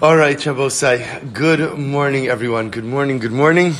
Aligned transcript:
All 0.00 0.16
right, 0.16 0.38
Rabbosai. 0.38 1.32
Good 1.32 1.76
morning, 1.76 2.28
everyone. 2.28 2.70
Good 2.70 2.84
morning. 2.84 3.18
Good 3.18 3.32
morning. 3.32 3.74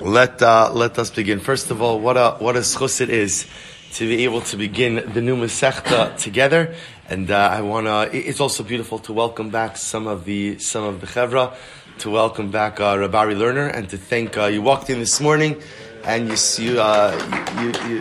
Let 0.00 0.42
uh, 0.42 0.72
let 0.72 0.98
us 0.98 1.10
begin. 1.10 1.38
First 1.38 1.70
of 1.70 1.80
all, 1.80 2.00
what 2.00 2.16
a 2.16 2.32
what 2.40 2.56
a 2.56 2.60
schus 2.60 3.00
it 3.00 3.08
is 3.08 3.46
to 3.92 4.08
be 4.08 4.24
able 4.24 4.40
to 4.40 4.56
begin 4.56 5.12
the 5.12 5.20
new 5.20 5.36
Masechta 5.36 6.18
together. 6.18 6.74
And 7.08 7.30
uh, 7.30 7.36
I 7.52 7.60
want 7.60 7.86
to. 7.86 8.10
It's 8.12 8.40
also 8.40 8.64
beautiful 8.64 8.98
to 9.00 9.12
welcome 9.12 9.50
back 9.50 9.76
some 9.76 10.08
of 10.08 10.24
the 10.24 10.58
some 10.58 10.82
of 10.82 11.00
the 11.00 11.06
chevra, 11.06 11.54
to 11.98 12.10
welcome 12.10 12.50
back 12.50 12.80
uh, 12.80 12.96
Rabari 12.96 13.36
Lerner, 13.36 13.72
and 13.72 13.88
to 13.90 13.96
thank 13.96 14.36
uh, 14.36 14.46
you. 14.46 14.60
Walked 14.60 14.90
in 14.90 14.98
this 14.98 15.20
morning, 15.20 15.62
and 16.02 16.28
you 16.28 16.36
see 16.36 16.76
uh, 16.76 17.12
you, 17.62 17.68
you, 17.68 17.94
you 17.94 18.00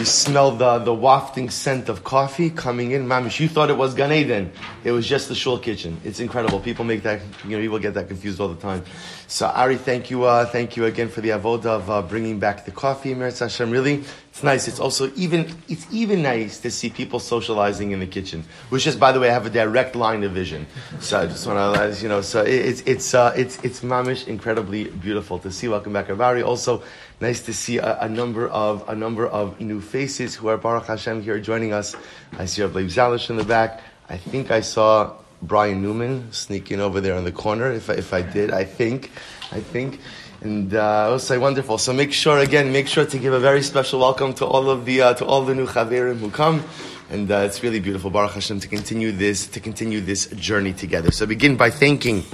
you 0.00 0.06
smell 0.06 0.50
the, 0.52 0.78
the 0.78 0.94
wafting 0.94 1.50
scent 1.50 1.90
of 1.90 2.04
coffee 2.04 2.48
coming 2.48 2.92
in. 2.92 3.06
Mamish, 3.06 3.38
you 3.38 3.48
thought 3.48 3.68
it 3.68 3.76
was 3.76 3.92
Gan 3.92 4.10
Eden. 4.10 4.50
It 4.82 4.92
was 4.92 5.06
just 5.06 5.28
the 5.28 5.34
shul 5.34 5.58
kitchen. 5.58 6.00
It's 6.04 6.20
incredible. 6.20 6.58
People 6.58 6.86
make 6.86 7.02
that, 7.02 7.20
you 7.44 7.50
know, 7.50 7.62
people 7.62 7.78
get 7.78 7.92
that 7.94 8.08
confused 8.08 8.40
all 8.40 8.48
the 8.48 8.60
time. 8.60 8.82
So 9.26 9.46
Ari, 9.46 9.76
thank 9.76 10.10
you, 10.10 10.24
uh, 10.24 10.46
thank 10.46 10.76
you 10.78 10.86
again 10.86 11.10
for 11.10 11.20
the 11.20 11.28
avoda 11.28 11.66
of 11.66 11.90
uh, 11.90 12.00
bringing 12.00 12.40
back 12.40 12.64
the 12.64 12.70
coffee. 12.70 13.14
Meretz 13.14 13.40
Hashem, 13.40 13.70
really, 13.70 14.02
it's 14.30 14.42
nice. 14.42 14.68
It's 14.68 14.80
also 14.80 15.12
even, 15.16 15.54
it's 15.68 15.86
even 15.92 16.22
nice 16.22 16.58
to 16.60 16.70
see 16.70 16.88
people 16.88 17.20
socializing 17.20 17.90
in 17.90 18.00
the 18.00 18.06
kitchen, 18.06 18.42
which 18.70 18.86
is, 18.86 18.96
by 18.96 19.12
the 19.12 19.20
way, 19.20 19.28
I 19.28 19.34
have 19.34 19.44
a 19.44 19.50
direct 19.50 19.94
line 19.94 20.24
of 20.24 20.32
vision. 20.32 20.66
So 21.00 21.20
I 21.20 21.26
just 21.26 21.46
want 21.46 21.76
to, 21.76 22.02
you 22.02 22.08
know, 22.08 22.22
so 22.22 22.40
it, 22.42 22.54
it's, 22.54 22.80
it's, 22.86 23.14
uh, 23.14 23.34
it's, 23.36 23.62
it's 23.62 23.80
mamish 23.80 24.26
incredibly 24.26 24.84
beautiful 24.84 25.38
to 25.40 25.52
see. 25.52 25.68
Welcome 25.68 25.92
back, 25.92 26.08
Ari. 26.08 26.42
Also, 26.42 26.82
Nice 27.20 27.42
to 27.42 27.52
see 27.52 27.76
a, 27.76 27.98
a, 28.00 28.08
number 28.08 28.48
of 28.48 28.88
a 28.88 28.94
number 28.94 29.26
of 29.26 29.60
new 29.60 29.82
faces 29.82 30.34
who 30.34 30.48
are 30.48 30.56
Baruch 30.56 30.86
Hashem 30.86 31.20
here 31.20 31.38
joining 31.38 31.70
us. 31.70 31.94
I 32.38 32.46
see 32.46 32.62
Rabbi 32.62 32.84
Zalish 32.84 33.28
in 33.28 33.36
the 33.36 33.44
back. 33.44 33.82
I 34.08 34.16
think 34.16 34.50
I 34.50 34.62
saw 34.62 35.16
Brian 35.42 35.82
Newman 35.82 36.32
sneaking 36.32 36.80
over 36.80 36.98
there 36.98 37.16
in 37.16 37.24
the 37.24 37.32
corner. 37.32 37.70
If 37.72 37.90
I, 37.90 37.94
if 37.94 38.14
I 38.14 38.22
did, 38.22 38.50
I 38.50 38.64
think, 38.64 39.10
I 39.52 39.60
think. 39.60 40.00
And 40.40 40.74
uh, 40.74 40.80
I 40.80 41.08
will 41.10 41.18
say 41.18 41.36
wonderful. 41.36 41.76
So 41.76 41.92
make 41.92 42.14
sure 42.14 42.38
again, 42.38 42.72
make 42.72 42.88
sure 42.88 43.04
to 43.04 43.18
give 43.18 43.34
a 43.34 43.40
very 43.40 43.60
special 43.60 44.00
welcome 44.00 44.32
to 44.34 44.46
all 44.46 44.70
of 44.70 44.86
the 44.86 45.02
uh, 45.02 45.14
to 45.14 45.26
all 45.26 45.44
the 45.44 45.54
new 45.54 45.66
chaverim 45.66 46.20
who 46.20 46.30
come. 46.30 46.64
And 47.10 47.30
uh, 47.30 47.40
it's 47.40 47.62
really 47.62 47.80
beautiful, 47.80 48.08
Baruch 48.08 48.32
Hashem, 48.32 48.60
to 48.60 48.68
continue 48.68 49.12
this 49.12 49.46
to 49.48 49.60
continue 49.60 50.00
this 50.00 50.28
journey 50.28 50.72
together. 50.72 51.10
So 51.10 51.26
begin 51.26 51.56
by 51.56 51.68
thanking 51.68 52.24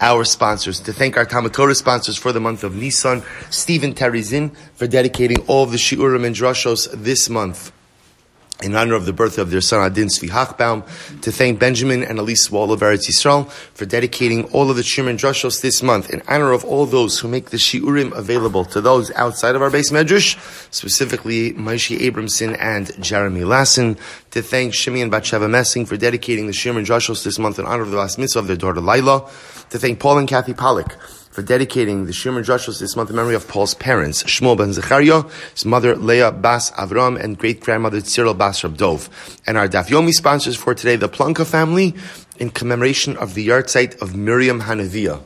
our 0.00 0.24
sponsors, 0.24 0.80
to 0.80 0.92
thank 0.92 1.16
our 1.16 1.24
Talmud 1.24 1.52
Torah 1.54 1.74
sponsors 1.74 2.16
for 2.16 2.32
the 2.32 2.40
month 2.40 2.64
of 2.64 2.74
Nisan, 2.74 3.22
Stephen 3.50 3.94
Terizin 3.94 4.54
for 4.74 4.86
dedicating 4.86 5.38
all 5.46 5.64
of 5.64 5.70
the 5.70 5.76
Shiurim 5.76 6.24
and 6.24 6.34
Drashos 6.34 6.90
this 6.92 7.28
month 7.28 7.72
in 8.62 8.74
honor 8.76 8.94
of 8.94 9.04
the 9.04 9.12
birth 9.12 9.36
of 9.38 9.50
their 9.50 9.60
son 9.60 9.84
Adin 9.84 10.06
Svi 10.06 10.28
Hachbaum, 10.28 10.84
to 11.22 11.32
thank 11.32 11.58
Benjamin 11.58 12.04
and 12.04 12.18
Elise 12.18 12.50
Wall 12.50 12.72
of 12.72 12.80
Eretz 12.80 13.08
Yisrael 13.08 13.50
for 13.50 13.84
dedicating 13.84 14.44
all 14.52 14.70
of 14.70 14.76
the 14.76 14.82
Shimon 14.82 15.16
Drushos 15.16 15.60
this 15.60 15.82
month 15.82 16.10
in 16.10 16.22
honor 16.28 16.52
of 16.52 16.64
all 16.64 16.86
those 16.86 17.18
who 17.18 17.28
make 17.28 17.50
the 17.50 17.56
Shiurim 17.56 18.16
available 18.16 18.64
to 18.66 18.80
those 18.80 19.10
outside 19.12 19.56
of 19.56 19.62
our 19.62 19.70
Beis 19.70 19.90
Medrash, 19.90 20.38
specifically 20.72 21.52
Maishi 21.52 21.98
Abramson 21.98 22.56
and 22.60 22.92
Jeremy 23.02 23.44
Lassen, 23.44 23.96
to 24.30 24.40
thank 24.40 24.72
Shimi 24.72 25.02
and 25.02 25.10
Batsheva 25.10 25.50
Messing 25.50 25.84
for 25.84 25.96
dedicating 25.96 26.46
the 26.46 26.52
Shimon 26.52 26.84
Drushos 26.84 27.24
this 27.24 27.38
month 27.38 27.58
in 27.58 27.66
honor 27.66 27.82
of 27.82 27.90
the 27.90 27.96
last 27.96 28.18
mitzvah 28.18 28.38
of 28.38 28.46
their 28.46 28.56
daughter 28.56 28.80
Laila, 28.80 29.28
to 29.70 29.78
thank 29.78 29.98
Paul 29.98 30.18
and 30.18 30.28
Kathy 30.28 30.54
Pollock 30.54 30.96
for 31.34 31.42
dedicating 31.42 32.06
the 32.06 32.12
Shumer 32.12 32.44
Drushos 32.44 32.78
this 32.78 32.94
month 32.94 33.10
in 33.10 33.16
memory 33.16 33.34
of 33.34 33.48
Paul's 33.48 33.74
parents, 33.74 34.22
Shmuel 34.22 34.56
ben 34.56 34.72
Zechariah, 34.72 35.24
his 35.52 35.64
mother 35.64 35.96
Leah 35.96 36.30
Bas 36.30 36.70
Avram, 36.70 37.20
and 37.20 37.36
great 37.36 37.58
grandmother 37.58 38.00
Cyril 38.02 38.34
Bas 38.34 38.62
Rabdov. 38.62 39.08
And 39.44 39.58
our 39.58 39.68
Daf 39.68 39.88
Yomi 39.88 40.12
sponsors 40.12 40.56
for 40.56 40.76
today, 40.76 40.94
the 40.94 41.08
Plunka 41.08 41.44
family, 41.44 41.96
in 42.38 42.50
commemoration 42.50 43.16
of 43.16 43.34
the 43.34 43.48
yahrzeit 43.48 44.00
of 44.00 44.14
Miriam 44.14 44.60
Hanaviah. 44.60 45.20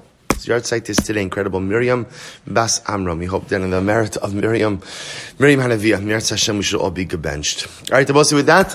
Yahrzeit 0.48 0.88
is 0.88 0.96
today 0.96 1.22
incredible. 1.22 1.60
Miriam 1.60 2.06
Bas 2.46 2.82
Amram. 2.88 3.18
We 3.18 3.26
hope 3.26 3.48
that 3.48 3.60
in 3.60 3.70
the 3.70 3.80
merit 3.80 4.16
of 4.16 4.34
Miriam, 4.34 4.80
Miriam 5.38 5.60
Hanaviah, 5.60 6.02
Meretz 6.02 6.30
Hashem, 6.30 6.56
we 6.56 6.62
should 6.62 6.80
all 6.80 6.90
be 6.90 7.06
gebenched. 7.06 7.90
All 7.90 7.98
right, 7.98 8.06
Rabbosai, 8.06 8.34
with 8.34 8.46
that, 8.46 8.74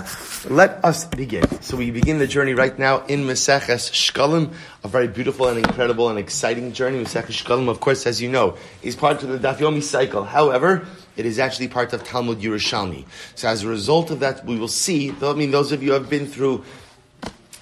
let 0.49 0.83
us 0.85 1.05
begin. 1.05 1.47
So 1.61 1.77
we 1.77 1.91
begin 1.91 2.19
the 2.19 2.27
journey 2.27 2.53
right 2.53 2.77
now 2.77 3.03
in 3.05 3.23
Meseches 3.23 3.91
Shkalim, 3.91 4.53
a 4.83 4.87
very 4.87 5.07
beautiful 5.07 5.47
and 5.47 5.57
incredible 5.57 6.09
and 6.09 6.19
exciting 6.19 6.73
journey. 6.73 7.03
Meseches 7.03 7.43
Shkalim, 7.43 7.67
of 7.67 7.79
course, 7.79 8.05
as 8.05 8.21
you 8.21 8.29
know, 8.29 8.55
is 8.81 8.95
part 8.95 9.23
of 9.23 9.29
the 9.29 9.39
Daf 9.39 9.57
Yomi 9.57 9.81
cycle. 9.81 10.23
However, 10.23 10.85
it 11.15 11.25
is 11.25 11.39
actually 11.39 11.67
part 11.67 11.93
of 11.93 12.03
Talmud 12.03 12.39
Yerushalmi. 12.39 13.05
So 13.35 13.47
as 13.47 13.63
a 13.63 13.67
result 13.67 14.11
of 14.11 14.19
that, 14.19 14.45
we 14.45 14.57
will 14.57 14.67
see, 14.67 15.13
I 15.21 15.33
mean, 15.33 15.51
those 15.51 15.71
of 15.71 15.81
you 15.81 15.89
who 15.89 15.93
have 15.93 16.09
been 16.09 16.27
through 16.27 16.63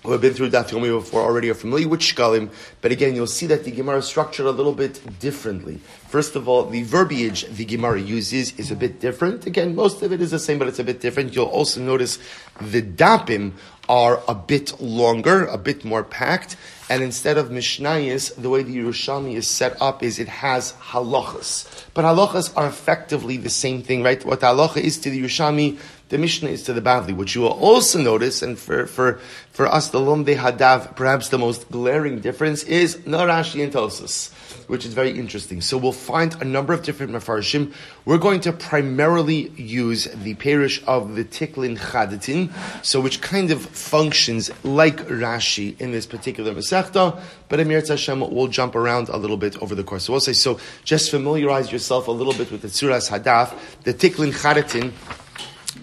who 0.03 0.11
have 0.11 0.21
been 0.21 0.33
through 0.33 0.49
Daf 0.49 0.69
Yomi 0.69 0.89
before 0.89 1.21
already 1.21 1.49
are 1.49 1.53
familiar 1.53 1.87
with 1.87 1.99
Shkalim, 1.99 2.51
but 2.81 2.91
again, 2.91 3.13
you'll 3.15 3.27
see 3.27 3.45
that 3.47 3.63
the 3.63 3.71
Gemara 3.71 3.99
is 3.99 4.05
structured 4.05 4.47
a 4.47 4.51
little 4.51 4.73
bit 4.73 5.19
differently. 5.19 5.79
First 6.09 6.35
of 6.35 6.47
all, 6.49 6.65
the 6.65 6.83
verbiage 6.83 7.45
the 7.47 7.65
Gemara 7.65 8.01
uses 8.01 8.57
is 8.57 8.71
a 8.71 8.75
bit 8.75 8.99
different. 8.99 9.45
Again, 9.45 9.75
most 9.75 10.01
of 10.01 10.11
it 10.11 10.21
is 10.21 10.31
the 10.31 10.39
same, 10.39 10.57
but 10.57 10.67
it's 10.67 10.79
a 10.79 10.83
bit 10.83 11.01
different. 11.01 11.35
You'll 11.35 11.45
also 11.45 11.81
notice 11.81 12.17
the 12.59 12.81
Dapim 12.81 13.53
are 13.87 14.21
a 14.27 14.33
bit 14.35 14.79
longer, 14.81 15.45
a 15.45 15.57
bit 15.57 15.85
more 15.85 16.03
packed, 16.03 16.55
and 16.89 17.03
instead 17.03 17.37
of 17.37 17.49
Mishnayis, 17.49 18.35
the 18.35 18.49
way 18.49 18.63
the 18.63 18.77
Yerushalmi 18.77 19.35
is 19.35 19.47
set 19.47 19.81
up 19.81 20.01
is 20.01 20.19
it 20.19 20.27
has 20.27 20.73
halachas. 20.73 21.85
But 21.93 22.05
halachas 22.05 22.55
are 22.57 22.67
effectively 22.67 23.37
the 23.37 23.49
same 23.49 23.81
thing, 23.83 24.01
right? 24.03 24.23
What 24.25 24.41
halacha 24.41 24.77
is 24.77 24.97
to 24.99 25.09
the 25.09 25.21
Yerushalmi, 25.21 25.77
the 26.11 26.17
Mishnah 26.17 26.49
is 26.49 26.63
to 26.63 26.73
the 26.73 26.81
Bavli. 26.81 27.13
What 27.13 27.33
you 27.33 27.41
will 27.41 27.49
also 27.49 27.97
notice, 27.99 28.41
and 28.41 28.59
for, 28.59 28.85
for, 28.85 29.19
for 29.51 29.65
us, 29.65 29.89
the 29.89 29.99
Lomde 29.99 30.27
Hadav, 30.27 30.95
perhaps 30.95 31.29
the 31.29 31.37
most 31.37 31.71
glaring 31.71 32.19
difference 32.19 32.63
is 32.63 32.97
Narashi 32.97 33.63
and 33.63 33.71
Tosus, 33.71 34.31
which 34.67 34.85
is 34.85 34.93
very 34.93 35.17
interesting. 35.17 35.61
So 35.61 35.77
we'll 35.77 35.93
find 35.93 36.35
a 36.41 36.45
number 36.45 36.73
of 36.73 36.83
different 36.83 37.13
Mefarshim. 37.13 37.73
We're 38.03 38.17
going 38.17 38.41
to 38.41 38.51
primarily 38.51 39.51
use 39.51 40.03
the 40.05 40.33
parish 40.35 40.83
of 40.85 41.15
the 41.15 41.23
Tiklin 41.23 41.77
Chadatin, 41.77 42.51
so 42.85 42.99
which 42.99 43.21
kind 43.21 43.49
of 43.49 43.61
functions 43.65 44.51
like 44.65 44.97
Rashi 45.07 45.79
in 45.79 45.93
this 45.93 46.05
particular 46.05 46.53
Masechta, 46.53 47.21
but 47.47 47.61
Emir 47.61 47.81
Hashem 47.87 48.19
will 48.19 48.49
jump 48.49 48.75
around 48.75 49.07
a 49.07 49.17
little 49.17 49.37
bit 49.37 49.61
over 49.61 49.75
the 49.75 49.83
course. 49.83 50.03
So 50.03 50.13
we'll 50.13 50.19
say, 50.19 50.33
so 50.33 50.59
just 50.83 51.09
familiarize 51.09 51.71
yourself 51.71 52.09
a 52.09 52.11
little 52.11 52.33
bit 52.33 52.51
with 52.51 52.63
the 52.63 52.67
Tzuras 52.67 53.09
Hadaf, 53.09 53.57
the 53.83 53.93
Tiklin 53.93 54.33
Chadatin, 54.33 54.91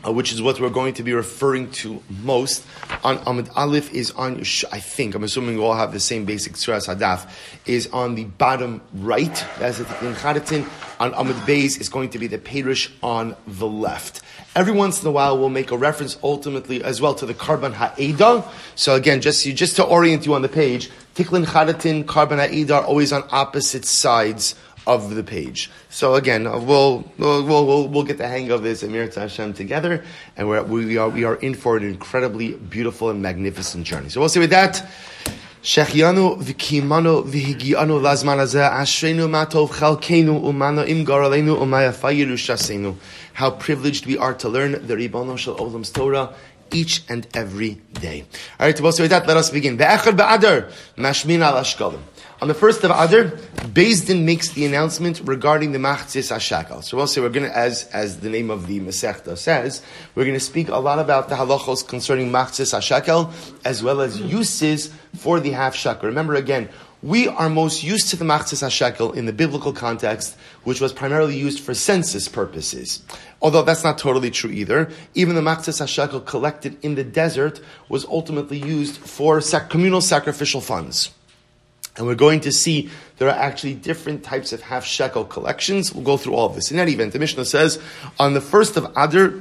uh, 0.06 0.12
which 0.12 0.32
is 0.32 0.40
what 0.40 0.60
we're 0.60 0.70
going 0.70 0.94
to 0.94 1.02
be 1.02 1.12
referring 1.12 1.70
to 1.70 2.02
most. 2.22 2.64
On 3.04 3.18
Amud 3.18 3.50
Aleph 3.56 3.92
is 3.92 4.10
on, 4.12 4.38
I 4.38 4.80
think, 4.80 5.14
I'm 5.14 5.24
assuming 5.24 5.56
we 5.56 5.62
all 5.62 5.74
have 5.74 5.92
the 5.92 6.00
same 6.00 6.24
basic 6.24 6.54
Tzuras 6.54 6.92
Hadaf, 6.92 7.30
is 7.66 7.88
on 7.88 8.14
the 8.14 8.24
bottom 8.24 8.80
right, 8.94 9.44
as 9.60 9.80
it 9.80 9.88
in 10.02 10.14
Chadatin. 10.14 10.68
On 11.00 11.12
Amud 11.12 11.38
Beis 11.46 11.80
is 11.80 11.88
going 11.88 12.10
to 12.10 12.18
be 12.18 12.26
the 12.26 12.38
Perish 12.38 12.90
on 13.02 13.36
the 13.46 13.66
left. 13.66 14.22
Every 14.56 14.72
once 14.72 15.02
in 15.02 15.08
a 15.08 15.12
while, 15.12 15.38
we'll 15.38 15.50
make 15.50 15.70
a 15.70 15.76
reference 15.76 16.18
ultimately 16.22 16.82
as 16.82 17.00
well 17.00 17.14
to 17.14 17.26
the 17.26 17.34
Karban 17.34 17.74
Ha'eda. 17.74 18.44
So 18.74 18.96
again, 18.96 19.20
just, 19.20 19.46
just 19.46 19.76
to 19.76 19.84
orient 19.84 20.26
you 20.26 20.34
on 20.34 20.42
the 20.42 20.48
page, 20.48 20.90
Tiklin 21.14 21.44
Chadatin, 21.44 22.04
Karban 22.04 22.38
Ha'eda 22.38 22.76
are 22.76 22.84
always 22.84 23.12
on 23.12 23.24
opposite 23.30 23.84
sides 23.84 24.54
of 24.88 25.14
the 25.14 25.22
page. 25.22 25.70
So 25.90 26.14
again, 26.14 26.46
uh, 26.46 26.58
we'll 26.58 27.04
we'll 27.18 27.44
we'll, 27.44 27.88
we'll 27.88 28.02
get 28.04 28.18
the 28.18 28.26
hang 28.26 28.50
of 28.50 28.62
this 28.62 28.82
Emir 28.82 29.08
Hashem 29.08 29.52
together, 29.52 30.02
and 30.36 30.48
we're, 30.48 30.62
we 30.62 30.96
are 30.96 31.10
we 31.10 31.24
are 31.24 31.36
in 31.36 31.54
for 31.54 31.76
an 31.76 31.84
incredibly 31.84 32.54
beautiful 32.54 33.10
and 33.10 33.22
magnificent 33.22 33.84
journey. 33.84 34.08
So 34.08 34.20
we'll 34.20 34.30
see 34.30 34.40
with 34.40 34.50
that. 34.50 34.82
Shechianu 35.62 36.40
v'kimanu 36.42 37.24
v'higianu 37.24 38.00
lazman 38.00 38.38
hazeh 38.38 38.72
ashrenu 38.72 39.28
matov 39.28 39.68
chalkenu 39.70 40.40
umano 40.40 40.88
im 40.88 41.04
garalenu 41.04 41.58
umayafayiru 41.58 42.34
shasenu. 42.34 42.96
How 43.34 43.50
privileged 43.50 44.06
we 44.06 44.16
are 44.16 44.34
to 44.34 44.48
learn 44.48 44.72
the 44.86 44.94
Ribono 44.94 45.36
Shel 45.36 45.60
Olam's 45.60 45.90
Torah 45.90 46.34
each 46.72 47.02
and 47.08 47.26
every 47.34 47.80
day. 47.94 48.24
All 48.58 48.66
right, 48.66 48.76
so 48.76 48.84
with 48.84 49.10
that, 49.10 49.26
let 49.26 49.36
us 49.36 49.50
begin. 49.50 49.76
Be'echad 49.76 50.16
be'adar 50.16 50.70
mashmin 50.96 51.40
al 51.40 51.54
ashkalim. 51.54 52.00
On 52.40 52.46
the 52.46 52.54
first 52.54 52.84
of 52.84 52.92
Adar, 52.92 53.36
Din 53.72 54.24
makes 54.24 54.50
the 54.50 54.64
announcement 54.64 55.20
regarding 55.24 55.72
the 55.72 55.78
Machzis 55.80 56.30
Ashakal. 56.30 56.84
So 56.84 56.96
we'll 56.96 57.08
say 57.08 57.20
we're 57.20 57.30
going 57.30 57.50
to, 57.50 57.56
as, 57.56 57.88
as 57.88 58.20
the 58.20 58.30
name 58.30 58.48
of 58.48 58.68
the 58.68 58.78
Masechta 58.78 59.36
says, 59.36 59.82
we're 60.14 60.24
going 60.24 60.38
to 60.38 60.40
speak 60.40 60.68
a 60.68 60.76
lot 60.76 61.00
about 61.00 61.28
the 61.28 61.34
halachos 61.34 61.86
concerning 61.86 62.30
Machzis 62.30 62.78
Ashakal, 62.78 63.32
as 63.64 63.82
well 63.82 64.00
as 64.00 64.20
uses 64.20 64.94
for 65.16 65.40
the 65.40 65.50
half 65.50 65.74
shekel. 65.74 66.08
Remember 66.08 66.36
again, 66.36 66.68
we 67.02 67.26
are 67.26 67.48
most 67.48 67.82
used 67.82 68.10
to 68.10 68.16
the 68.16 68.24
Machzis 68.24 68.64
HaShekel 68.64 69.16
in 69.16 69.26
the 69.26 69.32
biblical 69.32 69.72
context, 69.72 70.36
which 70.64 70.80
was 70.80 70.92
primarily 70.92 71.36
used 71.36 71.60
for 71.60 71.72
census 71.74 72.28
purposes. 72.28 73.02
Although 73.40 73.62
that's 73.62 73.84
not 73.84 73.98
totally 73.98 74.30
true 74.30 74.50
either. 74.50 74.90
Even 75.14 75.34
the 75.36 75.40
Machzis 75.40 75.80
HaShekel 75.80 76.26
collected 76.26 76.76
in 76.84 76.96
the 76.96 77.04
desert 77.04 77.60
was 77.88 78.04
ultimately 78.04 78.58
used 78.58 78.96
for 78.96 79.40
communal 79.68 80.00
sacrificial 80.00 80.60
funds. 80.60 81.10
And 81.98 82.06
we're 82.06 82.14
going 82.14 82.40
to 82.40 82.52
see 82.52 82.90
there 83.18 83.28
are 83.28 83.36
actually 83.36 83.74
different 83.74 84.22
types 84.22 84.52
of 84.52 84.62
half 84.62 84.84
shekel 84.84 85.24
collections. 85.24 85.92
We'll 85.92 86.04
go 86.04 86.16
through 86.16 86.34
all 86.34 86.46
of 86.46 86.54
this. 86.54 86.70
In 86.70 86.78
any 86.78 86.92
event, 86.92 87.12
the 87.12 87.18
Mishnah 87.18 87.44
says 87.44 87.80
on 88.18 88.34
the 88.34 88.40
first 88.40 88.76
of 88.76 88.84
Adar, 88.96 89.34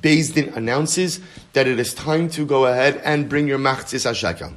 Din 0.00 0.52
announces 0.54 1.20
that 1.52 1.66
it 1.66 1.78
is 1.78 1.92
time 1.92 2.30
to 2.30 2.46
go 2.46 2.66
ahead 2.66 3.00
and 3.04 3.28
bring 3.28 3.46
your 3.46 3.58
machzis 3.58 4.06
hashakel. 4.06 4.56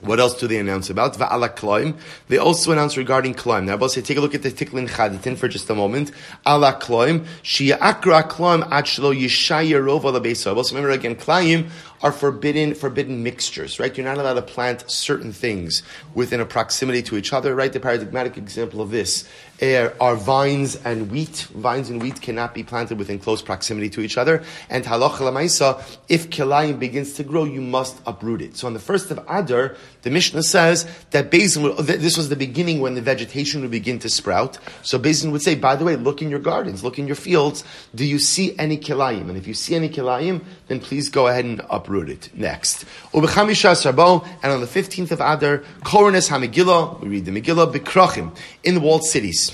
What 0.00 0.18
else 0.18 0.38
do 0.38 0.46
they 0.46 0.58
announce 0.58 0.88
about? 0.88 1.14
Va'ala 1.14 1.54
klaim. 1.54 1.96
They 2.28 2.38
also 2.38 2.72
announce 2.72 2.96
regarding 2.96 3.34
klaim. 3.34 3.66
Now, 3.66 3.76
I'll 3.76 3.88
say, 3.90 4.00
take 4.00 4.16
a 4.16 4.20
look 4.20 4.34
at 4.34 4.42
the 4.42 4.50
tiklin 4.50 4.88
chadatin 4.88 5.36
for 5.36 5.46
just 5.46 5.68
a 5.68 5.74
moment. 5.74 6.10
Ala 6.46 6.72
klaim. 6.72 7.26
Shia 7.42 7.76
akra 7.80 8.22
klaim 8.22 8.66
ad 8.70 8.86
shlo 8.86 9.14
yishaya 9.14 9.78
rov 9.78 10.04
ala 10.04 10.20
beisa. 10.20 10.56
Remember 10.70 10.90
again, 10.90 11.16
klaim 11.16 11.68
are 12.02 12.12
forbidden, 12.12 12.74
forbidden 12.74 13.22
mixtures, 13.22 13.78
right? 13.78 13.94
You're 13.94 14.06
not 14.06 14.16
allowed 14.16 14.34
to 14.34 14.42
plant 14.42 14.90
certain 14.90 15.32
things 15.32 15.82
within 16.14 16.40
a 16.40 16.46
proximity 16.46 17.02
to 17.02 17.16
each 17.16 17.34
other, 17.34 17.54
right? 17.54 17.72
The 17.72 17.80
paradigmatic 17.80 18.38
example 18.38 18.80
of 18.80 18.90
this 18.90 19.28
are 19.62 20.16
vines 20.16 20.76
and 20.84 21.10
wheat. 21.10 21.46
Vines 21.54 21.90
and 21.90 22.00
wheat 22.00 22.20
cannot 22.22 22.54
be 22.54 22.62
planted 22.62 22.98
within 22.98 23.18
close 23.18 23.42
proximity 23.42 23.90
to 23.90 24.00
each 24.00 24.16
other. 24.16 24.42
And 24.68 24.84
halacha 24.84 25.18
lamaisa, 25.18 25.82
if 26.08 26.30
kilayim 26.30 26.78
begins 26.78 27.12
to 27.14 27.24
grow, 27.24 27.44
you 27.44 27.60
must 27.60 28.00
uproot 28.06 28.40
it. 28.40 28.56
So 28.56 28.66
on 28.66 28.72
the 28.72 28.80
first 28.80 29.10
of 29.10 29.18
Adar, 29.28 29.76
the 30.02 30.10
Mishnah 30.10 30.42
says 30.44 30.86
that 31.10 31.30
Beis 31.30 31.56
Din, 31.56 32.00
this 32.00 32.16
was 32.16 32.30
the 32.30 32.36
beginning 32.36 32.80
when 32.80 32.94
the 32.94 33.02
vegetation 33.02 33.60
would 33.60 33.70
begin 33.70 33.98
to 33.98 34.08
sprout. 34.08 34.58
So 34.82 34.98
Beis 34.98 35.20
Din 35.22 35.30
would 35.32 35.42
say, 35.42 35.54
by 35.54 35.76
the 35.76 35.84
way, 35.84 35.96
look 35.96 36.22
in 36.22 36.30
your 36.30 36.40
gardens, 36.40 36.82
look 36.82 36.98
in 36.98 37.06
your 37.06 37.16
fields. 37.16 37.62
Do 37.94 38.06
you 38.06 38.18
see 38.18 38.58
any 38.58 38.78
kilayim? 38.78 39.28
And 39.28 39.36
if 39.36 39.46
you 39.46 39.52
see 39.52 39.74
any 39.74 39.90
kilayim, 39.90 40.42
then 40.68 40.80
please 40.80 41.10
go 41.10 41.26
ahead 41.26 41.44
and 41.44 41.60
uproot 41.68 42.08
it. 42.08 42.30
Next. 42.34 42.86
And 43.12 43.24
on 43.24 44.60
the 44.60 44.66
15th 44.66 45.10
of 45.10 45.20
Adar, 45.20 45.58
Koronis 45.82 46.30
HaMegillah, 46.30 47.00
we 47.00 47.08
read 47.08 47.26
the 47.26 47.30
Megillah, 47.30 47.72
Bekrachim, 47.72 48.34
in 48.64 48.74
the 48.74 48.80
walled 48.80 49.04
cities. 49.04 49.49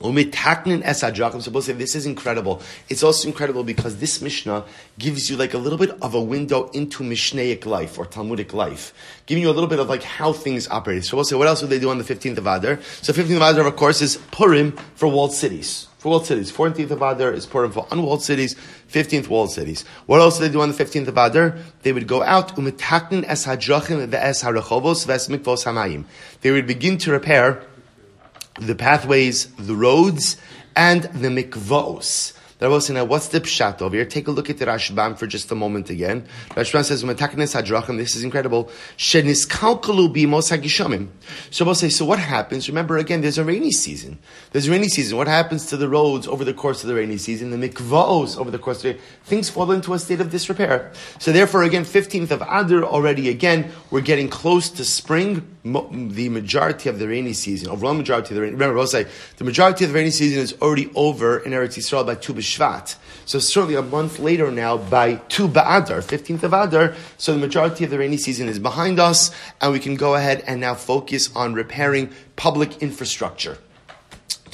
Umitaknin 0.00 0.82
es 0.84 1.02
hadrachim. 1.02 1.40
So 1.40 1.58
say 1.60 1.72
this 1.72 1.94
is 1.94 2.04
incredible. 2.04 2.60
It's 2.90 3.02
also 3.02 3.26
incredible 3.28 3.64
because 3.64 3.96
this 3.96 4.20
Mishnah 4.20 4.64
gives 4.98 5.30
you 5.30 5.36
like 5.36 5.54
a 5.54 5.58
little 5.58 5.78
bit 5.78 5.90
of 6.02 6.14
a 6.14 6.20
window 6.20 6.68
into 6.74 7.02
Mishnaic 7.02 7.64
life 7.64 7.98
or 7.98 8.04
Talmudic 8.04 8.52
life, 8.52 8.92
giving 9.24 9.42
you 9.42 9.48
a 9.48 9.52
little 9.52 9.68
bit 9.68 9.78
of 9.78 9.88
like 9.88 10.02
how 10.02 10.34
things 10.34 10.68
operate. 10.68 11.04
So 11.06 11.16
we'll 11.16 11.24
say, 11.24 11.36
what 11.36 11.48
else 11.48 11.62
would 11.62 11.70
they 11.70 11.78
do 11.78 11.88
on 11.88 11.96
the 11.96 12.04
15th 12.04 12.36
of 12.36 12.46
Adar? 12.46 12.78
So 13.00 13.14
15th 13.14 13.36
of 13.36 13.42
Adar, 13.42 13.66
of 13.66 13.76
course, 13.76 14.02
is 14.02 14.18
Purim 14.32 14.72
for 14.96 15.08
walled 15.08 15.32
cities. 15.32 15.88
For 15.96 16.10
walled 16.10 16.26
cities. 16.26 16.52
14th 16.52 16.90
of 16.90 17.00
Adar 17.00 17.32
is 17.32 17.46
Purim 17.46 17.72
for 17.72 17.86
unwalled 17.90 18.22
cities. 18.22 18.54
15th 18.92 19.28
walled 19.28 19.50
cities. 19.50 19.86
What 20.04 20.20
else 20.20 20.36
do 20.36 20.44
they 20.46 20.52
do 20.52 20.60
on 20.60 20.70
the 20.70 20.84
15th 20.84 21.08
of 21.08 21.16
Adar? 21.16 21.56
They 21.82 21.94
would 21.94 22.06
go 22.06 22.22
out, 22.22 22.54
umitaknin 22.56 23.24
es 23.26 23.46
harachovos 23.46 25.06
hamayim. 25.06 26.04
They 26.42 26.50
would 26.50 26.66
begin 26.66 26.98
to 26.98 27.12
repair 27.12 27.62
the 28.58 28.74
pathways, 28.74 29.46
the 29.56 29.74
roads, 29.74 30.36
and 30.74 31.04
the 31.04 31.30
Rabbi 32.58 32.78
now, 32.88 33.04
what's 33.04 33.28
the 33.28 33.40
pshat 33.42 33.82
over 33.82 33.96
here? 33.96 34.06
Take 34.06 34.28
a 34.28 34.30
look 34.30 34.48
at 34.48 34.56
the 34.56 34.64
Rashbam 34.64 35.18
for 35.18 35.26
just 35.26 35.52
a 35.52 35.54
moment 35.54 35.90
again. 35.90 36.26
Rashbam 36.50 36.84
says, 36.84 37.04
hadrachim, 37.04 37.98
this 37.98 38.16
is 38.16 38.24
incredible. 38.24 38.70
So 41.50 41.64
we'll 41.64 41.74
so 41.74 42.04
what 42.06 42.18
happens? 42.18 42.66
Remember 42.68 42.96
again, 42.96 43.20
there's 43.20 43.36
a 43.36 43.44
rainy 43.44 43.72
season. 43.72 44.18
There's 44.52 44.68
a 44.68 44.70
rainy 44.70 44.88
season. 44.88 45.18
What 45.18 45.28
happens 45.28 45.66
to 45.66 45.76
the 45.76 45.86
roads 45.86 46.26
over 46.26 46.44
the 46.44 46.54
course 46.54 46.82
of 46.82 46.88
the 46.88 46.94
rainy 46.94 47.18
season? 47.18 47.50
The 47.50 47.68
mikvos 47.68 48.38
over 48.38 48.50
the 48.50 48.58
course 48.58 48.82
of 48.84 48.94
the 48.94 49.02
things 49.24 49.50
fall 49.50 49.70
into 49.70 49.92
a 49.92 49.98
state 49.98 50.22
of 50.22 50.30
disrepair. 50.30 50.92
So 51.18 51.32
therefore, 51.32 51.62
again, 51.62 51.84
15th 51.84 52.30
of 52.30 52.40
Adar 52.40 52.84
already 52.84 53.28
again, 53.28 53.70
we're 53.90 54.00
getting 54.00 54.30
close 54.30 54.70
to 54.70 54.84
spring. 54.84 55.46
The 55.72 56.28
majority 56.28 56.88
of 56.88 56.98
the 56.98 57.08
rainy 57.08 57.32
season, 57.32 57.68
overall 57.70 57.94
majority 57.94 58.30
of 58.30 58.36
the 58.36 58.40
rainy, 58.42 58.52
remember, 58.52 58.78
I'll 58.78 58.86
say, 58.86 59.06
the 59.36 59.44
majority 59.44 59.84
of 59.84 59.90
the 59.90 59.96
rainy 59.96 60.10
season 60.10 60.40
is 60.40 60.54
already 60.62 60.90
over 60.94 61.38
in 61.38 61.52
Eretz 61.52 61.76
Yisrael 61.76 62.06
by 62.06 62.14
two 62.14 62.34
Shvat. 62.34 62.96
So 63.24 63.38
certainly 63.38 63.74
a 63.74 63.82
month 63.82 64.18
later 64.18 64.50
now, 64.50 64.76
by 64.76 65.16
two 65.28 65.48
Ba'adar, 65.48 66.02
15th 66.02 66.44
of 66.44 66.52
Adar, 66.52 66.94
so 67.18 67.32
the 67.32 67.38
majority 67.38 67.84
of 67.84 67.90
the 67.90 67.98
rainy 67.98 68.16
season 68.16 68.48
is 68.48 68.58
behind 68.58 69.00
us, 69.00 69.30
and 69.60 69.72
we 69.72 69.80
can 69.80 69.96
go 69.96 70.14
ahead 70.14 70.44
and 70.46 70.60
now 70.60 70.74
focus 70.74 71.34
on 71.34 71.54
repairing 71.54 72.10
public 72.36 72.82
infrastructure 72.82 73.58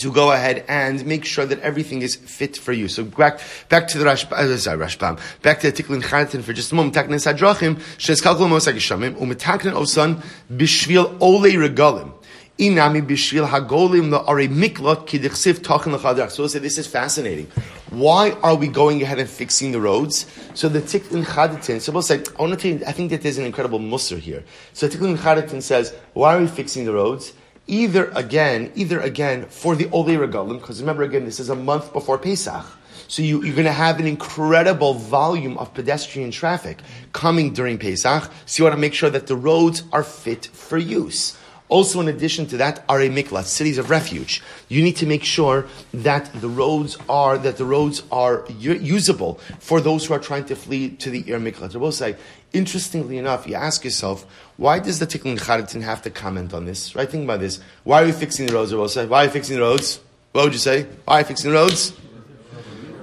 to 0.02 0.12
go 0.12 0.32
ahead 0.32 0.64
and 0.68 1.04
make 1.06 1.24
sure 1.24 1.46
that 1.46 1.58
everything 1.60 2.02
is 2.02 2.16
fit 2.16 2.56
for 2.56 2.72
you. 2.72 2.88
So 2.88 3.04
back 3.04 3.40
back 3.68 3.88
to 3.88 3.98
the 3.98 4.04
Rashbam, 4.04 4.32
uh, 4.32 4.56
sorry, 4.56 4.78
Rashbam, 4.78 5.18
back 5.42 5.60
to 5.60 5.70
the 5.70 5.82
Tiklin 5.82 6.02
Chadatin 6.02 6.42
for 6.42 6.52
just 6.52 6.72
a 6.72 6.74
moment. 6.74 6.94
Taknin 6.94 7.20
Sadrachim, 7.20 7.80
Shes 7.98 8.20
Kalkul 8.20 8.48
Mosag 8.48 8.74
Yishamim, 8.74 9.14
Umetaknin 9.14 9.72
Osan, 9.72 10.22
Bishvil 10.52 11.16
Ole 11.20 11.52
Regalim. 11.52 12.12
Inami 12.58 13.00
bishvil 13.00 13.48
hagolim 13.48 14.10
la'are 14.10 14.46
miklot 14.46 15.06
kidichsiv 15.08 15.60
tachin 15.60 15.94
l'chadach. 15.96 16.30
So 16.30 16.46
say 16.46 16.58
this 16.58 16.76
is 16.76 16.86
fascinating. 16.86 17.46
Why 17.90 18.32
are 18.42 18.54
we 18.54 18.68
going 18.68 19.02
ahead 19.02 19.18
and 19.18 19.28
fixing 19.28 19.72
the 19.72 19.80
roads? 19.80 20.26
So 20.54 20.68
the 20.68 20.80
Tiklin 20.80 21.24
Chadatin, 21.24 21.80
so 21.80 21.92
we'll 21.92 22.02
say, 22.02 22.22
I 22.38 22.42
want 22.42 22.52
to 22.52 22.58
tell 22.58 22.78
you, 22.78 22.86
I 22.86 22.92
think 22.92 23.10
that 23.10 23.22
there's 23.22 23.38
an 23.38 23.44
incredible 23.44 23.80
musr 23.80 24.18
here. 24.18 24.44
So 24.74 24.86
Tiklin 24.88 25.16
Chadatin 25.16 25.62
says, 25.62 25.94
why 26.12 26.36
are 26.36 26.40
we 26.40 26.46
fixing 26.46 26.84
the 26.84 26.92
roads? 26.92 27.32
Either 27.66 28.10
again, 28.10 28.72
either 28.74 29.00
again 29.00 29.46
for 29.46 29.76
the 29.76 29.88
Ole 29.90 30.06
Regalim, 30.06 30.60
because 30.60 30.80
remember 30.80 31.04
again, 31.04 31.24
this 31.24 31.40
is 31.40 31.48
a 31.48 31.54
month 31.54 31.92
before 31.92 32.18
Pesach. 32.18 32.64
So 33.08 33.22
you, 33.22 33.40
are 33.40 33.52
going 33.52 33.64
to 33.64 33.72
have 33.72 34.00
an 34.00 34.06
incredible 34.06 34.94
volume 34.94 35.58
of 35.58 35.74
pedestrian 35.74 36.30
traffic 36.30 36.78
coming 37.12 37.52
during 37.52 37.78
Pesach. 37.78 38.30
So 38.46 38.62
you 38.62 38.64
want 38.64 38.74
to 38.74 38.80
make 38.80 38.94
sure 38.94 39.10
that 39.10 39.26
the 39.26 39.36
roads 39.36 39.84
are 39.92 40.02
fit 40.02 40.46
for 40.46 40.78
use. 40.78 41.36
Also, 41.68 42.00
in 42.00 42.08
addition 42.08 42.44
to 42.46 42.58
that, 42.58 42.84
are 42.86 43.00
a 43.00 43.08
miklat, 43.08 43.44
cities 43.44 43.78
of 43.78 43.88
refuge. 43.88 44.42
You 44.68 44.82
need 44.82 44.96
to 44.96 45.06
make 45.06 45.24
sure 45.24 45.66
that 45.94 46.30
the 46.40 46.48
roads 46.48 46.98
are 47.08 47.38
that 47.38 47.56
the 47.56 47.64
roads 47.64 48.02
are 48.12 48.44
usable 48.58 49.40
for 49.58 49.80
those 49.80 50.04
who 50.04 50.12
are 50.12 50.18
trying 50.18 50.44
to 50.46 50.54
flee 50.54 50.90
to 50.90 51.08
the 51.08 51.24
ir 51.30 51.40
miklat. 51.40 51.74
I 51.74 51.78
will 51.78 51.92
say, 51.92 52.16
interestingly 52.52 53.18
enough, 53.18 53.46
you 53.46 53.54
ask 53.54 53.84
yourself, 53.84 54.26
why 54.56 54.78
does 54.78 54.98
the 54.98 55.06
Tiklin 55.06 55.38
Chadatin 55.38 55.82
have 55.82 56.02
to 56.02 56.10
comment 56.10 56.52
on 56.54 56.64
this? 56.64 56.94
Right? 56.94 57.08
Think 57.08 57.24
about 57.24 57.40
this. 57.40 57.60
Why 57.84 58.02
are 58.02 58.06
we 58.06 58.12
fixing 58.12 58.46
the 58.46 58.54
roads? 58.54 58.72
I 58.96 59.04
why 59.06 59.22
are 59.22 59.26
we 59.26 59.32
fixing 59.32 59.56
the 59.56 59.62
roads? 59.62 60.00
What 60.32 60.44
would 60.44 60.52
you 60.52 60.58
say? 60.58 60.86
Why 61.04 61.18
are 61.18 61.22
we 61.22 61.24
fixing 61.24 61.50
the 61.50 61.56
roads? 61.56 61.92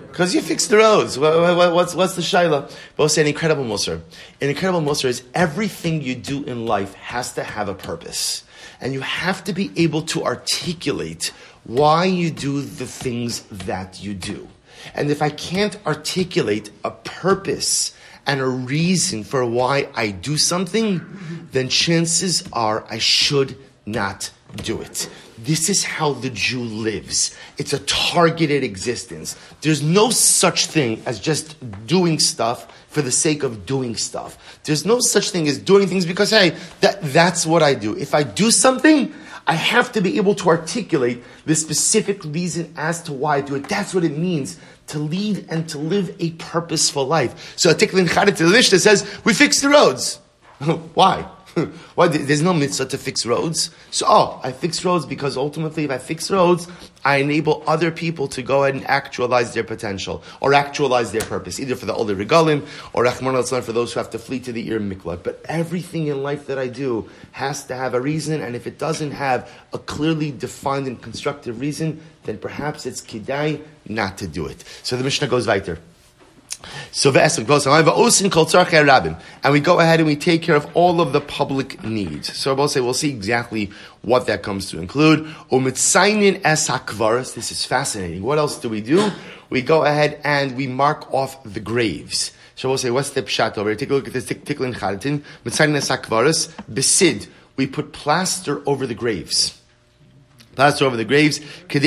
Because 0.08 0.36
you 0.36 0.42
fix 0.42 0.68
the 0.68 0.78
roads. 0.78 1.18
What's, 1.18 1.96
what's 1.96 2.16
the 2.16 2.22
shaila? 2.22 2.72
Both 2.96 3.12
say 3.12 3.22
an 3.22 3.28
incredible 3.28 3.64
musr. 3.64 4.02
An 4.42 4.50
incredible 4.50 4.82
musr 4.82 5.06
is 5.06 5.24
everything 5.34 6.02
you 6.02 6.16
do 6.16 6.44
in 6.44 6.66
life 6.66 6.94
has 6.96 7.34
to 7.34 7.44
have 7.44 7.70
a 7.70 7.74
purpose 7.74 8.44
and 8.82 8.94
you 8.94 9.02
have 9.02 9.44
to 9.46 9.54
be 9.54 9.72
able 9.76 10.02
to 10.04 10.24
articulate 10.24 11.34
why 11.66 12.06
you 12.06 12.32
do 12.32 12.62
the 12.62 12.86
things 12.86 13.42
that 13.44 14.02
you 14.02 14.14
do. 14.14 14.48
And 14.96 15.12
if 15.12 15.22
I 15.22 15.30
can't 15.30 15.78
articulate 15.86 16.72
a 16.84 16.92
purpose 16.92 17.94
and 18.30 18.42
a 18.42 18.48
reason 18.48 19.24
for 19.24 19.44
why 19.44 19.90
I 19.96 20.12
do 20.12 20.38
something, 20.38 21.02
then 21.52 21.68
chances 21.68 22.48
are 22.54 22.86
I 22.88 23.00
should 23.00 23.58
not 23.88 24.30
do 24.58 24.82
it. 24.82 25.10
This 25.40 25.68
is 25.68 25.84
how 25.84 26.14
the 26.14 26.30
Jew 26.30 26.62
lives. 26.62 27.36
It's 27.58 27.74
a 27.74 27.80
targeted 27.80 28.64
existence. 28.64 29.36
There's 29.62 29.82
no 29.82 30.12
such 30.12 30.68
thing 30.68 31.02
as 31.08 31.20
just 31.20 31.56
doing 31.88 32.20
stuff 32.20 32.72
for 32.90 33.02
the 33.02 33.12
sake 33.12 33.42
of 33.42 33.66
doing 33.66 33.96
stuff. 33.96 34.60
There's 34.64 34.86
no 34.86 35.00
such 35.00 35.32
thing 35.32 35.48
as 35.48 35.58
doing 35.58 35.88
things 35.88 36.06
because, 36.06 36.30
hey, 36.30 36.56
that, 36.82 37.02
that's 37.02 37.48
what 37.48 37.64
I 37.64 37.74
do. 37.74 37.98
If 37.98 38.14
I 38.14 38.22
do 38.22 38.52
something, 38.52 39.12
I 39.48 39.54
have 39.54 39.92
to 39.94 40.02
be 40.02 40.18
able 40.18 40.36
to 40.36 40.50
articulate 40.50 41.24
the 41.48 41.56
specific 41.56 42.24
reason 42.26 42.72
as 42.78 43.02
to 43.04 43.14
why 43.14 43.38
I 43.38 43.42
do 43.42 43.56
it. 43.56 43.68
That's 43.68 43.96
what 43.96 44.04
it 44.04 44.16
means 44.16 44.60
to 44.90 45.00
lead 45.00 45.46
and 45.50 45.68
to 45.70 45.78
live 45.78 46.16
a 46.20 46.32
purposeful 46.32 47.06
life. 47.06 47.54
So, 47.58 47.70
a 47.72 47.74
Tiklin 47.74 48.08
Chadet 48.08 48.38
that 48.72 48.80
says, 48.80 49.20
we 49.24 49.34
fix 49.34 49.62
the 49.62 49.70
roads. 49.70 50.20
why? 50.94 51.30
Why? 51.96 52.08
There's 52.08 52.42
no 52.42 52.54
mitzvah 52.54 52.86
to 52.88 52.98
fix 52.98 53.26
roads. 53.26 53.72
So, 53.92 54.06
oh, 54.08 54.42
I 54.44 54.52
fix 54.52 54.84
roads 54.86 55.06
because 55.06 55.38
ultimately, 55.38 55.86
if 55.86 55.92
I 55.92 55.98
fix 55.98 56.30
roads, 56.30 56.68
I 57.06 57.18
enable 57.18 57.64
other 57.66 57.92
people 57.92 58.28
to 58.30 58.42
go 58.42 58.64
ahead 58.64 58.76
and 58.76 58.86
actualize 58.86 59.54
their 59.54 59.64
potential 59.64 60.22
or 60.42 60.54
actualize 60.54 61.12
their 61.12 61.22
purpose, 61.22 61.60
either 61.60 61.76
for 61.76 61.86
the 61.86 61.94
older 61.94 62.16
regalim 62.16 62.68
or 62.94 63.04
Rahman 63.04 63.36
al 63.36 63.44
for 63.44 63.72
those 63.72 63.94
who 63.94 64.00
have 64.00 64.10
to 64.12 64.20
flee 64.20 64.40
to 64.42 64.52
the 64.52 64.70
Ir 64.70 64.80
Miklat. 64.80 65.24
But 65.24 65.42
everything 65.46 66.08
in 66.08 66.24
life 66.24 66.48
that 66.48 66.60
I 66.60 66.68
do 66.68 67.10
has 67.32 67.66
to 67.66 67.76
have 67.76 67.94
a 67.94 68.02
reason, 68.02 68.42
and 68.42 68.56
if 68.56 68.68
it 68.68 68.78
doesn't 68.78 69.12
have 69.12 69.50
a 69.74 69.80
clearly 69.80 70.32
defined 70.32 70.88
and 70.88 71.02
constructive 71.02 71.60
reason, 71.62 72.02
then 72.24 72.38
perhaps 72.38 72.86
it's 72.86 73.02
kidai 73.02 73.62
not 73.88 74.18
to 74.18 74.28
do 74.28 74.46
it. 74.46 74.64
So 74.84 74.98
the 74.98 75.04
Mishnah 75.04 75.28
goes 75.28 75.48
weiter. 75.48 75.80
So 76.92 77.12
and 77.12 77.48
we 79.54 79.60
go 79.60 79.80
ahead 79.80 80.00
and 80.00 80.08
we 80.08 80.16
take 80.16 80.42
care 80.42 80.56
of 80.56 80.68
all 80.74 81.02
of 81.02 81.14
the 81.14 81.22
public 81.22 81.84
needs. 81.84 82.36
So 82.36 82.58
I'll 82.58 82.68
say 82.68 82.82
we'll 82.82 82.94
see 82.94 83.10
exactly 83.10 83.72
what 84.02 84.28
that 84.28 84.44
comes 84.44 84.70
to 84.72 84.80
include. 84.80 85.34
This 85.50 87.52
is 87.52 87.66
fascinating. 87.66 88.24
What 88.24 88.38
else 88.38 88.60
do 88.60 88.70
we 88.70 88.82
do? 88.82 89.12
We 89.50 89.62
go 89.62 89.86
ahead 89.86 90.20
and 90.24 90.58
we 90.58 90.68
mark 90.68 91.14
off 91.14 91.42
the 91.44 91.60
graves. 91.60 92.34
So 92.56 92.68
we'll 92.68 92.78
say, 92.78 92.92
what's 92.92 93.12
the 93.12 93.24
pshat 93.24 93.58
over 93.58 93.70
here? 93.70 93.78
Take 93.78 93.92
a 93.92 93.94
look 93.94 94.08
at 94.08 94.14
this 94.14 94.26
tiklin 94.26 94.74
chadatin. 94.74 95.24
Mitzayin 95.46 95.76
es 95.76 95.90
besid. 96.72 97.28
We 97.56 97.68
put 97.68 97.94
plaster 97.94 98.62
over 98.68 98.86
the 98.86 98.96
graves 98.96 99.60
plaster 100.60 100.84
over 100.84 100.98
the 100.98 101.06
graves. 101.06 101.40
So 101.70 101.80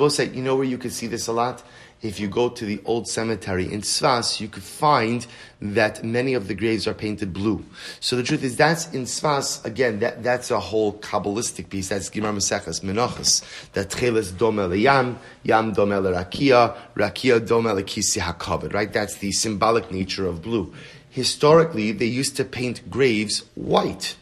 we'll 0.00 0.10
say, 0.10 0.28
you 0.28 0.42
know 0.42 0.56
where 0.56 0.64
you 0.64 0.78
can 0.78 0.90
see 0.90 1.06
this 1.06 1.28
a 1.28 1.32
lot? 1.32 1.62
If 2.02 2.20
you 2.20 2.28
go 2.28 2.50
to 2.50 2.64
the 2.64 2.80
old 2.84 3.08
cemetery 3.08 3.72
in 3.72 3.80
Tzfas, 3.80 4.38
you 4.38 4.48
could 4.48 4.62
find 4.62 5.26
that 5.62 6.04
many 6.04 6.34
of 6.34 6.46
the 6.46 6.54
graves 6.54 6.86
are 6.86 6.92
painted 6.92 7.32
blue. 7.32 7.64
So 8.00 8.16
the 8.16 8.22
truth 8.22 8.44
is, 8.44 8.56
that's 8.56 8.92
in 8.92 9.04
Tzfas, 9.04 9.64
again, 9.64 10.00
that, 10.00 10.22
that's 10.22 10.50
a 10.50 10.60
whole 10.60 10.98
Kabbalistic 10.98 11.70
piece. 11.70 11.88
That's 11.88 12.10
Gimar 12.10 12.34
Maseches 12.34 12.82
Menachos. 12.82 13.42
That 13.72 13.88
Tcheles 13.88 14.36
Dome 14.36 14.72
Yam, 14.74 15.18
Yam 15.42 15.72
Dome 15.72 15.90
Rakia, 15.90 16.76
Rakia 16.94 17.46
Dome 17.46 17.82
Kisi 17.82 18.20
HaKavod, 18.20 18.74
right? 18.74 18.92
That's 18.92 19.16
the 19.16 19.32
symbolic 19.32 19.90
nature 19.90 20.26
of 20.26 20.42
blue. 20.42 20.74
Historically, 21.08 21.92
they 21.92 22.04
used 22.04 22.36
to 22.36 22.44
paint 22.44 22.90
graves 22.90 23.44
white. 23.54 24.16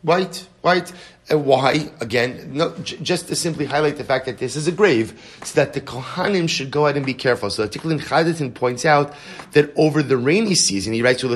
White, 0.00 0.46
white. 0.62 0.92
And 1.30 1.44
why? 1.44 1.90
Again, 2.00 2.52
no, 2.54 2.74
j- 2.78 2.96
just 3.02 3.28
to 3.28 3.36
simply 3.36 3.66
highlight 3.66 3.98
the 3.98 4.04
fact 4.04 4.24
that 4.26 4.38
this 4.38 4.56
is 4.56 4.66
a 4.66 4.72
grave, 4.72 5.12
so 5.44 5.62
that 5.62 5.74
the 5.74 5.80
Kohanim 5.82 6.48
should 6.48 6.70
go 6.70 6.86
ahead 6.86 6.96
and 6.96 7.04
be 7.04 7.12
careful. 7.12 7.50
So 7.50 7.68
Tiklin 7.68 8.00
Chadatin 8.00 8.54
points 8.54 8.86
out 8.86 9.12
that 9.52 9.70
over 9.76 10.02
the 10.02 10.16
rainy 10.16 10.54
season, 10.54 10.94
he 10.94 11.02
writes. 11.02 11.20
That 11.20 11.28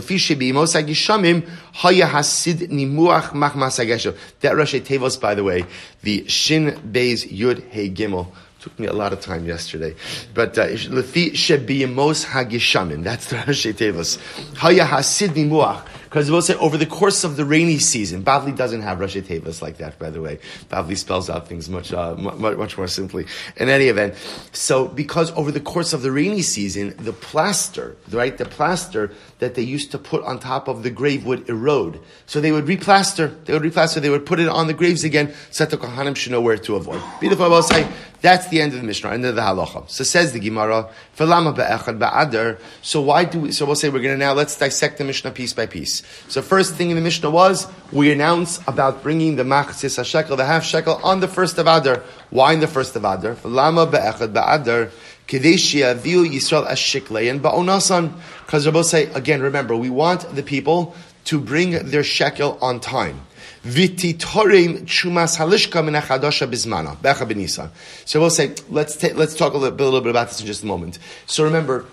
Rashi 4.54 4.80
Tevos, 4.80 5.20
by 5.20 5.34
the 5.34 5.44
way, 5.44 5.64
the 6.02 6.26
Shin 6.28 6.70
Beis 6.92 7.30
Yud 7.30 7.68
Hey 7.68 7.90
Gimel. 7.90 8.28
Took 8.60 8.78
me 8.78 8.86
a 8.86 8.92
lot 8.92 9.12
of 9.12 9.20
time 9.20 9.44
yesterday, 9.44 9.96
but 10.34 10.56
uh, 10.56 10.68
lefi 10.68 11.32
shebiyamos 11.32 12.24
hagishamim. 12.24 13.02
That's 13.02 13.26
the 13.28 13.36
Rashi 13.36 13.72
Tevos. 13.74 14.18
Haya 14.56 14.84
hasid 14.84 15.30
nimuach. 15.30 15.84
Because 16.12 16.30
we'll 16.30 16.42
say 16.42 16.54
over 16.56 16.76
the 16.76 16.84
course 16.84 17.24
of 17.24 17.36
the 17.36 17.44
rainy 17.46 17.78
season, 17.78 18.22
Bavli 18.22 18.54
doesn't 18.54 18.82
have 18.82 18.98
Rashi 18.98 19.22
Tevas 19.22 19.62
like 19.62 19.78
that, 19.78 19.98
by 19.98 20.10
the 20.10 20.20
way. 20.20 20.40
Bavli 20.68 20.94
spells 20.94 21.30
out 21.30 21.48
things 21.48 21.70
much, 21.70 21.90
uh, 21.90 22.14
much, 22.16 22.58
much 22.58 22.76
more 22.76 22.86
simply. 22.86 23.24
In 23.56 23.70
any 23.70 23.86
event, 23.86 24.14
so 24.52 24.88
because 24.88 25.30
over 25.32 25.50
the 25.50 25.58
course 25.58 25.94
of 25.94 26.02
the 26.02 26.12
rainy 26.12 26.42
season, 26.42 26.94
the 26.98 27.14
plaster, 27.14 27.96
right, 28.10 28.36
the 28.36 28.44
plaster 28.44 29.10
that 29.38 29.54
they 29.54 29.62
used 29.62 29.90
to 29.92 29.98
put 29.98 30.22
on 30.24 30.38
top 30.38 30.68
of 30.68 30.82
the 30.82 30.90
grave 30.90 31.24
would 31.24 31.48
erode. 31.48 31.98
So 32.26 32.42
they 32.42 32.52
would 32.52 32.66
replaster, 32.66 33.32
they 33.46 33.54
would 33.54 33.62
replaster, 33.62 34.02
they 34.02 34.10
would 34.10 34.26
put 34.26 34.38
it 34.38 34.48
on 34.48 34.66
the 34.66 34.74
graves 34.74 35.04
again, 35.04 35.32
so 35.50 35.64
that 35.64 35.70
the 35.70 35.82
Kohanim 35.82 36.14
should 36.14 36.32
know 36.32 36.42
where 36.42 36.58
to 36.58 36.76
avoid. 36.76 37.00
Beautiful, 37.20 37.46
I 37.46 37.48
will 37.48 37.62
say, 37.62 37.88
that's 38.22 38.46
the 38.48 38.60
end 38.60 38.72
of 38.72 38.80
the 38.80 38.86
Mishnah, 38.86 39.10
end 39.10 39.26
of 39.26 39.34
the 39.34 39.40
halacha. 39.40 39.90
So 39.90 40.04
says 40.04 40.32
the 40.32 40.38
Gemara, 40.38 40.88
"Falama 41.16 41.54
be'echad 41.54 41.98
ba'adar." 41.98 42.60
So 42.80 43.00
why 43.00 43.24
do 43.24 43.40
we? 43.40 43.52
So 43.52 43.66
we'll 43.66 43.74
say 43.74 43.88
we're 43.88 43.98
going 43.98 44.14
to 44.14 44.16
now 44.16 44.32
let's 44.32 44.56
dissect 44.56 44.98
the 44.98 45.04
Mishnah 45.04 45.32
piece 45.32 45.52
by 45.52 45.66
piece. 45.66 46.01
So 46.28 46.42
first 46.42 46.74
thing 46.74 46.90
in 46.90 46.96
the 46.96 47.02
Mishnah 47.02 47.30
was 47.30 47.66
we 47.92 48.10
announce 48.10 48.58
about 48.66 49.02
bringing 49.02 49.36
the 49.36 49.42
machzis 49.42 50.02
shekel, 50.04 50.36
the 50.36 50.44
half 50.44 50.64
shekel, 50.64 51.00
on 51.02 51.20
the 51.20 51.28
first 51.28 51.58
of 51.58 51.66
Adar. 51.66 52.02
Why 52.30 52.54
in 52.54 52.60
the 52.60 52.66
first 52.66 52.96
of 52.96 53.04
Adar? 53.04 53.34
Falama 53.34 53.90
be'echad 53.90 54.32
ba'adar. 54.32 54.90
Kadeshia 55.26 55.94
Yisrael 55.96 56.66
ashiklein 56.66 57.40
ba'onasan. 57.40 58.12
Because 58.46 58.66
Rabbi 58.66 58.82
say 58.82 59.04
again, 59.12 59.42
remember 59.42 59.76
we 59.76 59.90
want 59.90 60.34
the 60.34 60.42
people 60.42 60.94
to 61.26 61.40
bring 61.40 61.72
their 61.88 62.02
shekel 62.02 62.58
on 62.60 62.80
time. 62.80 63.20
Vititorim 63.64 64.86
chumas 64.86 65.38
halishka 65.38 65.84
min 65.84 65.94
achadasha 65.94 66.50
bizmana 66.50 66.96
becha 66.96 67.26
benisan. 67.30 67.70
So 68.04 68.20
we'll 68.20 68.30
say 68.30 68.54
let's 68.68 68.96
ta- 68.96 69.14
let's 69.14 69.36
talk 69.36 69.54
a 69.54 69.58
little, 69.58 69.78
a 69.78 69.84
little 69.84 70.00
bit 70.00 70.10
about 70.10 70.28
this 70.28 70.40
in 70.40 70.46
just 70.46 70.62
a 70.62 70.66
moment. 70.66 70.98
So 71.26 71.44
remember. 71.44 71.84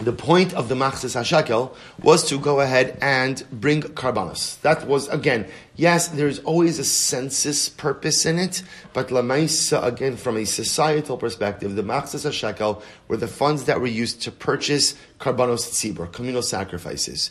The 0.00 0.12
point 0.12 0.54
of 0.54 0.68
the 0.68 0.74
Machzis 0.74 1.14
HaShekel 1.14 1.74
was 2.02 2.26
to 2.30 2.38
go 2.38 2.60
ahead 2.60 2.96
and 3.02 3.44
bring 3.52 3.82
karbanos. 3.82 4.60
That 4.62 4.86
was, 4.86 5.08
again, 5.08 5.46
yes, 5.76 6.08
there's 6.08 6.38
always 6.40 6.78
a 6.78 6.84
census 6.84 7.68
purpose 7.68 8.24
in 8.24 8.38
it, 8.38 8.62
but 8.94 9.08
Lamaisa, 9.08 9.84
again, 9.84 10.16
from 10.16 10.38
a 10.38 10.46
societal 10.46 11.18
perspective, 11.18 11.76
the 11.76 11.82
Machzis 11.82 12.26
HaShekel 12.26 12.82
were 13.08 13.18
the 13.18 13.28
funds 13.28 13.64
that 13.64 13.80
were 13.80 13.86
used 13.86 14.22
to 14.22 14.32
purchase 14.32 14.94
karbanos 15.18 15.68
tzibur, 15.68 16.10
communal 16.10 16.42
sacrifices 16.42 17.30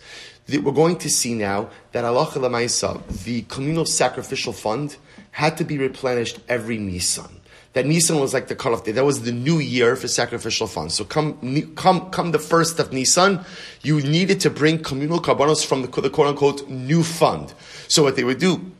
we're 0.58 0.72
going 0.72 0.98
to 0.98 1.10
see 1.10 1.36
now 1.36 1.70
that 1.92 2.06
Allah 2.06 2.26
Lamaisa, 2.28 3.06
the 3.24 3.44
communal 3.44 3.86
sacrificial 3.86 4.54
fund, 4.54 4.98
had 5.32 5.58
to 5.58 5.64
be 5.64 5.78
replenished 5.78 6.40
every 6.48 6.78
Nisan. 6.78 7.39
That 7.74 7.86
Nisan 7.86 8.20
was 8.20 8.34
like 8.34 8.48
the 8.48 8.56
cutoff 8.56 8.84
day. 8.84 8.92
That 8.92 9.06
was 9.06 9.22
the 9.22 9.32
new 9.32 9.60
year 9.60 9.96
for 9.96 10.08
sacrificial 10.08 10.66
funds. 10.66 10.96
So 10.96 11.04
come, 11.06 11.74
come, 11.76 12.10
come 12.10 12.32
the 12.32 12.40
first 12.40 12.80
of 12.80 12.92
Nisan, 12.92 13.46
you 13.84 14.02
needed 14.02 14.40
to 14.42 14.50
bring 14.50 14.82
communal 14.82 15.20
karbanos 15.20 15.66
from 15.66 15.84
the, 15.84 16.02
the 16.02 16.10
quote 16.10 16.28
unquote 16.28 16.68
new 16.68 17.04
fund. 17.04 17.54
So 17.88 18.02
what 18.02 18.16
they 18.16 18.24
would 18.24 18.40
do, 18.40 18.72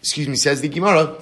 excuse 0.00 0.28
me, 0.28 0.36
says 0.36 0.62
the 0.62 0.68
Gemara, 0.68 1.14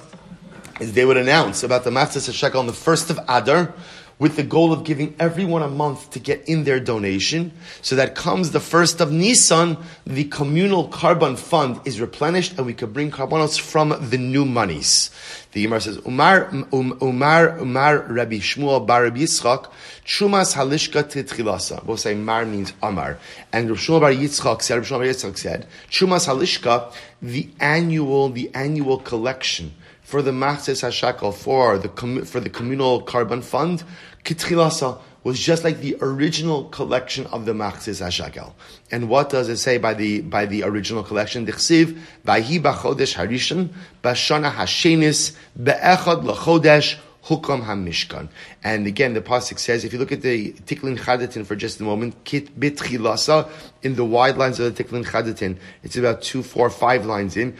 is 0.79 0.93
they 0.93 1.05
would 1.05 1.17
announce 1.17 1.63
about 1.63 1.83
the 1.83 1.89
Matzah 1.89 2.33
Shekel 2.33 2.59
on 2.59 2.67
the 2.67 2.73
first 2.73 3.09
of 3.09 3.19
Adar, 3.27 3.73
with 4.19 4.35
the 4.35 4.43
goal 4.43 4.73
of 4.73 4.83
giving 4.83 5.15
everyone 5.19 5.61
a 5.61 5.67
month 5.67 6.09
to 6.11 6.19
get 6.19 6.49
in 6.49 6.63
their 6.63 6.79
donation. 6.79 7.51
So 7.81 7.95
that 7.97 8.15
comes 8.15 8.51
the 8.51 8.59
first 8.59 8.99
of 8.99 9.11
Nisan, 9.11 9.77
the 10.05 10.23
communal 10.25 10.89
korban 10.89 11.37
fund 11.37 11.79
is 11.85 12.01
replenished 12.01 12.57
and 12.57 12.65
we 12.65 12.73
can 12.73 12.91
bring 12.91 13.11
karbanos 13.11 13.59
from 13.59 13.95
the 14.09 14.17
new 14.17 14.43
monies. 14.43 15.11
The 15.51 15.63
Gemara 15.63 15.81
says, 15.81 15.99
Umar, 16.05 16.49
um, 16.49 16.97
Umar, 17.01 17.59
Umar, 17.59 17.99
Rabbi 17.99 18.37
Shmuel, 18.37 18.85
Bar 18.85 19.03
Rabbi 19.03 19.19
Yitzchak, 19.19 19.71
Chumas 20.05 20.55
Halishka 20.55 21.03
Titchilasa. 21.03 21.83
We'll 21.85 21.97
say 21.97 22.15
Mar 22.15 22.45
means 22.45 22.73
Amar. 22.81 23.17
And 23.53 23.69
Rabbi 23.69 23.79
Shmuel 23.79 24.01
Bar 24.01 24.11
Yitzchak 24.11 24.61
said, 24.61 24.75
Rabbi 24.75 24.87
Shmuel 24.87 24.99
Bar 24.99 25.07
Yitzchak 25.07 25.37
said, 25.37 25.67
Chumas 25.89 26.27
Halishka, 26.27 26.91
the 27.21 27.49
annual, 27.59 28.29
the 28.29 28.51
annual 28.53 28.97
collection 28.97 29.73
for 30.07 30.21
the 30.21 30.31
Machzes 30.31 30.87
HaShakel, 30.87 31.33
for 31.33 31.77
the, 31.77 31.89
for 32.25 32.39
the 32.39 32.49
communal 32.49 33.03
korban 33.03 33.43
fund, 33.43 33.83
Kitchilasa 34.23 35.01
was 35.25 35.37
just 35.37 35.65
like 35.65 35.81
the 35.81 35.97
original 35.99 36.63
collection 36.69 37.25
of 37.25 37.45
the 37.45 37.51
Machzis 37.51 38.01
HaShakel. 38.01 38.53
And 38.89 39.09
what 39.09 39.29
does 39.29 39.49
it 39.49 39.57
say 39.57 39.77
by 39.77 39.93
the, 39.93 40.21
by 40.21 40.45
the 40.45 40.63
original 40.63 41.03
collection? 41.03 41.45
Dichsiv, 41.45 41.99
Vahi 42.25 42.61
Bachodesh 42.61 43.15
Harishon, 43.15 43.73
Bashana 44.01 44.49
Hashenis, 44.49 45.35
Be'echad 45.61 46.23
Hukam 47.27 47.65
HaMishkan. 47.65 48.29
And 48.63 48.87
again, 48.87 49.13
the 49.13 49.21
Pasuk 49.21 49.59
says, 49.59 49.83
if 49.83 49.91
you 49.91 49.99
look 49.99 50.13
at 50.13 50.21
the 50.21 50.53
Tiklin 50.53 50.97
Chadatin 50.97 51.45
for 51.45 51.57
just 51.57 51.81
a 51.81 51.83
moment, 51.83 52.23
Kit 52.23 52.57
Bitchilasa, 52.57 53.49
in 53.83 53.95
the 53.95 54.05
wide 54.05 54.37
lines 54.37 54.61
of 54.61 54.73
the 54.73 54.83
Tiklin 54.83 55.05
Chadatin, 55.05 55.57
it's 55.83 55.97
about 55.97 56.21
two, 56.21 56.41
four, 56.41 56.69
five 56.69 57.05
lines 57.05 57.35
in, 57.35 57.57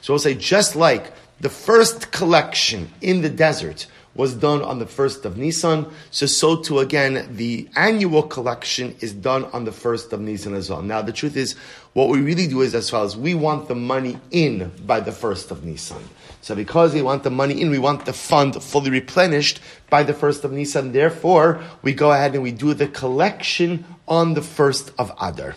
so 0.00 0.12
we'll 0.12 0.18
say 0.18 0.34
just 0.34 0.76
like 0.76 1.12
the 1.40 1.48
first 1.48 2.10
collection 2.10 2.90
in 3.00 3.22
the 3.22 3.30
desert 3.30 3.86
was 4.18 4.34
done 4.34 4.62
on 4.62 4.80
the 4.80 4.86
first 4.86 5.24
of 5.24 5.36
Nisan, 5.36 5.86
so 6.10 6.26
so 6.26 6.56
too 6.56 6.80
again 6.80 7.28
the 7.36 7.68
annual 7.76 8.24
collection 8.24 8.96
is 9.00 9.12
done 9.12 9.44
on 9.52 9.64
the 9.64 9.70
first 9.70 10.12
of 10.12 10.20
Nisan 10.20 10.54
as 10.54 10.68
well. 10.68 10.82
Now 10.82 11.00
the 11.02 11.12
truth 11.12 11.36
is, 11.36 11.54
what 11.92 12.08
we 12.08 12.20
really 12.20 12.48
do 12.48 12.62
is 12.62 12.74
as 12.74 12.92
as 12.92 13.16
we 13.16 13.34
want 13.34 13.68
the 13.68 13.76
money 13.76 14.18
in 14.32 14.72
by 14.84 14.98
the 14.98 15.12
first 15.12 15.52
of 15.52 15.64
Nisan. 15.64 16.02
So 16.40 16.56
because 16.56 16.94
we 16.94 17.02
want 17.02 17.22
the 17.22 17.30
money 17.30 17.60
in, 17.60 17.70
we 17.70 17.78
want 17.78 18.06
the 18.06 18.12
fund 18.12 18.60
fully 18.60 18.90
replenished 18.90 19.60
by 19.88 20.02
the 20.02 20.14
first 20.14 20.42
of 20.44 20.50
Nisan. 20.50 20.90
Therefore, 20.92 21.62
we 21.82 21.92
go 21.92 22.10
ahead 22.10 22.34
and 22.34 22.42
we 22.42 22.50
do 22.50 22.74
the 22.74 22.88
collection 22.88 23.84
on 24.08 24.34
the 24.34 24.42
first 24.42 24.90
of 24.98 25.12
Adar. 25.20 25.54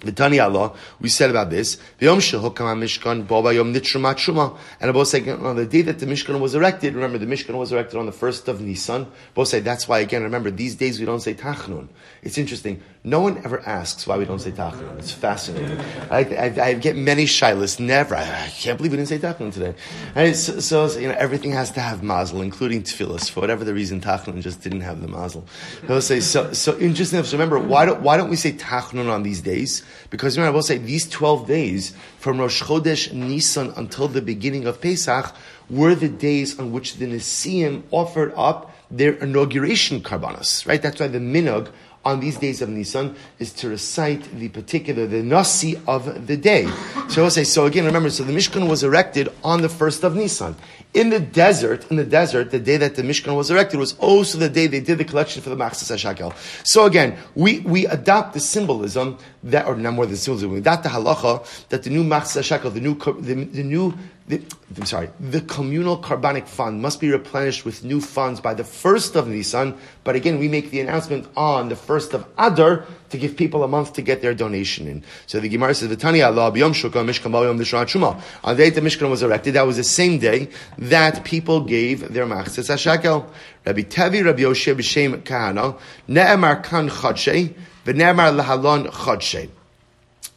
V'tani 0.00 0.42
Allah, 0.42 0.72
we 1.00 1.08
said 1.08 1.30
about 1.30 1.50
this. 1.50 1.76
V'yom 2.00 2.18
shehokam 2.18 2.80
Mishkan 2.80 3.26
boba 3.26 3.54
yom 3.54 3.72
nitrumat 3.72 4.16
shuma. 4.16 4.56
And 4.80 4.90
I 4.90 4.92
both 4.92 5.08
say 5.08 5.28
on 5.30 5.56
the 5.56 5.66
day 5.66 5.82
that 5.82 5.98
the 5.98 6.06
Mishkan 6.06 6.40
was 6.40 6.54
erected. 6.54 6.94
Remember, 6.94 7.18
the 7.18 7.26
Mishkan 7.26 7.54
was 7.54 7.72
erected 7.72 7.98
on 7.98 8.06
the 8.06 8.12
first 8.12 8.48
of 8.48 8.60
Nisan. 8.60 9.06
Both 9.34 9.48
say 9.48 9.60
that's 9.60 9.86
why 9.86 10.00
again. 10.00 10.22
Remember, 10.22 10.50
these 10.50 10.74
days 10.74 10.98
we 10.98 11.06
don't 11.06 11.20
say 11.20 11.34
Tachnun. 11.34 11.88
It's 12.22 12.38
interesting. 12.38 12.82
No 13.02 13.20
one 13.20 13.38
ever 13.44 13.60
asks 13.66 14.06
why 14.06 14.18
we 14.18 14.26
don't 14.26 14.40
say 14.40 14.50
Tachnun. 14.50 14.98
It's 14.98 15.10
fascinating. 15.12 15.78
I, 16.10 16.18
I, 16.18 16.64
I, 16.68 16.74
get 16.74 16.96
many 16.96 17.24
shilas. 17.24 17.80
Never. 17.80 18.14
I, 18.14 18.48
can't 18.48 18.76
believe 18.76 18.92
we 18.92 18.98
didn't 18.98 19.08
say 19.08 19.18
Tachnun 19.18 19.54
today. 19.54 20.32
So, 20.34 20.60
so, 20.60 20.98
you 20.98 21.08
know, 21.08 21.14
everything 21.18 21.52
has 21.52 21.70
to 21.72 21.80
have 21.80 22.02
mazel, 22.02 22.42
including 22.42 22.82
tefillas. 22.82 23.30
For 23.30 23.40
whatever 23.40 23.64
the 23.64 23.72
reason, 23.72 24.02
Tachnun 24.02 24.42
just 24.42 24.60
didn't 24.60 24.82
have 24.82 25.00
the 25.00 25.08
mazel. 25.08 25.46
They'll 25.84 26.02
say 26.02 26.20
so. 26.20 26.52
So 26.52 26.78
interesting. 26.78 27.22
So 27.24 27.32
remember, 27.32 27.58
why 27.58 27.86
don't 27.86 28.02
why 28.02 28.18
don't 28.18 28.28
we 28.28 28.36
say 28.36 28.52
Tachnun 28.52 29.10
on 29.10 29.22
these 29.22 29.40
days? 29.40 29.82
Because 30.10 30.36
remember, 30.36 30.52
I 30.52 30.56
will 30.56 30.62
say 30.62 30.78
these 30.78 31.08
12 31.08 31.46
days 31.46 31.94
from 32.18 32.38
Rosh 32.38 32.62
Chodesh 32.62 33.12
Nisan 33.12 33.72
until 33.76 34.08
the 34.08 34.22
beginning 34.22 34.66
of 34.66 34.80
Pesach 34.80 35.34
were 35.68 35.94
the 35.94 36.08
days 36.08 36.58
on 36.58 36.72
which 36.72 36.96
the 36.96 37.06
Nesiim 37.06 37.82
offered 37.90 38.32
up 38.36 38.74
their 38.90 39.12
inauguration 39.14 40.00
karbanos, 40.00 40.66
right? 40.66 40.82
That's 40.82 40.98
why 40.98 41.06
the 41.06 41.18
minog 41.18 41.70
on 42.04 42.20
these 42.20 42.38
days 42.38 42.62
of 42.62 42.68
Nisan 42.68 43.14
is 43.38 43.52
to 43.52 43.68
recite 43.68 44.22
the 44.38 44.48
particular, 44.48 45.06
the 45.06 45.22
Nasi 45.22 45.78
of 45.86 46.26
the 46.26 46.36
day. 46.36 46.70
So 47.08 47.24
I'll 47.24 47.30
say, 47.30 47.44
so 47.44 47.66
again, 47.66 47.84
remember, 47.84 48.08
so 48.08 48.24
the 48.24 48.32
Mishkan 48.32 48.68
was 48.68 48.82
erected 48.82 49.28
on 49.44 49.60
the 49.60 49.68
first 49.68 50.02
of 50.02 50.16
Nisan. 50.16 50.56
In 50.94 51.10
the 51.10 51.20
desert, 51.20 51.88
in 51.90 51.96
the 51.96 52.04
desert, 52.04 52.50
the 52.50 52.58
day 52.58 52.78
that 52.78 52.94
the 52.96 53.02
Mishkan 53.02 53.36
was 53.36 53.50
erected 53.50 53.78
was 53.78 53.96
also 53.98 54.38
the 54.38 54.48
day 54.48 54.66
they 54.66 54.80
did 54.80 54.98
the 54.98 55.04
collection 55.04 55.42
for 55.42 55.50
the 55.50 55.56
Machzas 55.56 55.94
HaShakel. 55.94 56.34
So 56.66 56.86
again, 56.86 57.18
we, 57.34 57.60
we 57.60 57.86
adopt 57.86 58.32
the 58.32 58.40
symbolism 58.40 59.18
that, 59.44 59.66
or 59.66 59.76
not 59.76 59.92
more 59.92 60.06
than 60.06 60.16
symbolism, 60.16 60.52
we 60.52 60.58
adopt 60.58 60.84
the 60.84 60.88
halacha 60.88 61.68
that 61.68 61.82
the 61.82 61.90
new 61.90 62.02
Machzas 62.02 62.40
HaShakel, 62.40 62.72
the 62.72 62.80
new, 62.80 62.94
the, 63.20 63.44
the 63.44 63.62
new 63.62 63.94
the, 64.28 64.40
I'm 64.76 64.86
sorry, 64.86 65.10
the 65.18 65.40
communal 65.40 65.96
carbonic 65.96 66.46
fund 66.46 66.80
must 66.80 67.00
be 67.00 67.10
replenished 67.10 67.64
with 67.64 67.82
new 67.82 68.00
funds 68.00 68.40
by 68.40 68.54
the 68.54 68.62
first 68.62 69.16
of 69.16 69.26
Nisan. 69.26 69.76
But 70.04 70.14
again, 70.14 70.38
we 70.38 70.46
make 70.46 70.70
the 70.70 70.80
announcement 70.80 71.26
on 71.36 71.68
the 71.68 71.74
first 71.74 72.14
of 72.14 72.24
Adar 72.38 72.84
to 73.10 73.18
give 73.18 73.36
people 73.36 73.64
a 73.64 73.68
month 73.68 73.94
to 73.94 74.02
get 74.02 74.22
their 74.22 74.34
donation 74.34 74.86
in. 74.86 75.02
So 75.26 75.40
the 75.40 75.48
Gemara 75.48 75.74
says, 75.74 75.90
"V'tani 75.90 76.24
Allah 76.24 76.52
b'yom 76.52 76.74
shukah 76.74 77.04
mishkan 77.04 77.32
b'yom 77.32 77.58
shuma." 77.58 78.22
On 78.44 78.56
the 78.56 78.62
day 78.62 78.70
the 78.70 78.80
Mishkan 78.80 79.10
was 79.10 79.22
erected, 79.22 79.54
that 79.54 79.66
was 79.66 79.76
the 79.76 79.84
same 79.84 80.18
day 80.18 80.48
that 80.78 81.24
people 81.24 81.62
gave 81.62 82.12
their 82.12 82.26
machzes 82.26 82.68
hashakel. 82.70 83.26
Rabbi 83.66 83.82
Tevi, 83.82 84.24
Rabbi 84.24 84.42
Yoshua 84.42 84.76
b'shem 84.76 85.22
kahana 85.22 85.76
ne'emar 86.08 86.62
kan 86.62 86.88
chadshe 86.88 87.54
v'ne'emar 87.84 88.40
lahalon 88.40 88.86
chadshe. 88.90 89.50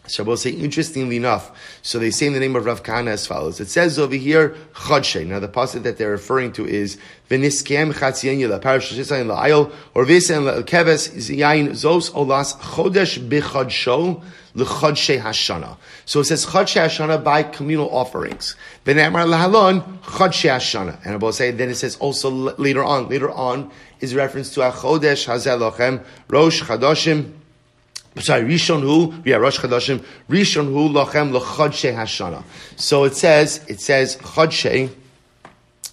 Shabbos 0.06 0.42
say, 0.42 0.50
interestingly 0.50 1.16
enough, 1.16 1.52
so 1.82 1.98
they 1.98 2.12
say 2.12 2.28
in 2.28 2.34
the 2.34 2.40
name 2.42 2.58
of 2.58 2.66
Rav 2.66 2.84
Kahana 2.84 3.12
as 3.12 3.26
follows. 3.26 3.62
It 3.62 3.70
says 3.70 3.98
over 3.98 4.16
here, 4.16 4.50
Chodshe. 4.74 5.26
Now 5.26 5.40
the 5.40 5.48
passage 5.48 5.84
that 5.84 5.98
they're 5.98 6.12
referring 6.12 6.52
to 6.54 6.68
is, 6.68 6.98
V'niskem 7.30 7.94
chatzien 7.94 8.38
yila, 8.38 8.60
parash 8.60 8.92
shisayin 8.92 9.28
la'ayol, 9.28 9.72
or 9.94 10.06
v'isen 10.06 10.44
la'keves, 10.44 11.10
ziyayin 11.16 11.70
zos 11.70 12.12
olas 12.12 12.54
chodesh 12.58 13.18
b'chodsho, 13.30 14.22
l'chodshe 14.56 15.22
hashana. 15.22 15.78
So 16.04 16.20
it 16.20 16.26
says 16.26 16.48
chodshe 16.48 16.84
hashana 16.84 17.24
by 17.24 17.44
communal 17.44 17.90
offerings. 17.90 18.58
V'ne'emar 18.86 19.26
lahalon, 19.26 20.00
chodshe 20.02 20.50
hashana. 20.50 21.00
And 21.06 21.24
I'll 21.24 21.32
say, 21.32 21.52
then 21.52 21.70
it 21.70 21.76
says 21.76 21.96
also 21.96 22.30
later 22.30 22.84
on, 22.84 23.08
later 23.08 23.32
on 23.32 23.72
is 24.02 24.14
reference 24.14 24.54
to 24.56 24.68
a 24.68 24.72
chodesh 24.74 25.26
hazel 25.32 25.72
rosh 26.28 26.62
chadoshim, 26.62 27.32
sorry, 28.22 28.44
Rishon 28.44 28.82
Hu, 28.82 29.22
yeah, 29.26 29.38
Rosh 29.38 29.60
Chodashim, 29.60 30.04
Rishon 30.30 30.66
Hu 30.66 30.90
Lachem 30.90 31.32
L'Chodshe 31.32 31.94
Hashana. 31.94 32.44
So 32.76 33.04
it 33.06 33.16
says, 33.16 33.66
it 33.68 33.80
says 33.80 34.18
Chodshe 34.18 34.94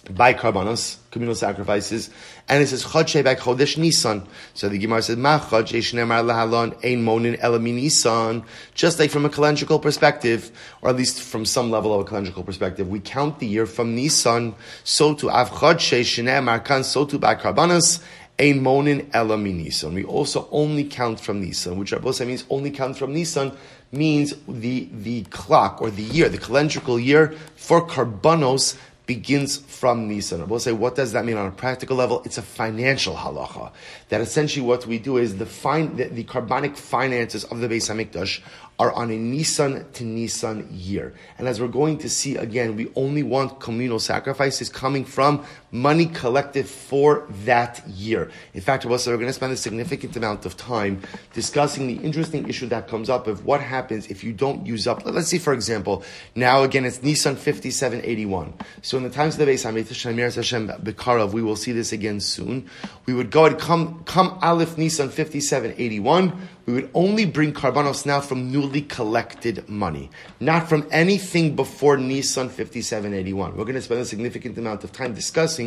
by 0.09 0.33
Karbanos, 0.33 0.97
communal 1.11 1.35
sacrifices, 1.35 2.09
and 2.49 2.61
it 2.61 2.67
says 2.67 2.83
Chodshe 2.83 3.23
by 3.23 3.35
Chodesh 3.35 3.77
Nisan. 3.77 4.27
So 4.53 4.67
the 4.67 4.77
Gemara 4.77 5.01
says, 5.01 5.17
Ma 5.17 5.39
Chodshe 5.39 5.79
Shnemar 5.79 6.23
Lahalon 6.23 6.73
Ein 6.83 7.03
Monin 7.03 7.39
Elami 7.39 7.73
Nisan. 7.73 8.43
Just 8.73 8.99
like 8.99 9.09
from 9.09 9.25
a 9.25 9.29
calendrical 9.29 9.81
perspective, 9.81 10.51
or 10.81 10.89
at 10.89 10.95
least 10.95 11.21
from 11.21 11.45
some 11.45 11.71
level 11.71 11.93
of 11.93 12.01
a 12.01 12.09
calendrical 12.09 12.45
perspective, 12.45 12.89
we 12.89 12.99
count 12.99 13.39
the 13.39 13.47
year 13.47 13.65
from 13.65 13.95
Nisan, 13.95 14.55
so 14.83 15.13
to 15.15 15.29
Av 15.29 15.49
Chodshe 15.49 16.01
Shnemar 16.01 16.63
Kan, 16.65 16.83
so 16.83 17.05
to 17.05 17.17
by 17.17 17.35
Karbanos, 17.35 18.03
Ein 18.41 18.63
monin 18.63 19.07
ela. 19.13 19.37
We 19.37 20.03
also 20.03 20.47
only 20.51 20.85
count 20.85 21.19
from 21.19 21.41
Nisan, 21.41 21.77
which 21.77 21.91
Rabbi 21.91 22.25
means 22.25 22.43
only 22.49 22.71
count 22.71 22.97
from 22.97 23.13
Nisan 23.13 23.55
means 23.91 24.33
the, 24.47 24.89
the 24.91 25.21
clock 25.25 25.79
or 25.79 25.91
the 25.91 26.01
year, 26.01 26.27
the 26.27 26.39
calendrical 26.39 27.03
year 27.03 27.35
for 27.55 27.85
Karbanos 27.85 28.77
begins 29.05 29.57
from 29.57 30.07
Nisan. 30.07 30.47
We'll 30.47 30.59
say, 30.59 30.71
what 30.71 30.95
does 30.95 31.11
that 31.11 31.25
mean 31.25 31.37
on 31.37 31.45
a 31.45 31.51
practical 31.51 31.97
level? 31.97 32.21
It's 32.23 32.37
a 32.37 32.41
financial 32.41 33.15
halacha. 33.15 33.71
That 34.09 34.21
essentially 34.21 34.65
what 34.65 34.87
we 34.87 34.99
do 34.99 35.17
is 35.17 35.37
the, 35.37 35.45
fine, 35.45 35.97
the, 35.97 36.05
the 36.05 36.23
carbonic 36.23 36.77
finances 36.77 37.43
of 37.43 37.59
the 37.59 37.67
Beis 37.67 37.93
Hamikdash 37.93 38.41
are 38.79 38.93
on 38.93 39.11
a 39.11 39.17
Nisan 39.17 39.85
to 39.93 40.03
Nisan 40.03 40.67
year. 40.71 41.13
And 41.37 41.47
as 41.47 41.59
we're 41.59 41.67
going 41.67 41.97
to 41.99 42.09
see 42.09 42.37
again, 42.37 42.75
we 42.75 42.91
only 42.95 43.21
want 43.21 43.59
communal 43.59 43.99
sacrifices 43.99 44.69
coming 44.69 45.03
from 45.03 45.45
money 45.71 46.05
collected 46.05 46.67
for 46.67 47.25
that 47.45 47.85
year. 47.87 48.29
In 48.53 48.61
fact, 48.61 48.85
we're 48.85 48.97
going 48.97 49.19
to 49.27 49.33
spend 49.33 49.53
a 49.53 49.57
significant 49.57 50.15
amount 50.15 50.45
of 50.45 50.57
time 50.57 51.01
discussing 51.33 51.87
the 51.87 51.95
interesting 52.03 52.47
issue 52.49 52.67
that 52.67 52.87
comes 52.87 53.09
up 53.09 53.27
of 53.27 53.45
what 53.45 53.61
happens 53.61 54.07
if 54.07 54.23
you 54.23 54.33
don't 54.33 54.65
use 54.65 54.87
up. 54.87 55.05
Let's 55.05 55.27
see, 55.27 55.39
for 55.39 55.53
example, 55.53 56.03
now 56.35 56.63
again 56.63 56.85
it's 56.85 57.01
Nisan 57.01 57.35
5781. 57.35 58.53
So 58.81 58.97
in 58.97 59.03
the 59.03 59.09
times 59.09 59.39
of 59.39 59.45
the 59.45 59.51
Hamikdash, 59.53 60.35
Hashem 60.35 60.67
Bekarov, 60.67 61.31
we 61.31 61.41
will 61.41 61.55
see 61.55 61.71
this 61.71 61.93
again 61.93 62.19
soon. 62.19 62.69
We 63.05 63.13
would 63.13 63.31
go 63.31 63.45
and 63.45 63.57
come, 63.57 64.03
come 64.05 64.37
Aleph 64.41 64.77
Nisan 64.77 65.09
5781 65.09 66.49
we 66.71 66.73
would 66.73 66.91
only 66.93 67.25
bring 67.25 67.53
karbanos 67.53 68.05
now 68.05 68.21
from 68.21 68.51
newly 68.51 68.81
collected 68.81 69.67
money, 69.67 70.09
not 70.39 70.69
from 70.69 70.87
anything 70.91 71.55
before 71.55 71.97
Nisan 71.97 72.49
5781. 72.49 73.57
We're 73.57 73.63
going 73.63 73.75
to 73.75 73.81
spend 73.81 73.99
a 74.01 74.05
significant 74.05 74.57
amount 74.57 74.83
of 74.83 74.91
time 74.91 75.13
discussing 75.13 75.60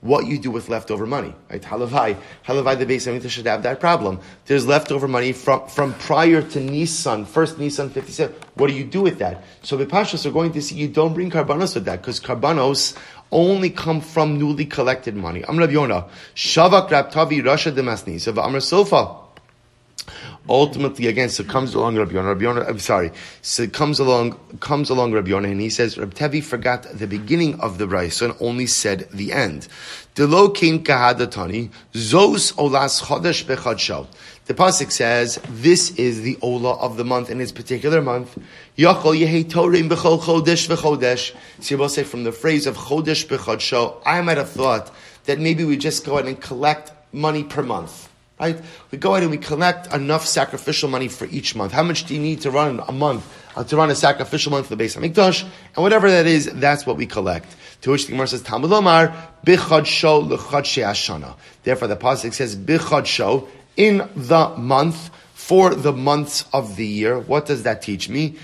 what 0.00 0.26
you 0.26 0.38
do 0.38 0.50
with 0.50 0.68
leftover 0.68 1.06
money. 1.06 1.34
Right? 1.50 1.62
Halavai, 1.62 2.16
Halavai 2.46 2.78
the 2.78 2.86
Beis 2.86 3.06
Hamikdash 3.06 3.30
should 3.30 3.46
have 3.46 3.62
that 3.62 3.80
problem. 3.80 4.20
There's 4.46 4.66
leftover 4.66 5.08
money 5.08 5.32
from, 5.32 5.66
from 5.68 5.94
prior 5.94 6.42
to 6.42 6.58
Nissan, 6.58 7.26
first 7.26 7.58
Nisan 7.58 7.90
57. 7.90 8.34
What 8.54 8.68
do 8.68 8.74
you 8.74 8.84
do 8.84 9.02
with 9.02 9.18
that? 9.18 9.42
So 9.62 9.76
the 9.76 9.86
Pashas 9.86 10.26
are 10.26 10.30
going 10.30 10.52
to 10.52 10.62
see 10.62 10.76
you 10.76 10.88
don't 10.88 11.14
bring 11.14 11.30
karbanos 11.30 11.74
with 11.74 11.84
that, 11.86 12.00
because 12.00 12.20
karbanos 12.20 12.96
only 13.32 13.70
come 13.70 14.00
from 14.00 14.38
newly 14.38 14.66
collected 14.66 15.16
money. 15.16 15.44
Amr 15.44 15.68
Yonah, 15.68 16.08
Shavak 16.34 16.90
Rabtavi 16.90 17.42
Rasha 17.42 17.72
Demasni, 17.72 18.20
so 18.20 18.38
Amr 18.40 18.60
Sofa. 18.60 19.25
Ultimately, 20.48 21.08
again, 21.08 21.28
so 21.28 21.42
comes 21.42 21.74
along 21.74 21.96
Rabbi 21.96 22.12
Yonah. 22.12 22.28
Rabbi 22.28 22.42
Yonah, 22.42 22.64
I'm 22.68 22.78
sorry. 22.78 23.10
So 23.42 23.66
comes 23.66 23.98
along, 23.98 24.38
comes 24.60 24.90
along 24.90 25.12
Rabbi 25.12 25.30
Yonah, 25.30 25.48
and 25.48 25.60
he 25.60 25.70
says, 25.70 25.98
Rabbi 25.98 26.14
Tevi 26.14 26.42
forgot 26.42 26.84
the 26.92 27.08
beginning 27.08 27.58
of 27.60 27.78
the 27.78 27.86
Brisa 27.86 28.26
and 28.26 28.36
only 28.40 28.66
said 28.66 29.08
the 29.12 29.32
end. 29.32 29.66
Delo 30.14 30.50
kain 30.50 30.84
kahadatani, 30.84 31.70
zos 31.92 32.52
olas 32.54 33.02
chodesh 33.02 33.44
bechadsho. 33.44 34.06
The 34.46 34.54
pasuk 34.54 34.92
says, 34.92 35.40
this 35.48 35.90
is 35.96 36.22
the 36.22 36.38
ola 36.40 36.76
of 36.76 36.96
the 36.96 37.04
month 37.04 37.28
in 37.28 37.40
its 37.40 37.50
particular 37.50 38.00
month. 38.00 38.38
Yachol 38.78 39.18
yehi 39.18 39.44
torim 39.44 39.88
chodesh 39.88 40.68
v'chodesh. 40.68 41.34
So 41.58 41.74
you 41.74 41.78
will 41.78 41.88
say 41.88 42.04
from 42.04 42.22
the 42.22 42.30
phrase 42.30 42.68
of 42.68 42.76
chodesh 42.76 43.26
bechadsho, 43.26 44.00
I 44.06 44.20
might 44.20 44.36
have 44.36 44.50
thought 44.50 44.94
that 45.24 45.40
maybe 45.40 45.64
we 45.64 45.76
just 45.76 46.06
go 46.06 46.18
ahead 46.18 46.28
and 46.28 46.40
collect 46.40 46.92
money 47.12 47.42
per 47.42 47.64
month. 47.64 48.05
Right? 48.38 48.60
We 48.90 48.98
go 48.98 49.12
ahead 49.12 49.22
and 49.22 49.30
we 49.30 49.38
collect 49.38 49.92
enough 49.94 50.26
sacrificial 50.26 50.90
money 50.90 51.08
for 51.08 51.24
each 51.26 51.54
month. 51.54 51.72
How 51.72 51.82
much 51.82 52.04
do 52.04 52.14
you 52.14 52.20
need 52.20 52.42
to 52.42 52.50
run 52.50 52.82
a 52.86 52.92
month, 52.92 53.26
uh, 53.56 53.64
to 53.64 53.76
run 53.76 53.90
a 53.90 53.94
sacrificial 53.94 54.52
month 54.52 54.66
for 54.66 54.76
the 54.76 54.84
Beis 54.84 54.94
Hamikdash? 54.94 55.42
And 55.42 55.82
whatever 55.82 56.10
that 56.10 56.26
is, 56.26 56.44
that's 56.52 56.84
what 56.84 56.98
we 56.98 57.06
collect. 57.06 57.56
To 57.82 57.92
which 57.92 58.04
the 58.06 58.12
Gemara 58.12 58.26
says, 58.26 58.42
Talmud 58.42 58.70
Lomar, 58.70 59.14
Bichad 59.44 59.86
Sho 59.86 60.18
L'chad 60.18 60.64
Ashana. 60.64 61.34
Therefore, 61.62 61.88
the 61.88 61.96
Pasuk 61.96 62.34
says, 62.34 62.54
Bichad 62.54 63.06
Sho, 63.06 63.48
in 63.76 64.06
the 64.14 64.48
month, 64.58 65.10
for 65.32 65.74
the 65.74 65.92
months 65.92 66.44
of 66.52 66.74
the 66.76 66.84
year. 66.84 67.20
What 67.20 67.46
does 67.46 67.62
that 67.62 67.80
teach 67.80 68.08
me? 68.08 68.36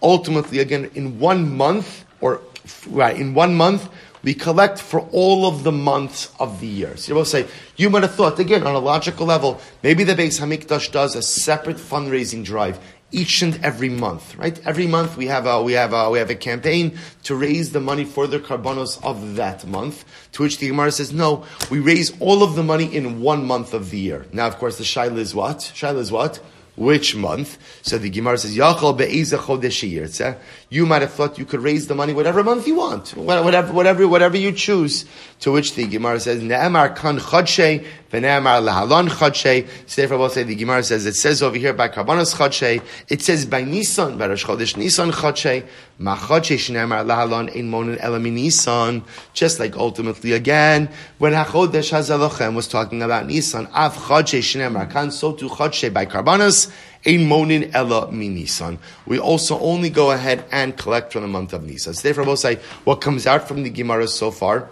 Ultimately, 0.00 0.58
again, 0.60 0.90
in 0.94 1.18
one 1.18 1.56
month, 1.56 2.04
or, 2.20 2.40
right, 2.86 3.16
in 3.16 3.34
one 3.34 3.56
month, 3.56 3.88
we 4.28 4.34
collect 4.34 4.78
for 4.78 5.00
all 5.10 5.46
of 5.46 5.64
the 5.64 5.72
months 5.72 6.30
of 6.38 6.60
the 6.60 6.66
year. 6.66 6.94
So 6.98 7.08
you 7.08 7.14
will 7.14 7.24
say, 7.24 7.46
you 7.78 7.88
might 7.88 8.02
have 8.02 8.14
thought, 8.14 8.38
again, 8.38 8.62
on 8.66 8.74
a 8.74 8.78
logical 8.78 9.24
level, 9.24 9.58
maybe 9.82 10.04
the 10.04 10.12
Beis 10.12 10.38
Hamikdash 10.38 10.92
does 10.92 11.16
a 11.16 11.22
separate 11.22 11.78
fundraising 11.78 12.44
drive 12.44 12.78
each 13.10 13.40
and 13.40 13.58
every 13.64 13.88
month, 13.88 14.36
right? 14.36 14.60
Every 14.66 14.86
month 14.86 15.16
we 15.16 15.28
have 15.28 15.46
a, 15.46 15.62
we 15.62 15.72
have 15.72 15.94
a, 15.94 16.10
we 16.10 16.18
have 16.18 16.28
a 16.28 16.34
campaign 16.34 16.98
to 17.22 17.36
raise 17.36 17.72
the 17.72 17.80
money 17.80 18.04
for 18.04 18.26
the 18.26 18.38
karbanos 18.38 19.02
of 19.02 19.36
that 19.36 19.66
month. 19.66 20.04
To 20.32 20.42
which 20.42 20.58
the 20.58 20.68
Gemara 20.68 20.92
says, 20.92 21.10
no, 21.10 21.46
we 21.70 21.78
raise 21.80 22.12
all 22.20 22.42
of 22.42 22.54
the 22.54 22.62
money 22.62 22.94
in 22.94 23.22
one 23.22 23.46
month 23.46 23.72
of 23.72 23.88
the 23.88 23.98
year. 23.98 24.26
Now, 24.30 24.46
of 24.46 24.58
course, 24.58 24.76
the 24.76 24.84
shaila 24.84 25.16
is 25.16 25.34
what? 25.34 25.60
Shaila 25.60 26.00
is 26.00 26.12
what? 26.12 26.38
Which 26.78 27.16
month. 27.16 27.58
So 27.82 27.98
the 27.98 28.08
Gemara 28.08 28.38
says, 28.38 28.56
Yachal 28.56 28.96
be'eza 28.96 30.36
You 30.70 30.86
might 30.86 31.02
have 31.02 31.12
thought 31.12 31.38
you 31.38 31.44
could 31.44 31.60
raise 31.60 31.86
the 31.86 31.94
money 31.94 32.12
whatever 32.12 32.44
month 32.44 32.66
you 32.66 32.76
want, 32.76 33.16
whatever, 33.16 33.72
whatever, 33.72 34.06
whatever 34.06 34.36
you 34.36 34.52
choose. 34.52 35.04
To 35.40 35.52
which 35.52 35.76
the 35.76 35.86
Gemara 35.86 36.18
says, 36.18 36.42
Ne'emar 36.42 36.96
kan 36.96 37.18
chodshe, 37.18 37.86
v'ne'emar 38.10 38.60
lahalon 38.60 39.08
chodshe. 39.08 39.68
So 39.86 40.02
therefore, 40.02 40.18
we'll 40.18 40.30
say 40.30 40.42
the 40.42 40.56
Gemara 40.56 40.82
says, 40.82 41.06
it 41.06 41.14
says 41.14 41.44
over 41.44 41.56
here 41.56 41.72
by 41.72 41.88
karbanos 41.88 42.34
chodshe, 42.34 42.82
it 43.08 43.22
says 43.22 43.46
by 43.46 43.62
Nisan, 43.62 44.18
by 44.18 44.26
Rosh 44.26 44.44
Chodesh 44.44 44.76
Nisan 44.76 45.12
chodshe, 45.12 45.64
ma 45.98 46.16
chodshe 46.16 46.56
shne'emar 46.56 47.06
lahalon 47.06 47.54
ein 47.56 47.70
monin 47.70 48.00
elami 48.00 48.32
Nisan. 48.32 49.04
Just 49.32 49.60
like 49.60 49.76
ultimately 49.76 50.32
again, 50.32 50.90
when 51.18 51.32
HaChodesh 51.32 51.92
HaZalochem 51.92 52.56
was 52.56 52.66
talking 52.66 53.00
about 53.00 53.26
Nisan, 53.26 53.68
av 53.68 53.94
chodshe 53.94 54.40
shne'emar 54.40 54.90
kan, 54.90 55.12
so 55.12 55.34
to 55.34 55.48
chodshe 55.48 55.92
by 55.92 56.04
karbanos, 56.04 56.72
a 57.04 57.16
monin 57.16 57.70
ella 57.74 58.08
minisan. 58.08 58.76
We 59.06 59.20
also 59.20 59.56
only 59.60 59.88
go 59.88 60.10
ahead 60.10 60.44
and 60.50 60.76
collect 60.76 61.12
from 61.12 61.22
the 61.22 61.28
month 61.28 61.52
of 61.52 61.62
Nisan. 61.62 61.94
So 61.94 62.02
therefore, 62.02 62.24
we'll 62.24 62.36
say 62.36 62.56
what 62.82 62.96
comes 63.00 63.24
out 63.24 63.46
from 63.46 63.62
the 63.62 63.70
Gemara 63.70 64.08
so 64.08 64.32
far 64.32 64.68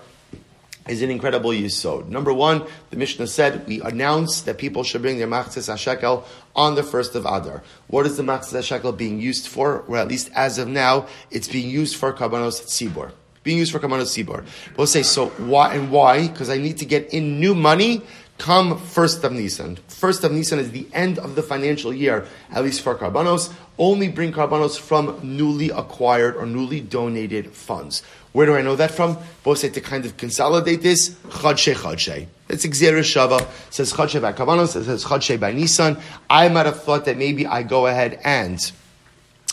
is 0.89 1.03
an 1.03 1.11
incredible 1.11 1.51
yisod. 1.51 2.09
Number 2.09 2.33
one, 2.33 2.65
the 2.91 2.97
Mishnah 2.97 3.27
said 3.27 3.67
we 3.67 3.81
announce 3.81 4.43
that 4.43 4.59
people 4.59 4.83
should 4.85 5.03
bring 5.03 5.19
their 5.19 5.27
machzes 5.27 5.69
hashekel 5.69 6.25
on 6.55 6.75
the 6.75 6.83
first 6.83 7.15
of 7.15 7.25
Adar. 7.25 7.63
What 7.89 8.07
is 8.07 8.17
the 8.17 8.23
machzes 8.23 8.55
hashekel 8.55 8.97
being 8.97 9.21
used 9.21 9.49
for? 9.49 9.81
Or 9.83 9.97
at 9.97 10.09
least 10.09 10.31
as 10.35 10.59
of 10.59 10.69
now, 10.69 11.07
it's 11.31 11.49
being 11.49 11.69
used 11.69 11.97
for 11.97 12.13
karbanos 12.13 12.63
tzibor. 12.63 13.13
Being 13.43 13.59
used 13.59 13.73
for 13.73 13.79
karbanos 13.79 14.17
tzibor. 14.17 14.45
We'll 14.77 14.87
say 14.87 15.03
so. 15.03 15.27
Why 15.27 15.75
and 15.75 15.91
why? 15.91 16.29
Because 16.29 16.51
I 16.51 16.59
need 16.59 16.79
to 16.79 16.85
get 16.85 17.13
in 17.13 17.41
new 17.41 17.55
money 17.55 18.03
come 18.39 18.79
first 18.79 19.25
of 19.25 19.33
Nisan. 19.33 19.77
First 19.89 20.25
of 20.25 20.33
Nisan 20.33 20.59
is 20.59 20.71
the 20.71 20.87
end 20.93 21.19
of 21.19 21.35
the 21.37 21.43
financial 21.43 21.93
year, 21.93 22.27
at 22.51 22.63
least 22.63 22.83
for 22.83 22.95
karbanos. 22.95 23.53
Only 23.79 24.09
bring 24.09 24.33
karbanos 24.33 24.79
from 24.79 25.19
newly 25.23 25.71
acquired 25.71 26.37
or 26.37 26.47
newly 26.47 26.81
donated 26.81 27.53
funds. 27.53 28.03
Where 28.33 28.47
do 28.47 28.55
I 28.55 28.63
know 28.63 28.77
that 28.77 28.91
from? 28.91 29.19
Both 29.43 29.59
say 29.59 29.69
to 29.71 29.81
kind 29.81 30.05
of 30.05 30.17
consolidate 30.17 30.83
this, 30.83 31.11
Chadshe 31.29 31.75
Chadshe. 31.75 32.27
It's 32.49 32.65
Gezeira 32.65 33.01
Shava, 33.01 33.47
says 33.71 33.93
Chadshe 33.93 34.21
by 34.21 34.33
Karbanos, 34.33 34.77
it 34.77 34.85
says 34.85 35.05
Chadshe 35.05 35.39
by 35.39 35.53
Nissan. 35.53 36.01
I 36.31 36.49
might 36.49 36.67
have 36.67 36.83
thought 36.83 37.05
that 37.07 37.19
maybe 37.19 37.47
I 37.47 37.63
go 37.63 37.87
ahead 37.87 38.21
and 38.25 38.59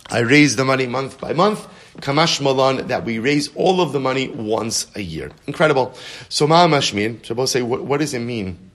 I 0.09 0.19
raise 0.19 0.55
the 0.55 0.65
money 0.65 0.87
month 0.87 1.19
by 1.19 1.33
month. 1.33 1.67
Kamashma 1.97 2.55
Lan, 2.55 2.87
that 2.87 3.05
we 3.05 3.19
raise 3.19 3.55
all 3.55 3.79
of 3.79 3.93
the 3.93 3.99
money 3.99 4.27
once 4.29 4.87
a 4.95 5.01
year. 5.01 5.31
Incredible. 5.47 5.93
So 6.29 6.47
Ma'amashmin, 6.47 7.25
so 7.25 7.35
both 7.35 7.49
say, 7.49 7.61
what, 7.61 7.83
what 7.83 7.99
does 7.99 8.13
it 8.13 8.19
mean? 8.19 8.71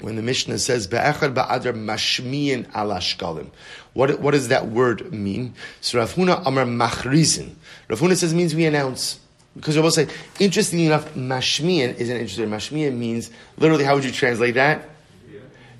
When 0.00 0.16
the 0.16 0.22
Mishnah 0.22 0.58
says 0.58 0.86
Be'echad 0.86 1.34
ba'adar 1.34 1.72
mashmiyin 1.72 2.66
alashkalim. 2.72 3.48
What, 3.94 4.20
what 4.20 4.32
does 4.32 4.48
that 4.48 4.68
word 4.68 5.12
mean? 5.12 5.54
So 5.80 5.98
Rav 5.98 6.14
Huna 6.14 6.42
Amar 6.44 6.64
Machrizin. 6.64 7.54
Rav 7.88 8.00
Huna 8.00 8.16
says 8.16 8.34
means 8.34 8.54
we 8.54 8.66
announce. 8.66 9.20
Because 9.54 9.78
will 9.78 9.90
say, 9.90 10.08
interestingly 10.38 10.84
enough, 10.84 11.14
mashmiyan 11.14 11.96
isn't 11.96 12.14
interesting. 12.14 12.48
Mashmiyan 12.50 12.96
means, 12.96 13.30
literally, 13.56 13.84
how 13.84 13.94
would 13.94 14.04
you 14.04 14.12
translate 14.12 14.54
that? 14.54 14.86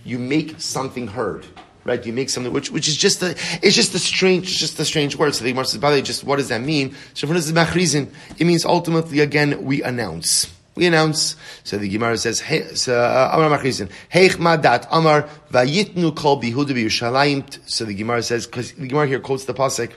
You 0.03 0.19
make 0.19 0.61
something 0.61 1.09
heard. 1.09 1.45
Right? 1.85 2.05
You 2.05 2.13
make 2.13 2.31
something, 2.31 2.53
which, 2.53 2.71
which 2.71 2.89
is 2.89 2.97
just 2.97 3.23
a, 3.23 3.37
it's 3.63 3.77
just 3.77 3.95
a 3.95 3.99
strange, 3.99 4.49
it's 4.49 4.59
just 4.59 4.81
a 4.81 4.85
strange 4.85 5.15
word. 5.15 5.35
So 5.35 5.45
the 5.45 5.51
Gemara 5.51 5.67
says, 5.67 5.79
by 5.79 5.91
the 5.91 5.99
way, 5.99 6.03
just 6.03 6.25
what 6.25 6.37
does 6.37 6.49
that 6.49 6.63
mean? 6.63 6.97
So 7.13 7.29
Rav 7.29 7.37
Huna 7.37 7.43
says 7.43 7.53
machrizin. 7.53 8.13
It 8.39 8.47
means 8.47 8.65
ultimately, 8.65 9.21
again, 9.21 9.63
we 9.63 9.83
announce 9.83 10.51
we 10.77 10.87
announce. 10.87 11.37
So 11.65 11.79
the 11.79 11.89
Gemara 11.89 12.19
says, 12.19 12.43
uh, 12.89 13.31
Amar 13.33 13.59
Machrizin, 13.59 13.91
Heich 14.12 14.37
Madat 14.37 14.87
Amar 14.91 15.29
Vayitnu 15.51 16.15
Kol 16.15 16.41
Bihuda 16.41 16.69
B'Yushalayim. 16.69 17.59
So 17.69 17.85
the 17.85 17.95
Gemara 17.95 18.23
says, 18.23 18.47
because 18.47 18.73
the 18.73 18.87
Gemara 18.87 19.09
here 19.09 19.21
quotes 19.21 19.47
the 19.47 19.55
pasuk 19.55 19.93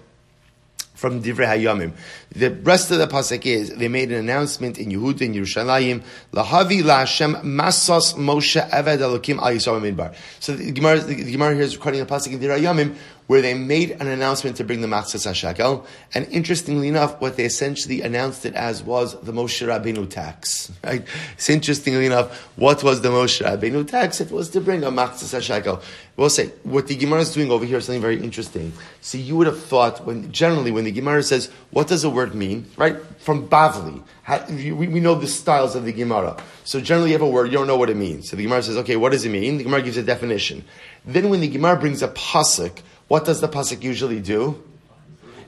from 0.93 1.21
Divrei 1.21 1.47
Hayamim. 1.47 1.93
The 2.35 2.51
rest 2.51 2.91
of 2.91 2.97
the 2.97 3.07
pasuk 3.07 3.45
is 3.45 3.73
they 3.75 3.87
made 3.87 4.11
an 4.11 4.19
announcement 4.19 4.77
in 4.77 4.89
Yehuda 4.89 5.21
in 5.21 5.33
Yerushalayim, 5.33 6.03
Lahavi 6.33 6.81
LaHashem 6.81 7.41
Masos 7.43 8.15
Moshe 8.15 8.69
Eved 8.69 8.99
Elokim 8.99 9.37
Al 9.37 9.53
Yisrael 9.53 9.81
Midbar. 9.81 10.13
So 10.39 10.55
the 10.55 10.71
Gemara, 10.71 10.99
the, 10.99 11.15
the 11.15 11.31
Gemara 11.31 11.53
here 11.55 11.63
is 11.63 11.75
recording 11.75 12.01
a 12.01 12.05
pasuk 12.05 12.33
in 12.33 12.39
Divrei 12.39 12.59
Hayamim 12.59 12.95
where 13.29 13.43
they 13.43 13.53
made 13.53 13.91
an 13.91 14.07
announcement 14.07 14.57
to 14.57 14.63
bring 14.63 14.81
the 14.81 14.87
Machzas 14.87 15.27
HaShekel. 15.29 15.85
And 16.15 16.27
interestingly 16.29 16.87
enough, 16.87 17.21
what 17.21 17.37
they 17.37 17.45
essentially 17.45 18.01
announced 18.01 18.43
it 18.43 18.55
as 18.55 18.81
was 18.81 19.21
the 19.21 19.31
Moshe 19.31 19.63
Rabbeinu 19.67 20.09
tax. 20.09 20.71
Right? 20.83 21.05
It's 21.33 21.47
interestingly 21.47 22.07
enough, 22.07 22.35
what 22.55 22.83
was 22.83 23.01
the 23.01 23.09
Moshe 23.09 23.45
Rabbeinu 23.45 23.87
tax? 23.87 24.19
It 24.19 24.31
was 24.31 24.49
to 24.49 24.61
bring 24.61 24.83
a 24.83 24.89
Machzas 24.89 25.37
HaShekel. 25.37 25.79
We'll 26.17 26.31
say, 26.31 26.47
what 26.63 26.87
the 26.87 26.95
Gemara 26.95 27.19
is 27.19 27.31
doing 27.31 27.51
over 27.51 27.65
here 27.65 27.77
is 27.77 27.85
something 27.85 28.01
very 28.01 28.19
interesting. 28.19 28.73
See, 29.01 29.19
you 29.19 29.35
would 29.35 29.45
have 29.45 29.61
thought, 29.61 30.07
when 30.07 30.31
generally 30.31 30.71
when 30.71 30.85
the 30.85 30.91
Gemara 30.91 31.21
says, 31.21 31.51
what 31.69 31.87
does 31.87 32.03
a 32.03 32.09
word 32.09 32.33
mean? 32.33 32.65
Right? 32.77 32.97
From 33.19 33.47
Bavli. 33.47 34.01
We, 34.49 34.87
we 34.87 34.99
know 34.99 35.13
the 35.13 35.27
styles 35.27 35.75
of 35.75 35.85
the 35.85 35.93
Gemara. 35.93 36.41
So 36.63 36.81
generally 36.81 37.11
you 37.11 37.15
have 37.15 37.21
a 37.21 37.29
word, 37.29 37.51
you 37.51 37.59
don't 37.59 37.67
know 37.67 37.77
what 37.77 37.91
it 37.91 37.97
means. 37.97 38.31
So 38.31 38.37
the 38.37 38.43
Gemara 38.43 38.63
says, 38.63 38.77
okay, 38.77 38.95
what 38.95 39.11
does 39.11 39.23
it 39.23 39.29
mean? 39.29 39.59
The 39.59 39.65
Gemara 39.65 39.83
gives 39.83 39.97
a 39.97 40.03
definition. 40.03 40.65
Then 41.05 41.29
when 41.29 41.41
the 41.41 41.47
Gemara 41.47 41.77
brings 41.79 42.01
a 42.01 42.07
pasuk, 42.07 42.81
what 43.09 43.25
does 43.25 43.41
the 43.41 43.49
pasuk 43.49 43.83
usually 43.83 44.21
do? 44.21 44.63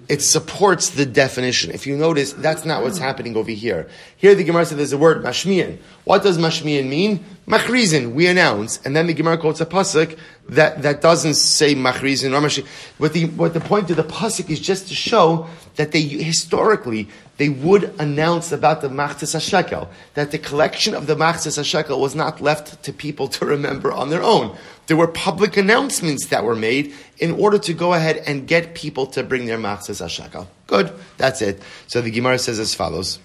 It 0.10 0.22
supports 0.22 0.90
the 0.90 1.06
definition. 1.06 1.72
If 1.72 1.88
you 1.88 1.96
notice, 1.96 2.34
that's 2.34 2.66
not 2.66 2.84
what's 2.84 2.98
happening 2.98 3.38
over 3.38 3.52
here. 3.52 3.88
Here 4.18 4.36
the 4.36 4.44
Gemara 4.44 4.66
says 4.66 4.76
there's 4.76 4.92
a 4.92 4.98
word, 4.98 5.24
mashmiyan. 5.24 5.78
What 6.04 6.24
does 6.24 6.38
mashmiyan 6.38 6.90
mean? 6.90 7.24
Machrizin, 7.48 8.12
we 8.14 8.28
announce. 8.28 8.82
And 8.84 8.94
then 8.94 9.08
the 9.08 9.14
Gemara 9.14 9.38
quotes 9.38 9.62
a 9.62 9.66
pasuk 9.66 10.18
that, 10.50 10.82
that 10.82 11.00
doesn't 11.00 11.36
say 11.36 11.76
machrizin 11.76 12.34
or 12.34 12.46
mashmiyan. 12.46 12.68
What 12.98 13.14
the, 13.14 13.26
what 13.28 13.54
the 13.54 13.62
point 13.62 13.90
of 13.90 13.96
the 13.96 14.04
pasuk 14.04 14.50
is 14.50 14.60
just 14.60 14.90
to 14.90 14.96
show 14.96 15.48
that 15.76 15.94
they, 15.94 16.02
historically, 16.02 17.08
they 17.38 17.50
would 17.50 17.94
announce 17.98 18.52
about 18.52 18.82
the 18.82 18.90
Machzis 18.90 19.34
HaShekel, 19.36 19.88
that 20.16 20.32
the 20.32 20.38
collection 20.38 20.94
of 20.94 21.08
the 21.08 21.16
Machzis 21.16 21.58
HaShekel 21.58 22.00
was 22.00 22.14
not 22.16 22.42
left 22.42 22.84
to 22.84 22.92
people 22.92 23.28
to 23.30 23.46
remember 23.46 23.92
on 23.92 24.10
their 24.10 24.22
own. 24.22 24.56
There 24.92 24.98
were 24.98 25.08
public 25.08 25.56
announcements 25.56 26.28
that 26.28 26.44
were 26.44 26.54
made 26.54 26.94
in 27.18 27.32
order 27.32 27.58
to 27.60 27.74
go 27.74 27.94
ahead 27.94 28.18
and 28.28 28.46
get 28.46 28.76
people 28.76 29.06
to 29.16 29.24
bring 29.24 29.46
their 29.46 29.58
Machzis 29.58 30.04
HaShekel. 30.04 30.48
Good, 30.68 30.92
that's 31.16 31.42
it. 31.42 31.62
So 31.88 32.02
the 32.02 32.12
Gemara 32.12 32.38
says 32.38 32.60
as 32.60 32.76
follows. 32.76 33.18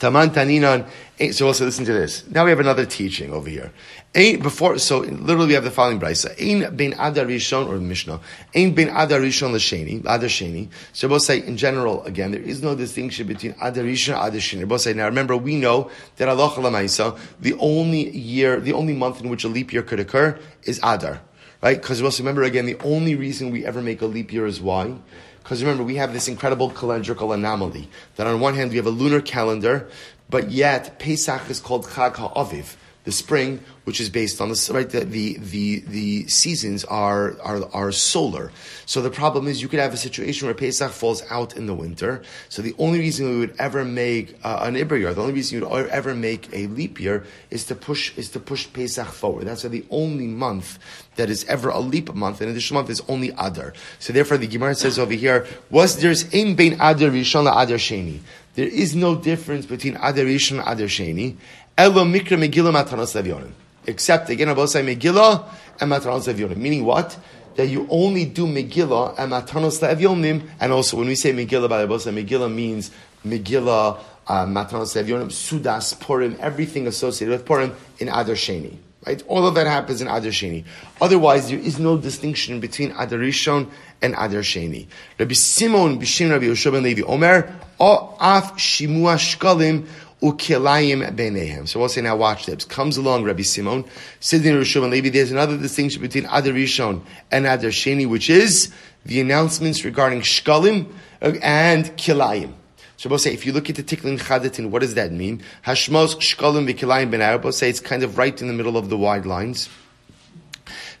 Taman 0.00 0.30
Taninan. 0.30 0.88
So 1.34 1.46
also 1.46 1.66
listen 1.66 1.84
to 1.84 1.92
this. 1.92 2.26
Now 2.28 2.44
we 2.44 2.50
have 2.50 2.60
another 2.60 2.86
teaching 2.86 3.32
over 3.32 3.50
here. 3.50 3.70
Ain't 4.14 4.42
before. 4.42 4.78
So 4.78 5.00
literally 5.00 5.48
we 5.48 5.52
have 5.52 5.64
the 5.64 5.70
following 5.70 6.00
brisa. 6.00 6.34
Ain 6.38 6.74
ben 6.74 6.94
Adar 6.94 7.26
Rishon 7.26 7.68
or 7.68 7.76
Mishnah. 7.78 8.18
Ain 8.54 8.74
ben 8.74 8.88
Adar 8.88 9.20
Rishon 9.20 9.52
l'Sheni 9.52 10.00
Adar 10.00 10.28
Sheni. 10.28 10.70
So 10.94 11.08
both 11.08 11.22
say 11.22 11.44
in 11.46 11.58
general 11.58 12.02
again 12.04 12.30
there 12.32 12.40
is 12.40 12.62
no 12.62 12.74
distinction 12.74 13.26
between 13.26 13.54
Adar 13.60 13.84
Rishon 13.84 14.14
Adar 14.14 14.40
Sheni. 14.40 14.66
Both 14.66 14.80
say 14.80 14.94
now 14.94 15.04
remember 15.04 15.36
we 15.36 15.56
know 15.56 15.90
that 16.16 16.28
Allah 16.30 17.18
the 17.40 17.54
only 17.58 18.10
year 18.10 18.58
the 18.58 18.72
only 18.72 18.94
month 18.94 19.20
in 19.20 19.28
which 19.28 19.44
a 19.44 19.48
leap 19.48 19.72
year 19.74 19.82
could 19.82 20.00
occur 20.00 20.40
is 20.62 20.80
Adar. 20.82 21.20
Right? 21.62 21.80
Because 21.80 22.00
also 22.00 22.22
remember 22.22 22.42
again 22.44 22.64
the 22.64 22.78
only 22.78 23.14
reason 23.14 23.50
we 23.50 23.66
ever 23.66 23.82
make 23.82 24.00
a 24.00 24.06
leap 24.06 24.32
year 24.32 24.46
is 24.46 24.62
why 24.62 24.96
because 25.42 25.62
remember, 25.62 25.82
we 25.82 25.96
have 25.96 26.12
this 26.12 26.28
incredible 26.28 26.70
calendrical 26.70 27.34
anomaly 27.34 27.88
that 28.16 28.26
on 28.26 28.40
one 28.40 28.54
hand 28.54 28.70
we 28.70 28.76
have 28.76 28.86
a 28.86 28.90
lunar 28.90 29.20
calendar, 29.20 29.88
but 30.28 30.50
yet 30.50 30.98
Pesach 30.98 31.50
is 31.50 31.60
called 31.60 31.86
Chag 31.86 32.14
HaAviv, 32.14 32.76
the 33.04 33.12
spring, 33.12 33.60
which 33.84 34.00
is 34.00 34.10
based 34.10 34.40
on 34.40 34.50
the 34.50 34.70
right. 34.72 34.88
The 34.88 35.04
the 35.04 35.38
the, 35.38 35.80
the 35.80 36.28
seasons 36.28 36.84
are, 36.84 37.40
are 37.40 37.64
are 37.72 37.92
solar. 37.92 38.52
So 38.86 39.00
the 39.00 39.10
problem 39.10 39.48
is 39.48 39.62
you 39.62 39.68
could 39.68 39.80
have 39.80 39.94
a 39.94 39.96
situation 39.96 40.46
where 40.46 40.54
Pesach 40.54 40.90
falls 40.90 41.22
out 41.30 41.56
in 41.56 41.66
the 41.66 41.74
winter. 41.74 42.22
So 42.48 42.60
the 42.62 42.74
only 42.78 42.98
reason 42.98 43.30
we 43.30 43.38
would 43.38 43.54
ever 43.58 43.84
make 43.84 44.38
uh, 44.44 44.60
an 44.62 44.74
Iber 44.74 44.98
year, 44.98 45.14
the 45.14 45.22
only 45.22 45.34
reason 45.34 45.60
you 45.60 45.66
would 45.66 45.88
ever 45.88 46.14
make 46.14 46.52
a 46.52 46.66
leap 46.68 47.00
year, 47.00 47.24
is 47.50 47.64
to 47.64 47.74
push 47.74 48.16
is 48.18 48.28
to 48.30 48.40
push 48.40 48.70
Pesach 48.72 49.08
forward. 49.08 49.46
That's 49.46 49.62
the 49.62 49.84
only 49.90 50.26
month 50.26 50.78
that 51.16 51.30
is 51.30 51.44
ever 51.44 51.68
a 51.68 51.78
leap 51.78 52.14
month, 52.14 52.40
an 52.40 52.48
additional 52.48 52.80
month 52.80 52.90
is 52.90 53.02
only 53.08 53.30
Adar. 53.38 53.74
So 53.98 54.12
therefore, 54.12 54.38
the 54.38 54.46
Gemara 54.46 54.74
says 54.74 54.98
over 54.98 55.12
here, 55.12 55.46
was 55.70 56.00
there's 56.00 56.22
in 56.32 56.54
bein 56.56 56.74
Adar 56.74 57.10
Rishon 57.10 57.42
Adar 57.42 57.76
Sheni. 57.76 58.20
There 58.54 58.66
is 58.66 58.96
no 58.96 59.14
difference 59.14 59.66
between 59.66 59.96
Adar 59.96 60.24
Rishon 60.24 60.58
and 60.58 60.68
Adar 60.68 60.86
Sheni. 60.86 61.36
Elo 61.80 62.04
mikra 62.04 62.36
Megillah 62.36 62.84
Matanos. 62.84 63.50
Except, 63.86 64.28
again, 64.28 64.50
I 64.50 64.64
say 64.66 64.82
Megillah 64.82 65.48
and 65.80 65.90
Matanos 65.90 66.30
Levionim. 66.30 66.58
Meaning 66.58 66.84
what? 66.84 67.18
That 67.56 67.68
you 67.68 67.86
only 67.88 68.26
do 68.26 68.46
Megillah 68.46 69.18
and 69.18 69.32
Matanos 69.32 69.80
Levionim. 69.80 70.46
And 70.60 70.72
also, 70.72 70.98
when 70.98 71.06
we 71.06 71.14
say 71.14 71.32
Megillah, 71.32 71.70
by 71.70 71.86
the 71.86 71.86
Megillah 71.86 72.54
means 72.54 72.90
Megillah, 73.26 73.98
uh, 74.26 74.44
Matanos 74.44 74.94
Levionim, 74.94 75.28
Sudas, 75.28 75.98
Purim, 75.98 76.36
everything 76.40 76.86
associated 76.86 77.32
with 77.32 77.46
Purim 77.46 77.74
in 77.98 78.08
Adar 78.08 78.34
Sheni. 78.34 78.76
Right? 79.06 79.22
All 79.26 79.46
of 79.46 79.54
that 79.54 79.66
happens 79.66 80.02
in 80.02 80.08
Adar 80.08 80.32
Sheni. 80.32 80.64
Otherwise, 81.00 81.48
there 81.48 81.58
is 81.58 81.78
no 81.78 81.96
distinction 81.96 82.60
between 82.60 82.90
Adar 82.90 83.18
Rishon 83.18 83.70
and 84.02 84.12
Adar 84.12 84.42
Sheni. 84.42 84.86
Rabbi 85.18 85.32
Simon 85.32 85.98
Bishim 85.98 86.30
Rabbi 86.30 86.44
Yoshua 86.44 86.72
ben 86.72 86.82
Levi 86.82 87.00
Omer, 87.00 87.58
O 87.80 88.18
Af 88.20 88.58
Shimua 88.58 89.14
Shkalim 89.14 89.86
Ukilayim 90.22 91.14
Benehem. 91.16 91.66
So 91.66 91.80
we'll 91.80 91.88
say 91.88 92.02
now 92.02 92.16
watch 92.16 92.46
this. 92.46 92.64
Comes 92.64 92.96
along 92.96 93.24
Rabbi 93.24 93.42
Simon, 93.42 93.84
Sidney 94.20 94.50
Rishon 94.50 94.82
and 94.82 94.90
Levi. 94.90 95.08
There's 95.08 95.32
another 95.32 95.56
distinction 95.56 96.02
between 96.02 96.24
Adar 96.26 96.52
Rishon 96.52 97.02
and 97.30 97.46
Adar 97.46 97.70
Sheni, 97.70 98.08
which 98.08 98.28
is 98.28 98.72
the 99.04 99.20
announcements 99.20 99.84
regarding 99.84 100.20
Shkalim 100.20 100.92
and 101.20 101.86
Kilayim. 101.96 102.52
So 102.96 103.08
we'll 103.08 103.18
say, 103.18 103.32
if 103.32 103.46
you 103.46 103.52
look 103.52 103.70
at 103.70 103.76
the 103.76 103.82
Tiklin 103.82 104.18
Chadatin, 104.18 104.68
what 104.68 104.82
does 104.82 104.92
that 104.94 105.10
mean? 105.10 105.42
Hashmos 105.64 106.16
Shkalim 106.16 106.70
V'Kilayim 106.70 107.10
Ben 107.10 107.22
Arab. 107.22 107.50
say 107.54 107.70
it's 107.70 107.80
kind 107.80 108.02
of 108.02 108.18
right 108.18 108.38
in 108.40 108.46
the 108.46 108.52
middle 108.52 108.76
of 108.76 108.90
the 108.90 108.98
wide 108.98 109.24
lines. 109.24 109.70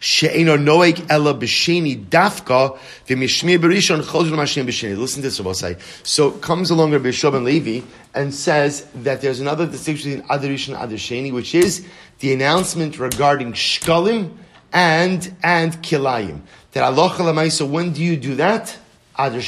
She'eno 0.02 0.56
noeg 0.56 1.06
ela 1.10 1.34
b'sheni 1.34 2.06
dafka 2.06 2.78
v'mishmir 3.06 3.58
b'rishon 3.58 4.02
chozul 4.02 4.32
mashim 4.32 4.64
b'sheni. 4.66 4.96
Listen 4.96 5.20
to 5.20 5.28
this, 5.28 5.38
Rabbi 5.38 5.52
say. 5.52 5.76
So 6.02 6.30
comes 6.30 6.70
along 6.70 6.92
Rabbi 6.92 7.10
Shov 7.10 7.34
and 7.36 7.44
Levi 7.44 7.84
and 8.14 8.34
says 8.34 8.86
that 8.94 9.20
there's 9.20 9.40
another 9.40 9.66
distinction 9.66 10.12
between 10.12 10.30
Adar 10.30 10.48
Rishon 10.48 10.68
and 10.68 10.76
Adar 10.76 10.96
Sheni, 10.96 11.30
which 11.30 11.54
is 11.54 11.86
the 12.20 12.32
announcement 12.32 12.98
regarding 12.98 13.52
shkalim 13.52 14.30
and 14.72 15.34
and 15.42 15.74
kilayim. 15.82 16.40
That 16.72 16.84
Allah 16.84 17.50
So 17.50 17.66
when 17.66 17.92
do 17.92 18.02
you 18.02 18.16
do 18.16 18.36
that? 18.36 18.78
Adar 19.18 19.40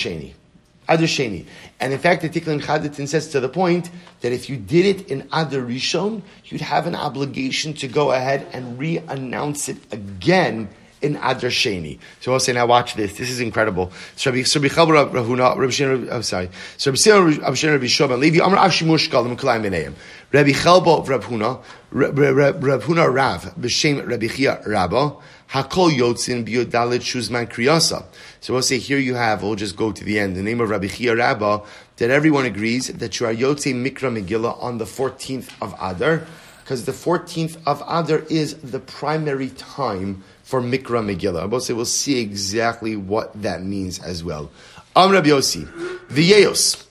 Sheni. 0.88 1.47
And 1.81 1.92
in 1.92 1.99
fact, 1.99 2.23
the 2.23 2.29
Tiklin 2.29 2.61
Chadatin 2.61 3.09
says 3.09 3.29
to 3.29 3.40
the 3.40 3.49
point 3.49 3.90
that 4.21 4.33
if 4.33 4.49
you 4.49 4.57
did 4.57 4.85
it 4.85 5.09
in 5.11 5.23
Adar 5.33 5.61
Rishon, 5.61 6.23
you'd 6.47 6.61
have 6.61 6.87
an 6.87 6.95
obligation 6.95 7.75
to 7.75 7.88
go 7.88 8.12
ahead 8.12 8.47
and 8.53 8.79
re-announce 8.79 9.68
it 9.68 9.79
again 9.92 10.68
in 11.03 11.16
Adar 11.16 11.51
Sheni. 11.51 11.99
So 12.21 12.33
I'll 12.33 12.40
say, 12.40 12.53
now 12.53 12.66
watch 12.66 12.95
this. 12.95 13.18
This 13.18 13.29
is 13.29 13.40
incredible. 13.40 13.92
So 14.16 14.31
Rabbi 14.31 14.42
Chabra 14.42 16.12
I'm 16.12 16.23
sorry. 16.23 16.49
So 16.77 16.90
Rabbi 16.90 17.55
Shimon, 17.55 17.73
Rabbi 17.73 17.87
Shimon, 17.87 18.21
Levi, 18.21 18.40
Amr 18.42 18.57
Av 18.57 18.71
Shimush 18.71 19.11
Galim, 19.11 19.37
Kalayim 19.37 19.64
Beneim. 19.64 19.95
Rabbi 20.33 20.53
Chelbo 20.53 21.07
Rabbi 21.07 21.27
Huna, 21.27 21.62
Rabbi 21.90 22.79
Huna 22.79 23.12
Rav, 23.12 23.55
B'Shem 23.55 24.09
Rabbi 24.09 24.29
Chia 24.29 24.62
Rabba, 24.66 25.16
Hakol 25.51 25.90
Yotzin 25.90 26.47
Biodalit 26.47 27.01
Shuzman 27.01 27.53
Kriyasa. 27.53 28.03
So 28.40 28.55
we'll 28.55 28.62
say 28.62 28.79
here 28.79 28.97
you 28.97 29.14
have, 29.14 29.42
we'll 29.42 29.57
just 29.57 29.77
go 29.77 29.92
to 29.92 30.03
the 30.03 30.18
end, 30.18 30.35
the 30.35 30.42
name 30.42 30.62
of 30.62 30.71
Rabbi 30.71 30.87
Chia 30.87 31.14
Rabba, 31.14 31.62
that 31.99 32.09
everyone 32.09 32.47
agrees 32.47 32.88
that 32.88 33.21
you 33.21 33.27
are 33.27 33.35
Yotze 33.35 33.75
Mikra 33.75 34.11
Megillah 34.11 34.62
on 34.62 34.79
the 34.79 34.87
14th 34.87 35.51
of 35.61 35.75
Adar, 35.79 36.27
because 36.62 36.87
the 36.87 36.92
14th 36.92 37.59
of 37.66 37.83
Adar 37.87 38.21
is 38.31 38.55
the 38.55 38.81
primary 38.81 39.51
time 39.51 40.25
for 40.45 40.62
Mikra 40.62 41.05
Megillah. 41.05 41.51
We'll 41.51 41.61
say 41.61 41.75
we'll 41.75 41.85
see 41.85 42.21
exactly 42.21 42.97
what 42.97 43.42
that 43.42 43.62
means 43.62 43.99
as 43.99 44.25
well. 44.25 44.51
Am 44.97 45.12
Rabbi 45.12 45.29
Yossi, 45.29 45.66
V'yeos. 46.09 46.87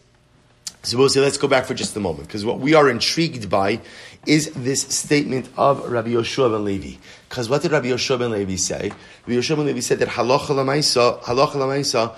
So 0.84 0.98
we'll 0.98 1.10
say, 1.10 1.20
let's 1.20 1.38
go 1.38 1.48
back 1.48 1.66
for 1.66 1.76
just 1.76 1.96
a 1.96 2.00
moment, 2.00 2.28
because 2.28 2.44
what 2.44 2.60
we 2.60 2.74
are 2.74 2.90
intrigued 2.90 3.50
by 3.50 3.82
is 4.26 4.52
this 4.56 4.82
statement 4.82 5.48
of 5.56 5.92
Rabbi 5.92 6.10
Yoshua 6.10 6.52
ben 6.52 6.66
Levi. 6.66 6.98
Because 7.30 7.50
what 7.50 7.62
did 7.62 7.72
Rabbi 7.72 7.90
Yoshua 7.90 8.18
ben 8.18 8.32
Levi 8.32 8.56
say? 8.56 8.92
Rabbi 9.28 9.40
Yoshua 9.40 9.58
ben 9.58 9.68
Levi 9.68 9.80
said 9.80 10.00
that 10.00 10.10
halacha 10.10 10.48
lamaisa, 10.48 11.22
halacha 11.22 12.16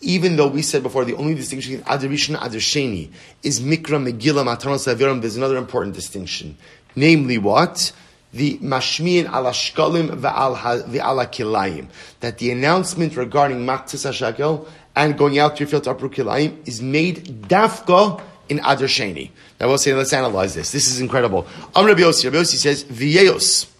even 0.00 0.36
though 0.36 0.48
we 0.48 0.62
said 0.62 0.82
before 0.82 1.04
the 1.04 1.14
only 1.14 1.34
distinction 1.34 1.76
between 1.76 1.92
Adar 1.92 2.08
Rishon 2.08 2.34
and 2.34 2.46
Adar 2.46 3.16
is 3.42 3.60
Mikra 3.60 3.98
Megillah 3.98 4.44
Matanos 4.44 4.92
Aviram, 4.92 5.20
there's 5.20 5.36
another 5.36 5.56
important 5.56 5.94
distinction. 5.94 6.56
Namely 6.94 7.38
what? 7.38 7.92
the 8.34 8.58
mashmiin 8.58 9.26
ala 9.26 9.52
shkalim 9.52 10.08
ve'ala 10.20 11.26
kilayim. 11.30 11.86
That 12.20 12.38
the 12.38 12.50
announcement 12.50 13.16
regarding 13.16 13.58
maktis 13.58 14.04
hashakel 14.04 14.66
and 14.96 15.18
going 15.18 15.38
out 15.38 15.56
to 15.56 15.60
your 15.60 15.68
field 15.68 15.84
to 15.84 15.90
Upper 15.90 16.08
Kilayim 16.08 16.66
is 16.66 16.80
made 16.80 17.42
dafka 17.48 18.20
in 18.48 18.58
Adar 18.58 18.88
Sheni. 18.88 19.30
Now 19.60 19.68
we'll 19.68 19.78
say, 19.78 19.94
let's 19.94 20.12
analyze 20.12 20.54
this. 20.54 20.72
This 20.72 20.88
is 20.88 21.00
incredible. 21.00 21.46
Am 21.74 21.86
Rabbi 21.86 22.00
Yossi, 22.00 22.24
Rabbi 22.24 22.36
Yossi 22.36 22.56
says, 22.56 22.84
V'yeos. 22.84 23.70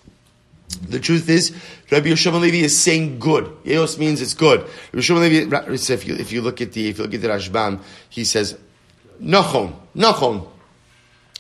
The 0.89 0.99
truth 0.99 1.29
is, 1.29 1.51
Rabbi 1.91 2.09
Yoshua 2.09 2.41
Levi 2.41 2.65
is 2.65 2.77
saying 2.77 3.19
good. 3.19 3.45
Yeos 3.65 3.99
means 3.99 4.21
it's 4.21 4.35
good. 4.35 4.61
Rabbi 4.61 4.99
Yoshua 4.99 5.21
Levi, 5.21 5.93
if 5.93 6.07
you, 6.07 6.15
if 6.17 6.33
you 6.33 6.41
look 6.41 6.61
at 6.61 6.73
the, 6.73 6.89
if 6.89 6.99
you 6.99 7.05
look 7.05 7.15
at 7.15 7.21
the 7.21 7.29
Rashbam, 7.29 7.81
he 8.09 8.25
says, 8.25 8.59
Nachon, 9.21 9.75
Nachon. 9.95 10.49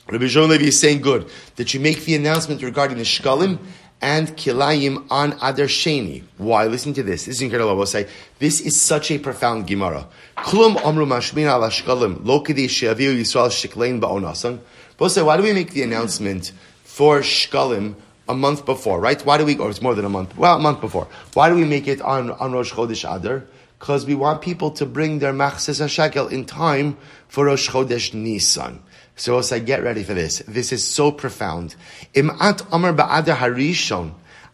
Rabbi 0.08 0.24
Yoshua 0.24 0.48
Levi 0.48 0.66
is 0.66 0.78
saying 0.78 1.00
good. 1.00 1.28
That 1.56 1.72
you 1.74 1.80
make 1.80 2.04
the 2.04 2.14
announcement 2.14 2.62
regarding 2.62 2.98
the 2.98 3.04
Shkalim, 3.04 3.58
and 4.04 4.28
kilayim 4.36 5.06
on 5.10 5.32
Adar 5.40 5.66
Sheni. 5.66 6.22
Why? 6.36 6.66
Listen 6.66 6.92
to 6.92 7.02
this. 7.02 7.24
This 7.24 7.36
is 7.36 7.42
incredible. 7.42 7.70
I 7.70 7.74
will 7.74 7.86
say 7.86 8.06
this 8.38 8.60
is 8.60 8.78
such 8.78 9.10
a 9.10 9.18
profound 9.18 9.66
Gemara. 9.66 10.06
Klum 10.36 10.76
amru 10.84 11.06
mashmin 11.06 11.50
ala 11.50 11.70
shkalim 11.70 12.22
lo 12.22 12.44
kedi 12.44 12.66
Yisrael 12.66 13.48
shiklein 13.48 14.00
ba'onasan. 14.02 14.58
We'll 14.98 15.08
say, 15.08 15.22
why 15.22 15.38
do 15.38 15.42
we 15.42 15.54
make 15.54 15.72
the 15.72 15.82
announcement 15.82 16.52
for 16.84 17.20
shkalim 17.20 17.94
a 18.28 18.34
month 18.34 18.66
before, 18.66 19.00
right? 19.00 19.24
Why 19.24 19.38
do 19.38 19.46
we, 19.46 19.56
or 19.56 19.70
it's 19.70 19.80
more 19.80 19.94
than 19.94 20.04
a 20.04 20.10
month, 20.10 20.36
well, 20.36 20.56
a 20.56 20.60
month 20.60 20.82
before. 20.82 21.08
Why 21.32 21.48
do 21.48 21.54
we 21.54 21.64
make 21.64 21.88
it 21.88 22.02
on, 22.02 22.30
on 22.30 22.52
Rosh 22.52 22.72
Chodesh 22.72 23.10
Adar? 23.10 23.46
Because 23.78 24.04
we 24.04 24.14
want 24.14 24.42
people 24.42 24.70
to 24.72 24.84
bring 24.84 25.18
their 25.20 25.32
machzes 25.32 25.80
HaShekel 25.80 26.30
in 26.30 26.44
time 26.44 26.98
for 27.28 27.46
Rosh 27.46 27.70
Chodesh 27.70 28.12
Nisan. 28.12 28.82
So 29.16 29.40
I 29.52 29.58
get 29.60 29.82
ready 29.82 30.02
for 30.02 30.14
this. 30.14 30.38
This 30.40 30.72
is 30.72 30.86
so 30.86 31.12
profound. 31.12 31.76
Imat 32.14 32.66
Amar 32.72 32.92
Ba'ada 32.92 33.36
Harishon. 33.36 34.12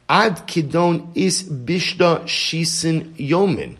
Ad 0.08 0.46
Kidon 0.46 1.16
is 1.16 1.42
Bishda 1.44 2.24
Shisin 2.24 3.14
Yomin. 3.16 3.76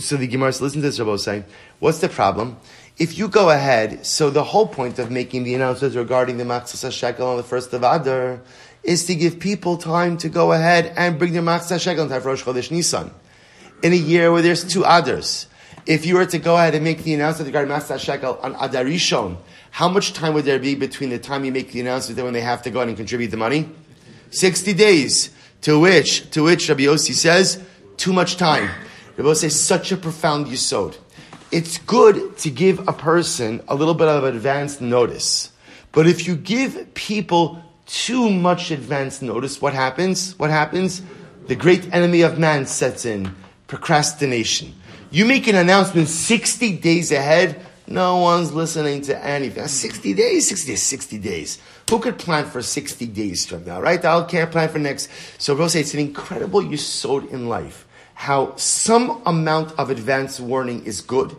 So 0.00 0.16
the 0.16 0.26
Gemara 0.26 0.52
says, 0.52 0.62
listen 0.62 0.80
to 0.82 0.88
this, 0.88 1.00
Rabbi 1.00 1.16
saying, 1.16 1.44
what's 1.78 1.98
the 1.98 2.08
problem? 2.08 2.56
If 2.98 3.16
you 3.16 3.28
go 3.28 3.50
ahead, 3.50 4.04
so 4.04 4.28
the 4.28 4.44
whole 4.44 4.66
point 4.66 4.98
of 4.98 5.10
making 5.10 5.44
the 5.44 5.54
announcements 5.54 5.96
regarding 5.96 6.36
the 6.36 6.44
Matzah 6.44 6.92
Shekel 6.92 7.26
on 7.26 7.36
the 7.36 7.42
first 7.42 7.72
of 7.72 7.82
Adar 7.82 8.40
is 8.82 9.06
to 9.06 9.14
give 9.14 9.40
people 9.40 9.76
time 9.76 10.18
to 10.18 10.28
go 10.28 10.52
ahead 10.52 10.92
and 10.96 11.18
bring 11.18 11.32
their 11.32 11.42
Matzah 11.42 11.80
Shekel 11.80 12.08
for 12.08 12.20
Rosh 12.20 12.44
Chodesh 12.44 12.70
Nisan. 12.70 13.10
In 13.82 13.92
a 13.92 13.96
year 13.96 14.30
where 14.30 14.42
there's 14.42 14.64
two 14.64 14.82
Adars, 14.82 15.46
if 15.86 16.06
you 16.06 16.16
were 16.16 16.26
to 16.26 16.38
go 16.38 16.56
ahead 16.56 16.74
and 16.74 16.84
make 16.84 17.02
the 17.02 17.14
announcement 17.14 17.46
regarding 17.46 17.74
Matzah 17.74 17.98
Shekel 17.98 18.38
on 18.42 18.54
Adar 18.60 18.84
Rishon, 18.84 19.36
how 19.72 19.88
much 19.88 20.12
time 20.12 20.34
would 20.34 20.44
there 20.44 20.58
be 20.58 20.74
between 20.74 21.08
the 21.08 21.18
time 21.18 21.46
you 21.46 21.50
make 21.50 21.72
the 21.72 21.80
announcement 21.80 22.18
and 22.18 22.26
when 22.26 22.34
they 22.34 22.42
have 22.42 22.60
to 22.62 22.70
go 22.70 22.82
out 22.82 22.88
and 22.88 22.96
contribute 22.96 23.30
the 23.30 23.38
money? 23.38 23.70
60 24.30 24.74
days. 24.74 25.30
To 25.62 25.78
which, 25.80 26.30
to 26.32 26.42
which 26.42 26.68
Rabbi 26.68 26.82
Yossi 26.82 27.14
says, 27.14 27.62
too 27.96 28.12
much 28.12 28.36
time. 28.36 28.68
Rabbi 29.16 29.30
Yossi 29.30 29.42
says, 29.42 29.58
such 29.58 29.90
a 29.90 29.96
profound 29.96 30.46
yisod. 30.46 30.98
It's 31.50 31.78
good 31.78 32.36
to 32.38 32.50
give 32.50 32.86
a 32.86 32.92
person 32.92 33.62
a 33.66 33.74
little 33.74 33.94
bit 33.94 34.08
of 34.08 34.24
advance 34.24 34.78
notice. 34.80 35.50
But 35.92 36.06
if 36.06 36.26
you 36.26 36.36
give 36.36 36.92
people 36.92 37.62
too 37.86 38.28
much 38.28 38.70
advance 38.70 39.22
notice, 39.22 39.62
what 39.62 39.72
happens? 39.72 40.38
What 40.38 40.50
happens? 40.50 41.00
The 41.46 41.56
great 41.56 41.94
enemy 41.94 42.20
of 42.22 42.38
man 42.38 42.66
sets 42.66 43.06
in 43.06 43.34
procrastination. 43.68 44.74
You 45.10 45.24
make 45.24 45.46
an 45.46 45.56
announcement 45.56 46.08
60 46.08 46.76
days 46.78 47.10
ahead, 47.10 47.64
no 47.86 48.18
one's 48.18 48.52
listening 48.52 49.02
to 49.02 49.24
anything. 49.24 49.66
60 49.66 50.14
days, 50.14 50.48
60 50.48 50.72
days, 50.72 50.82
60 50.82 51.18
days. 51.18 51.58
Who 51.90 51.98
could 51.98 52.18
plan 52.18 52.46
for 52.46 52.62
60 52.62 53.06
days 53.06 53.44
from 53.44 53.64
now, 53.64 53.80
right? 53.80 54.02
I 54.04 54.24
can't 54.24 54.50
plan 54.50 54.68
for 54.68 54.78
next. 54.78 55.08
So 55.38 55.54
Rose, 55.54 55.74
it's 55.74 55.94
an 55.94 56.00
incredible 56.00 56.62
yisod 56.62 57.30
in 57.30 57.48
life. 57.48 57.86
How 58.14 58.54
some 58.56 59.20
amount 59.26 59.78
of 59.78 59.90
advance 59.90 60.38
warning 60.38 60.84
is 60.84 61.00
good, 61.00 61.34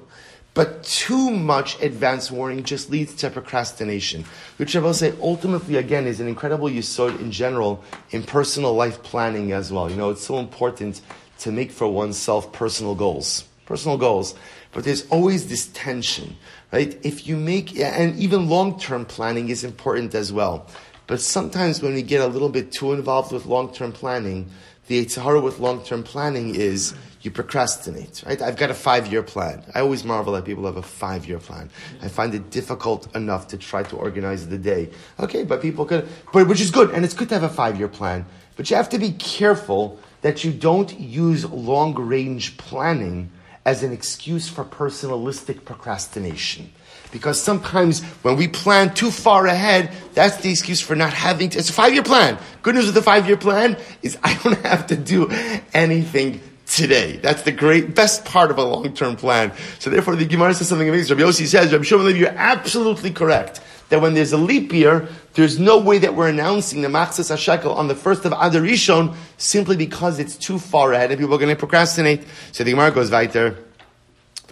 but 0.53 0.83
too 0.83 1.31
much 1.31 1.81
advance 1.81 2.29
warning 2.29 2.63
just 2.63 2.89
leads 2.91 3.15
to 3.15 3.29
procrastination. 3.29 4.25
Which 4.57 4.75
I 4.75 4.79
will 4.79 4.93
say 4.93 5.13
ultimately 5.21 5.77
again 5.77 6.05
is 6.05 6.19
an 6.19 6.27
incredible 6.27 6.67
yisod 6.67 7.19
in 7.19 7.31
general 7.31 7.83
in 8.11 8.23
personal 8.23 8.73
life 8.73 9.01
planning 9.01 9.53
as 9.53 9.71
well. 9.71 9.89
You 9.89 9.95
know, 9.95 10.09
it's 10.09 10.25
so 10.25 10.37
important 10.37 11.01
to 11.39 11.51
make 11.51 11.71
for 11.71 11.87
oneself 11.87 12.51
personal 12.53 12.95
goals. 12.95 13.45
Personal 13.65 13.97
goals. 13.97 14.35
But 14.73 14.83
there's 14.83 15.07
always 15.09 15.47
this 15.47 15.67
tension, 15.67 16.35
right? 16.71 16.99
If 17.05 17.27
you 17.27 17.37
make, 17.37 17.79
and 17.79 18.17
even 18.17 18.49
long-term 18.49 19.05
planning 19.05 19.49
is 19.49 19.63
important 19.63 20.15
as 20.15 20.33
well. 20.33 20.67
But 21.05 21.21
sometimes 21.21 21.81
when 21.81 21.93
we 21.93 22.01
get 22.01 22.21
a 22.21 22.27
little 22.27 22.49
bit 22.49 22.71
too 22.71 22.93
involved 22.93 23.31
with 23.31 23.45
long-term 23.45 23.91
planning, 23.91 24.49
the 24.87 25.05
Yetzer 25.05 25.21
Hara 25.21 25.39
with 25.39 25.59
long-term 25.59 26.03
planning 26.03 26.55
is 26.55 26.93
you 27.21 27.31
procrastinate, 27.31 28.23
right? 28.25 28.41
I've 28.41 28.57
got 28.57 28.69
a 28.69 28.73
five-year 28.73 29.23
plan. 29.23 29.63
I 29.73 29.79
always 29.79 30.03
marvel 30.03 30.35
at 30.35 30.43
people 30.43 30.65
have 30.65 30.75
a 30.75 30.81
five-year 30.81 31.39
plan. 31.39 31.69
I 32.01 32.09
find 32.09 32.33
it 32.35 32.49
difficult 32.49 33.13
enough 33.15 33.47
to 33.49 33.57
try 33.57 33.83
to 33.83 33.95
organize 33.95 34.47
the 34.47 34.57
day. 34.57 34.89
Okay, 35.19 35.45
but 35.45 35.61
people 35.61 35.85
could, 35.85 36.07
but 36.33 36.47
which 36.47 36.59
is 36.59 36.69
good, 36.69 36.91
and 36.91 37.05
it's 37.05 37.13
good 37.13 37.29
to 37.29 37.35
have 37.35 37.43
a 37.43 37.53
five-year 37.53 37.87
plan. 37.87 38.25
But 38.57 38.69
you 38.69 38.75
have 38.75 38.89
to 38.89 38.99
be 38.99 39.11
careful 39.11 39.99
that 40.21 40.43
you 40.43 40.51
don't 40.51 40.99
use 40.99 41.45
long-range 41.45 42.57
planning 42.57 43.31
as 43.65 43.83
an 43.83 43.93
excuse 43.93 44.49
for 44.49 44.63
personalistic 44.63 45.65
procrastination. 45.65 46.71
Because 47.11 47.41
sometimes 47.41 48.03
when 48.23 48.37
we 48.37 48.47
plan 48.47 48.93
too 48.93 49.11
far 49.11 49.45
ahead, 49.45 49.91
that's 50.13 50.37
the 50.37 50.49
excuse 50.49 50.81
for 50.81 50.95
not 50.95 51.13
having 51.13 51.49
to. 51.51 51.59
It's 51.59 51.69
a 51.69 51.73
five 51.73 51.93
year 51.93 52.03
plan. 52.03 52.37
Good 52.63 52.75
news 52.75 52.87
with 52.87 52.95
the 52.95 53.03
five 53.03 53.27
year 53.27 53.37
plan 53.37 53.77
is 54.01 54.17
I 54.23 54.33
don't 54.43 54.57
have 54.65 54.87
to 54.87 54.95
do 54.95 55.29
anything 55.73 56.41
today. 56.65 57.17
That's 57.17 57.43
the 57.43 57.51
great, 57.51 57.93
best 57.93 58.25
part 58.25 58.49
of 58.49 58.57
a 58.57 58.63
long 58.63 58.93
term 58.93 59.15
plan. 59.15 59.53
So 59.79 59.89
therefore, 59.89 60.15
the 60.15 60.25
Gemara 60.25 60.55
says 60.55 60.69
something 60.69 60.89
amazing. 60.89 61.15
Rabbi 61.15 61.29
Yossi 61.29 61.45
says, 61.45 61.71
Rabbi 61.71 61.83
Shimon 61.83 62.15
you're 62.15 62.29
absolutely 62.29 63.11
correct 63.11 63.61
that 63.89 64.01
when 64.01 64.13
there's 64.13 64.33
a 64.33 64.37
leap 64.37 64.73
year, 64.73 65.07
there's 65.33 65.59
no 65.59 65.77
way 65.77 65.97
that 65.99 66.15
we're 66.15 66.29
announcing 66.29 66.81
the 66.81 66.87
Machzas 66.87 67.31
HaShekel 67.31 67.75
on 67.75 67.87
the 67.87 67.95
first 67.95 68.25
of 68.25 68.31
Adar 68.31 68.61
Rishon 68.61 69.15
simply 69.37 69.75
because 69.75 70.19
it's 70.19 70.35
too 70.35 70.59
far 70.59 70.93
ahead 70.93 71.11
and 71.11 71.19
people 71.19 71.35
are 71.35 71.39
going 71.39 71.49
to 71.49 71.55
procrastinate. 71.55 72.23
So 72.51 72.63
the 72.63 72.71
Gemara 72.71 72.91
goes 72.91 73.11
weiter. 73.11 73.57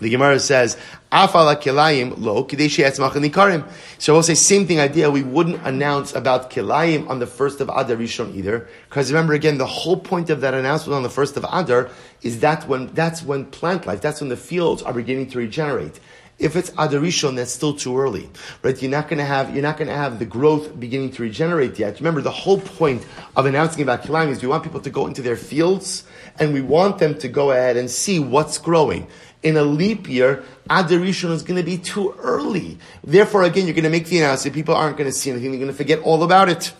The 0.01 0.09
Gemara 0.09 0.39
says, 0.39 0.77
"Afala 1.11 1.61
kilayim 1.61 2.15
lo 2.17 2.43
nikarim." 2.43 3.69
So 3.99 4.13
we'll 4.13 4.23
say 4.23 4.33
same 4.33 4.65
thing 4.65 4.79
idea. 4.79 5.11
We 5.11 5.21
wouldn't 5.21 5.61
announce 5.63 6.15
about 6.15 6.49
kilayim 6.49 7.07
on 7.07 7.19
the 7.19 7.27
first 7.27 7.61
of 7.61 7.69
Adar 7.69 7.97
Rishon 7.97 8.35
either, 8.35 8.67
because 8.89 9.11
remember 9.11 9.33
again, 9.33 9.59
the 9.59 9.67
whole 9.67 9.97
point 9.97 10.31
of 10.31 10.41
that 10.41 10.55
announcement 10.55 10.95
on 10.95 11.03
the 11.03 11.09
first 11.09 11.37
of 11.37 11.45
Adar 11.51 11.89
is 12.23 12.39
that 12.39 12.67
when 12.67 12.87
that's 12.95 13.21
when 13.21 13.45
plant 13.45 13.85
life, 13.85 14.01
that's 14.01 14.21
when 14.21 14.29
the 14.29 14.37
fields 14.37 14.81
are 14.81 14.91
beginning 14.91 15.29
to 15.29 15.37
regenerate. 15.37 15.99
If 16.41 16.55
it's 16.55 16.71
Adarishon, 16.71 17.35
that's 17.35 17.51
still 17.51 17.75
too 17.75 17.99
early, 17.99 18.27
right? 18.63 18.79
You're 18.81 18.89
not 18.89 19.07
going 19.07 19.19
to 19.19 19.25
have 19.25 19.53
you're 19.53 19.61
not 19.61 19.77
going 19.77 19.89
to 19.89 19.95
have 19.95 20.17
the 20.17 20.25
growth 20.25 20.79
beginning 20.79 21.11
to 21.11 21.21
regenerate 21.21 21.77
yet. 21.77 21.99
Remember, 21.99 22.19
the 22.19 22.31
whole 22.31 22.59
point 22.59 23.05
of 23.35 23.45
announcing 23.45 23.83
about 23.83 24.01
Kilayim 24.01 24.29
is 24.29 24.41
we 24.41 24.47
want 24.47 24.63
people 24.63 24.81
to 24.81 24.89
go 24.89 25.05
into 25.05 25.21
their 25.21 25.37
fields 25.37 26.03
and 26.39 26.51
we 26.51 26.61
want 26.61 26.97
them 26.97 27.17
to 27.19 27.27
go 27.27 27.51
ahead 27.51 27.77
and 27.77 27.89
see 27.89 28.19
what's 28.19 28.57
growing. 28.57 29.07
In 29.43 29.55
a 29.55 29.63
leap 29.63 30.09
year, 30.09 30.43
Adarishon 30.69 31.29
is 31.31 31.43
going 31.43 31.57
to 31.57 31.65
be 31.65 31.77
too 31.77 32.15
early. 32.19 32.79
Therefore, 33.03 33.43
again, 33.43 33.65
you're 33.65 33.75
going 33.75 33.83
to 33.83 33.89
make 33.89 34.07
the 34.07 34.19
announcement. 34.19 34.55
People 34.55 34.75
aren't 34.75 34.97
going 34.97 35.09
to 35.09 35.15
see 35.15 35.29
anything. 35.29 35.51
They're 35.51 35.59
going 35.59 35.71
to 35.71 35.77
forget 35.77 35.99
all 35.99 36.23
about 36.23 36.49
it. 36.49 36.73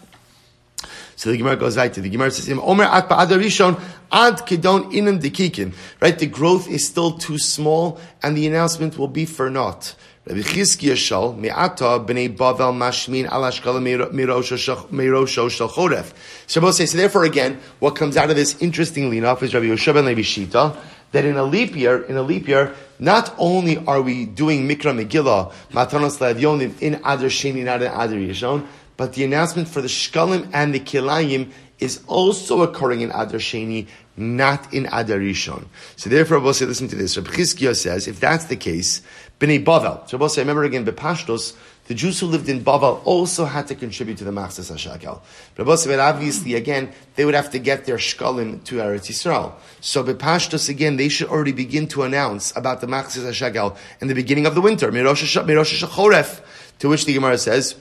So 1.21 1.29
the 1.29 1.37
Gemara 1.37 1.55
goes 1.55 1.77
right 1.77 1.93
to 1.93 2.01
the 2.01 2.09
Gemara 2.09 2.31
says, 2.31 2.49
"Omer 2.57 2.85
at 2.85 3.07
ba'adarishon 3.07 3.79
ad 4.11 4.43
kedon 4.47 4.91
inam 4.91 5.21
dekikin." 5.21 5.71
Right, 6.01 6.17
the 6.17 6.25
growth 6.25 6.67
is 6.67 6.87
still 6.87 7.11
too 7.11 7.37
small, 7.37 7.99
and 8.23 8.35
the 8.35 8.47
announcement 8.47 8.97
will 8.97 9.07
be 9.07 9.25
for 9.25 9.47
naught. 9.51 9.93
Rabbi 10.25 10.39
Chizkiya 10.39 10.95
shal 10.95 11.33
me'ata 11.33 11.99
b'nei 11.99 12.35
bavel 12.35 12.73
mashmin 12.73 13.27
al 13.27 13.43
ashkala 13.43 13.79
meirosho 14.09 15.47
shal 15.51 15.67
choref. 15.67 16.11
So 16.47 16.59
therefore 16.97 17.25
again, 17.25 17.59
what 17.77 17.91
comes 17.91 18.17
out 18.17 18.31
of 18.31 18.35
this 18.35 18.59
interestingly 18.59 19.19
enough 19.19 19.43
is 19.43 19.53
Rabbi 19.53 19.67
Yoshua 19.67 19.93
ben 19.93 20.05
Levi 20.05 20.21
Shita, 20.21 20.75
that 21.11 21.23
in 21.23 21.37
a 21.37 21.43
leap 21.43 21.75
year, 21.75 22.01
in 22.01 22.17
a 22.17 22.23
leap 22.23 22.47
year, 22.47 22.73
not 22.97 23.35
only 23.37 23.77
are 23.85 24.01
we 24.01 24.25
doing 24.25 24.67
Mikra 24.67 24.91
Megillah, 24.97 25.53
Matanos 25.71 26.17
Le'avyonim 26.17 26.81
in 26.81 26.95
Adar 26.95 27.29
Sheni, 27.29 27.63
not 27.63 27.83
in 27.83 27.91
Adar 27.91 28.07
Rishon, 28.07 28.65
but 29.01 29.13
the 29.13 29.23
announcement 29.23 29.67
for 29.67 29.81
the 29.81 29.87
Shkalim 29.87 30.47
and 30.53 30.75
the 30.75 30.79
Kilayim 30.79 31.49
is 31.79 32.03
also 32.05 32.61
occurring 32.61 33.01
in 33.01 33.09
Adar 33.09 33.39
Sheni, 33.39 33.87
not 34.15 34.71
in 34.71 34.85
Adar 34.85 35.17
Rishon. 35.17 35.65
So 35.95 36.07
therefore, 36.07 36.37
Rabbi 36.37 36.51
say, 36.51 36.65
listen 36.67 36.87
to 36.89 36.95
this. 36.95 37.17
Rabbi 37.17 37.31
Chizkiah 37.31 37.75
says, 37.75 38.07
if 38.07 38.19
that's 38.19 38.45
the 38.45 38.55
case, 38.55 39.01
B'nai 39.39 39.65
Bavel. 39.65 40.07
So 40.07 40.19
Rabbi 40.19 40.27
say, 40.27 40.41
remember 40.43 40.65
again, 40.65 40.85
Bepashtos, 40.85 41.55
the 41.87 41.95
Jews 41.95 42.19
who 42.19 42.27
lived 42.27 42.47
in 42.47 42.63
Bavel 42.63 43.01
also 43.03 43.45
had 43.45 43.65
to 43.69 43.73
contribute 43.73 44.19
to 44.19 44.23
the 44.23 44.29
Machzas 44.29 44.71
HaShakel. 44.71 45.19
Rabbi 45.57 45.75
said, 45.77 45.89
but 45.89 45.99
obviously, 45.99 46.53
again, 46.53 46.91
they 47.15 47.25
would 47.25 47.33
have 47.33 47.49
to 47.53 47.57
get 47.57 47.85
their 47.85 47.97
Shkalim 47.97 48.63
to 48.65 48.75
Eretz 48.75 49.09
Yisrael. 49.09 49.53
So 49.79 50.03
Bepashtos, 50.03 50.69
again, 50.69 50.97
they 50.97 51.09
should 51.09 51.29
already 51.29 51.53
begin 51.53 51.87
to 51.87 52.03
announce 52.03 52.55
about 52.55 52.81
the 52.81 52.87
Machzas 52.87 53.27
HaShakel 53.27 53.75
in 53.99 54.09
the 54.09 54.13
beginning 54.13 54.45
of 54.45 54.53
the 54.53 54.61
winter, 54.61 54.91
Mirosh 54.91 55.41
HaShachoref, 55.41 56.41
to 56.77 56.87
which 56.87 57.05
the 57.05 57.13
Gemara 57.15 57.39
says, 57.39 57.73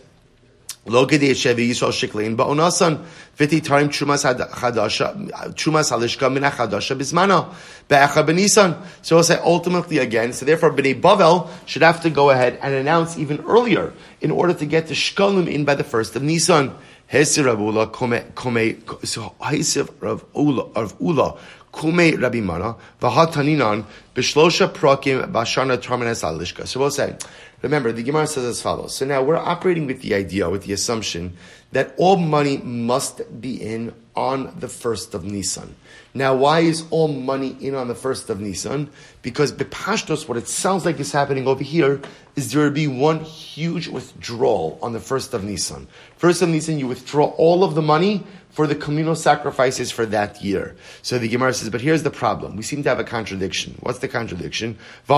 Gedei 0.87 1.35
shevi 1.35 1.69
Yisrael 1.69 1.93
shiklein 1.93 2.37
ba'onasan 2.37 3.05
v'ti 3.37 3.61
tarim 3.61 3.89
trumas 3.91 4.25
hadasha 4.25 5.15
trumas 5.55 5.91
halishka 5.93 6.33
min 6.33 6.43
hadasha 6.43 6.97
bismana 6.97 7.53
be'echa 7.87 8.25
benisan. 8.27 8.77
So 9.03 9.19
I'll 9.19 9.23
say 9.23 9.39
ultimately 9.45 9.99
again. 9.99 10.33
So 10.33 10.47
therefore, 10.47 10.73
Bnei 10.73 10.99
Bavel 10.99 11.49
should 11.67 11.83
have 11.83 12.01
to 12.03 12.11
go 12.11 12.31
ahead 12.31 12.59
and 12.63 12.75
announce 12.75 13.19
even 13.19 13.45
earlier 13.47 13.93
in 14.23 14.31
order 14.31 14.55
to 14.55 14.67
get 14.67 14.87
the 14.89 14.95
shkalim 14.95 15.49
in 15.49 15.65
by 15.67 15.75
the 15.75 15.85
first 15.85 16.17
of 16.17 16.23
Nisan. 16.23 16.73
Hesir 17.13 17.45
Rav 17.45 17.61
Ula 17.61 17.89
kome 17.89 18.33
kome 18.33 19.07
so 19.07 19.35
Hesir 19.41 19.89
Rav 20.01 20.25
Ula 20.35 20.71
Rav 20.75 20.95
Ula 21.01 21.37
kume 21.73 22.21
Rabbi 22.21 22.41
Mana 22.41 22.77
v'hataninan 23.03 23.85
b'shlosha 24.15 24.73
prakim 24.73 25.31
b'ashana 25.31 25.77
terminas 25.77 26.23
alishka. 26.25 26.67
So 26.67 26.81
we'll 26.81 26.91
say 26.91 27.17
Remember, 27.63 27.93
the 27.93 28.03
Gemara 28.03 28.27
says 28.27 28.45
as 28.45 28.63
follows. 28.63 28.95
So 28.95 29.05
now 29.05 29.23
we're 29.23 29.37
operating 29.37 29.87
with 29.87 30.01
the 30.01 30.15
idea, 30.15 30.49
with 30.49 30.65
the 30.65 30.73
assumption 30.73 31.37
that 31.73 31.95
all 31.99 32.17
money 32.17 32.59
must 32.59 33.41
be 33.41 33.61
in 33.61 33.95
on 34.17 34.55
the 34.59 34.69
first 34.69 35.15
of 35.15 35.25
Nisan. 35.25 35.77
Now, 36.13 36.35
why 36.35 36.59
is 36.61 36.85
all 36.91 37.09
money 37.09 37.57
in 37.61 37.77
on 37.77 37.87
the 37.87 37.95
first 37.95 38.31
of 38.31 38.41
Nisan? 38.41 38.91
Because 39.23 39.53
Bepashtos, 39.53 40.27
what 40.27 40.37
it 40.37 40.49
sounds 40.49 40.85
like 40.85 40.99
is 40.99 41.13
happening 41.13 41.47
over 41.47 41.63
here, 41.63 42.01
is 42.35 42.53
there 42.53 42.65
will 42.65 42.71
be 42.71 42.89
one 42.89 43.21
huge 43.21 43.87
withdrawal 43.87 44.77
on 44.83 44.93
the 44.93 44.99
first 44.99 45.35
of 45.35 45.45
Nisan. 45.45 45.87
First 46.17 46.43
of 46.43 46.49
Nisan, 46.49 46.81
you 46.81 46.89
withdraw 46.89 47.27
all 47.37 47.63
of 47.63 47.77
the 47.77 47.83
money 47.83 48.25
for 48.51 48.67
the 48.67 48.75
communal 48.75 49.15
sacrifices 49.15 49.93
for 49.93 50.05
that 50.07 50.43
year. 50.43 50.75
So 51.03 51.19
the 51.19 51.29
Gemara 51.29 51.55
says, 51.55 51.71
but 51.71 51.81
here's 51.81 52.03
the 52.03 52.11
problem. 52.11 52.57
We 52.57 52.65
seem 52.65 52.83
to 52.83 52.89
have 52.89 52.99
a 52.99 53.05
contradiction. 53.05 53.77
What's 53.81 54.01
the 54.01 54.09
contradiction? 54.09 54.77
They 55.07 55.15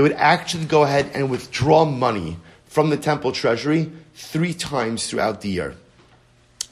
would 0.00 0.12
actually 0.12 0.64
go 0.64 0.82
ahead 0.82 1.10
and 1.14 1.30
withdraw 1.30 1.84
money 1.84 2.36
from 2.66 2.90
the 2.90 2.96
temple 2.96 3.30
treasury 3.30 3.92
three 4.14 4.54
times 4.54 5.06
throughout 5.06 5.42
the 5.42 5.48
year. 5.48 5.76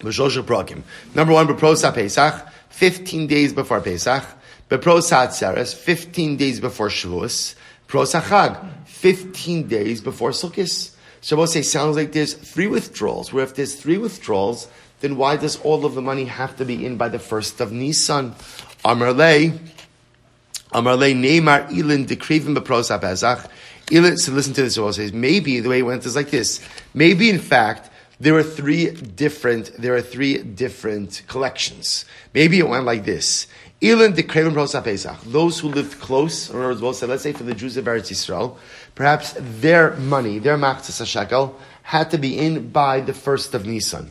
Number 0.02 1.32
one, 1.32 1.48
Beprosa 1.48 1.94
Pesach, 1.94 2.46
15 2.70 3.26
days 3.26 3.52
before 3.52 3.80
Pesach. 3.80 4.24
Beprosa 4.68 5.26
Atzeres, 5.26 5.74
15 5.74 6.36
days 6.36 6.60
before 6.60 6.88
Shavuos. 6.88 7.56
Prosa 7.88 8.20
Chag, 8.20 8.86
15 8.86 9.66
days 9.66 10.00
before 10.00 10.30
Sukkot. 10.30 10.94
Shabbos 11.22 11.52
say 11.52 11.62
sounds 11.62 11.96
like 11.96 12.12
there's 12.12 12.34
three 12.34 12.68
withdrawals. 12.68 13.32
Where 13.32 13.44
if 13.44 13.54
there's 13.54 13.74
three 13.74 13.98
withdrawals, 13.98 14.68
then 15.00 15.16
why 15.16 15.36
does 15.36 15.56
all 15.62 15.84
of 15.84 15.94
the 15.94 16.00
money 16.00 16.24
have 16.24 16.56
to 16.56 16.64
be 16.64 16.86
in 16.86 16.96
by 16.96 17.08
the 17.08 17.18
first 17.18 17.60
of 17.60 17.72
Nisan? 17.72 18.34
Amarle, 18.84 19.58
Amarle 20.72 21.14
Neymar 21.14 21.68
Ilin 21.70 22.06
Dekrivim 22.06 22.56
Bepros 22.56 22.88
Pesach. 23.00 23.50
So 23.90 24.32
listen 24.32 24.54
to 24.54 24.62
this. 24.62 24.74
Shabbos 24.76 24.96
says 24.96 25.12
maybe 25.12 25.58
the 25.58 25.68
way 25.68 25.80
it 25.80 25.82
went 25.82 26.06
is 26.06 26.14
like 26.14 26.30
this. 26.30 26.64
Maybe 26.94 27.28
in 27.28 27.40
fact 27.40 27.89
there 28.20 28.36
are 28.36 28.42
three 28.42 28.90
different. 28.90 29.72
There 29.78 29.94
are 29.94 30.02
three 30.02 30.38
different 30.42 31.22
collections. 31.26 32.04
Maybe 32.34 32.58
it 32.58 32.68
went 32.68 32.84
like 32.84 33.04
this. 33.04 33.46
Ilin 33.80 34.14
Dekrivim 34.14 34.52
Bepros 34.52 34.84
Pesach. 34.84 35.20
Those 35.22 35.58
who 35.58 35.68
lived 35.68 35.98
close, 36.00 36.50
or 36.50 36.58
in 36.58 36.70
other 36.70 36.84
words, 36.84 37.02
let's 37.02 37.22
say 37.22 37.32
for 37.32 37.44
the 37.44 37.54
Jews 37.54 37.78
of 37.78 37.86
Eretz 37.86 38.10
Yisrael 38.10 38.58
perhaps 38.94 39.34
their 39.38 39.96
money, 39.96 40.38
their 40.38 40.58
machzas 40.58 41.06
shekel, 41.06 41.58
had 41.82 42.10
to 42.10 42.18
be 42.18 42.38
in 42.38 42.68
by 42.68 43.00
the 43.00 43.14
first 43.14 43.54
of 43.54 43.64
Nisan. 43.64 44.10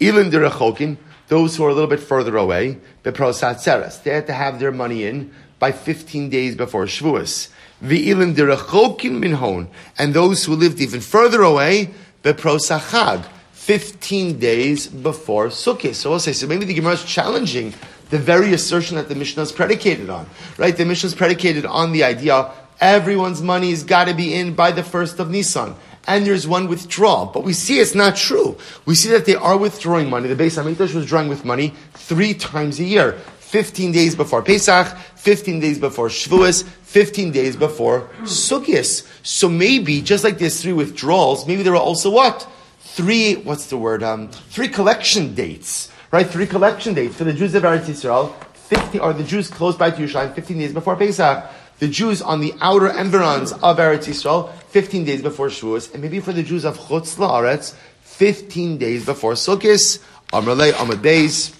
Ilin 0.00 0.30
dirachokin, 0.30 0.96
those 1.28 1.56
who 1.56 1.64
are 1.64 1.68
a 1.68 1.74
little 1.74 1.90
bit 1.90 2.00
further 2.00 2.38
away, 2.38 2.78
beprosat 3.04 3.60
seres, 3.60 3.98
they 3.98 4.14
had 4.14 4.26
to 4.26 4.32
have 4.32 4.58
their 4.58 4.72
money 4.72 5.04
in 5.04 5.30
by 5.58 5.72
15 5.72 6.30
days 6.30 6.56
before 6.56 6.86
Shavuos. 6.86 7.50
V'ilin 7.82 8.34
dirachokin 8.34 9.22
minhon, 9.22 9.68
and 9.98 10.14
those 10.14 10.46
who 10.46 10.54
lived 10.54 10.80
even 10.80 11.00
further 11.02 11.42
away, 11.42 11.90
beprosachag, 12.22 13.26
15 13.70 14.40
days 14.40 14.88
before 14.88 15.46
Sukkot. 15.46 15.94
So 15.94 16.10
we'll 16.10 16.18
say, 16.18 16.32
so 16.32 16.48
maybe 16.48 16.64
the 16.64 16.74
Gemara 16.74 16.94
is 16.94 17.04
challenging 17.04 17.72
the 18.08 18.18
very 18.18 18.52
assertion 18.52 18.96
that 18.96 19.08
the 19.08 19.14
Mishnah 19.14 19.44
is 19.44 19.52
predicated 19.52 20.10
on, 20.10 20.26
right? 20.58 20.76
The 20.76 20.84
Mishnah 20.84 21.06
is 21.06 21.14
predicated 21.14 21.64
on 21.64 21.92
the 21.92 22.02
idea 22.02 22.50
everyone's 22.80 23.40
money 23.40 23.70
has 23.70 23.84
got 23.84 24.08
to 24.08 24.14
be 24.14 24.34
in 24.34 24.54
by 24.54 24.72
the 24.72 24.82
first 24.82 25.20
of 25.20 25.30
Nisan. 25.30 25.76
And 26.08 26.26
there's 26.26 26.48
one 26.48 26.66
withdrawal. 26.66 27.26
But 27.26 27.44
we 27.44 27.52
see 27.52 27.78
it's 27.78 27.94
not 27.94 28.16
true. 28.16 28.58
We 28.86 28.96
see 28.96 29.10
that 29.10 29.24
they 29.24 29.36
are 29.36 29.56
withdrawing 29.56 30.10
money. 30.10 30.26
The 30.26 30.34
Beis 30.34 30.60
Hamikdash 30.60 30.92
was 30.92 31.06
drawing 31.06 31.28
with 31.28 31.44
money 31.44 31.72
three 31.92 32.34
times 32.34 32.80
a 32.80 32.84
year. 32.84 33.12
15 33.38 33.92
days 33.92 34.16
before 34.16 34.42
Pesach, 34.42 34.96
15 35.14 35.60
days 35.60 35.78
before 35.78 36.08
Shavuos, 36.08 36.64
15 36.64 37.30
days 37.30 37.54
before 37.54 38.08
Sukkot. 38.22 39.06
So 39.22 39.48
maybe, 39.48 40.02
just 40.02 40.24
like 40.24 40.38
there's 40.38 40.60
three 40.60 40.72
withdrawals, 40.72 41.46
maybe 41.46 41.62
there 41.62 41.74
are 41.74 41.80
also 41.80 42.10
what? 42.10 42.48
Three, 42.92 43.36
what's 43.36 43.66
the 43.66 43.76
word? 43.76 44.02
Um, 44.02 44.28
three 44.28 44.68
collection 44.68 45.34
dates, 45.34 45.90
right? 46.10 46.26
Three 46.26 46.46
collection 46.46 46.94
dates 46.94 47.16
for 47.16 47.24
the 47.24 47.32
Jews 47.32 47.54
of 47.54 47.62
Eretz 47.62 47.84
Yisrael, 47.84 48.34
50, 48.54 48.98
or 48.98 49.12
the 49.12 49.24
Jews 49.24 49.48
close 49.48 49.76
by 49.76 49.90
to 49.90 50.02
Yerushalayim 50.02 50.34
15 50.34 50.58
days 50.58 50.72
before 50.72 50.96
Pesach 50.96 51.50
the 51.80 51.88
Jews 51.88 52.20
on 52.20 52.40
the 52.40 52.52
outer 52.60 52.88
environs 52.88 53.52
of 53.52 53.78
Eretz 53.78 54.06
Yisrael, 54.06 54.52
15 54.70 55.04
days 55.04 55.22
before 55.22 55.48
Shavuos, 55.48 55.92
and 55.94 56.02
maybe 56.02 56.20
for 56.20 56.32
the 56.32 56.42
Jews 56.42 56.64
of 56.64 56.76
Chutz 56.78 57.16
La'aretz, 57.16 57.74
15 58.02 58.76
days 58.76 59.06
before 59.06 59.32
Sukkot, 59.32 59.98
Amrle, 60.32 60.72
Amad 60.72 61.00
Beis, 61.00 61.54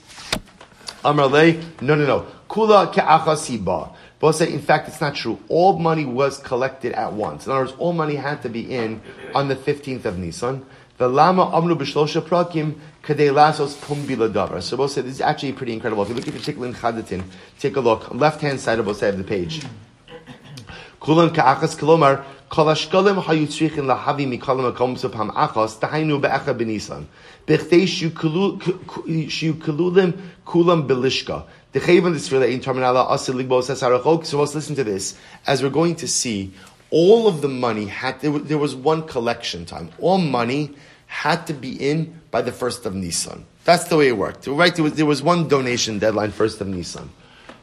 Amrle, 1.02 1.62
no, 1.80 1.94
no, 1.94 2.06
no, 2.06 2.26
Kula 2.50 2.92
Ke'achasiba. 2.92 3.94
But 4.18 4.32
say, 4.32 4.52
in 4.52 4.60
fact, 4.60 4.88
it's 4.88 5.00
not 5.00 5.14
true. 5.14 5.40
All 5.48 5.78
money 5.78 6.04
was 6.04 6.38
collected 6.38 6.92
at 6.92 7.14
once. 7.14 7.46
In 7.46 7.52
other 7.52 7.62
words, 7.62 7.74
all 7.78 7.94
money 7.94 8.16
had 8.16 8.42
to 8.42 8.50
be 8.50 8.74
in 8.74 9.00
on 9.34 9.48
the 9.48 9.56
15th 9.56 10.04
of 10.04 10.18
Nisan. 10.18 10.66
The 11.00 11.08
Lama 11.08 11.50
Amru 11.56 11.76
B'Shlosha 11.76 12.20
Prakim 12.20 12.74
Kadei 13.02 13.32
Lasos 13.32 13.74
Pumbila 13.74 14.30
Davar. 14.30 14.62
So 14.62 14.76
both 14.76 14.90
say 14.90 15.00
this 15.00 15.14
is 15.14 15.22
actually 15.22 15.54
pretty 15.54 15.72
incredible. 15.72 16.02
If 16.02 16.10
you 16.10 16.14
look 16.14 16.28
at 16.28 16.34
particular 16.34 16.68
in 16.68 16.74
Chadatin, 16.74 17.24
take 17.58 17.76
a 17.76 17.80
look. 17.80 18.12
Left 18.12 18.42
hand 18.42 18.60
side 18.60 18.78
of 18.78 18.84
both 18.84 18.98
side 18.98 19.14
of 19.14 19.16
the 19.16 19.24
page. 19.24 19.62
Kulan 21.00 21.30
ka'achas 21.30 21.74
kolomar 21.78 22.22
kol 22.50 22.66
hashkolim 22.66 23.22
hayu 23.22 23.46
tzrichin 23.46 23.86
lahavi 23.86 24.26
mikolam 24.28 24.70
akom 24.74 24.94
supam 24.94 25.30
achos 25.32 25.78
tahainu 25.80 26.20
be'echa 26.20 26.52
benisan 26.54 27.06
bechdei 27.46 27.86
shiukalulim 29.26 30.12
kulam 30.44 30.86
belishka 30.86 31.46
Dechaven 31.72 32.12
this 32.12 32.30
really 32.30 32.52
in 32.52 32.60
terminala 32.60 33.08
asil 33.08 33.42
ligbo 33.42 33.62
sasarachok. 33.62 34.26
So 34.26 34.38
let's 34.38 34.54
listen 34.54 34.76
to 34.76 34.84
this 34.84 35.16
as 35.46 35.62
we're 35.62 35.70
going 35.70 35.94
to 35.96 36.06
see. 36.06 36.52
All 36.92 37.28
of 37.28 37.40
the 37.40 37.48
money 37.48 37.86
had 37.86 38.20
there 38.20 38.58
was 38.58 38.74
one 38.74 39.06
collection 39.06 39.64
time. 39.64 39.90
All 40.00 40.18
money 40.18 40.74
had 41.10 41.46
to 41.48 41.52
be 41.52 41.72
in 41.90 42.20
by 42.30 42.40
the 42.40 42.52
first 42.52 42.86
of 42.86 42.94
Nisan. 42.94 43.44
That's 43.64 43.84
the 43.84 43.96
way 43.96 44.08
it 44.08 44.16
worked. 44.16 44.46
Right? 44.46 44.74
There 44.74 44.84
was, 44.84 44.94
there 44.94 45.06
was 45.06 45.22
one 45.22 45.48
donation 45.48 45.98
deadline 45.98 46.30
first 46.30 46.60
of 46.60 46.68
Nisan. 46.68 47.10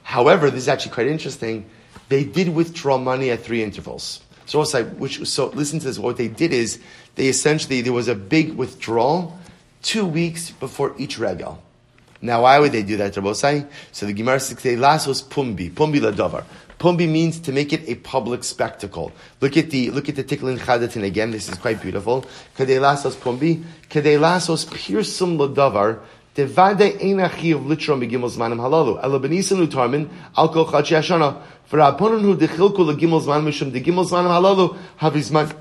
However, 0.04 0.52
this 0.52 0.64
is 0.64 0.68
actually 0.68 0.92
quite 0.92 1.08
interesting 1.08 1.66
they 2.10 2.24
did 2.24 2.50
withdraw 2.50 2.98
money 2.98 3.32
at 3.32 3.42
three 3.42 3.64
intervals. 3.64 4.22
So 4.46 4.60
also, 4.60 4.86
which 4.86 5.26
so 5.28 5.48
listen 5.48 5.80
to 5.80 5.86
this. 5.86 6.00
What 6.00 6.18
they 6.18 6.30
did 6.30 6.54
is 6.54 6.80
they 7.16 7.28
essentially 7.28 7.82
there 7.82 7.94
was 7.94 8.08
a 8.08 8.16
big 8.16 8.54
withdrawal 8.54 9.38
two 9.82 10.06
weeks 10.06 10.52
before 10.52 10.96
each 10.98 11.20
regal. 11.20 11.62
Now, 12.22 12.44
why 12.44 12.58
would 12.60 12.72
they 12.72 12.84
do 12.84 12.98
that, 12.98 13.14
Rabbosai? 13.14 13.68
So 13.92 14.06
the 14.06 14.14
Gemara 14.14 14.40
says, 14.40 14.80
"Last 14.80 15.06
was 15.06 15.22
pumbi, 15.22 15.70
pumbi 15.70 16.00
ladavar." 16.00 16.46
Pumbi 16.80 17.10
means 17.10 17.40
to 17.40 17.52
make 17.52 17.74
it 17.74 17.88
a 17.88 17.96
public 17.96 18.44
spectacle. 18.44 19.12
Look 19.42 19.58
at 19.58 19.72
the 19.72 19.90
look 19.90 20.10
at 20.10 20.16
the 20.16 20.24
tiklin 20.24 20.60
chadatin 20.60 21.04
again. 21.04 21.32
This 21.32 21.50
is 21.50 21.56
quite 21.56 21.82
beautiful. 21.82 22.24
Kadei 22.56 22.80
lasos 22.80 23.16
pumbi, 23.16 23.64
kadei 23.90 24.20
lasos 24.20 24.66
pirsum 24.66 25.38
ladavar. 25.38 26.00
Devade 26.36 27.00
einachiv 27.00 27.66
litrom 27.66 28.00
begimel 28.00 28.30
zmanim 28.30 28.60
halalu. 28.60 29.04
Ela 29.04 29.20
benisan 29.20 29.66
utarmin 29.68 30.08
al 30.36 30.50
kol 30.50 30.68
chachi 30.68 30.96
ashana. 30.96 31.42
For 31.66 31.80
aponon 31.80 32.22
hu 32.22 32.38
dechilku 32.38 32.78
legimel 32.78 33.22
zmanim 33.24 33.46
mishum 33.48 33.72
degimel 33.72 34.08
zmanim 34.08 34.30
halalu 34.30 34.78
havizman 35.00 35.52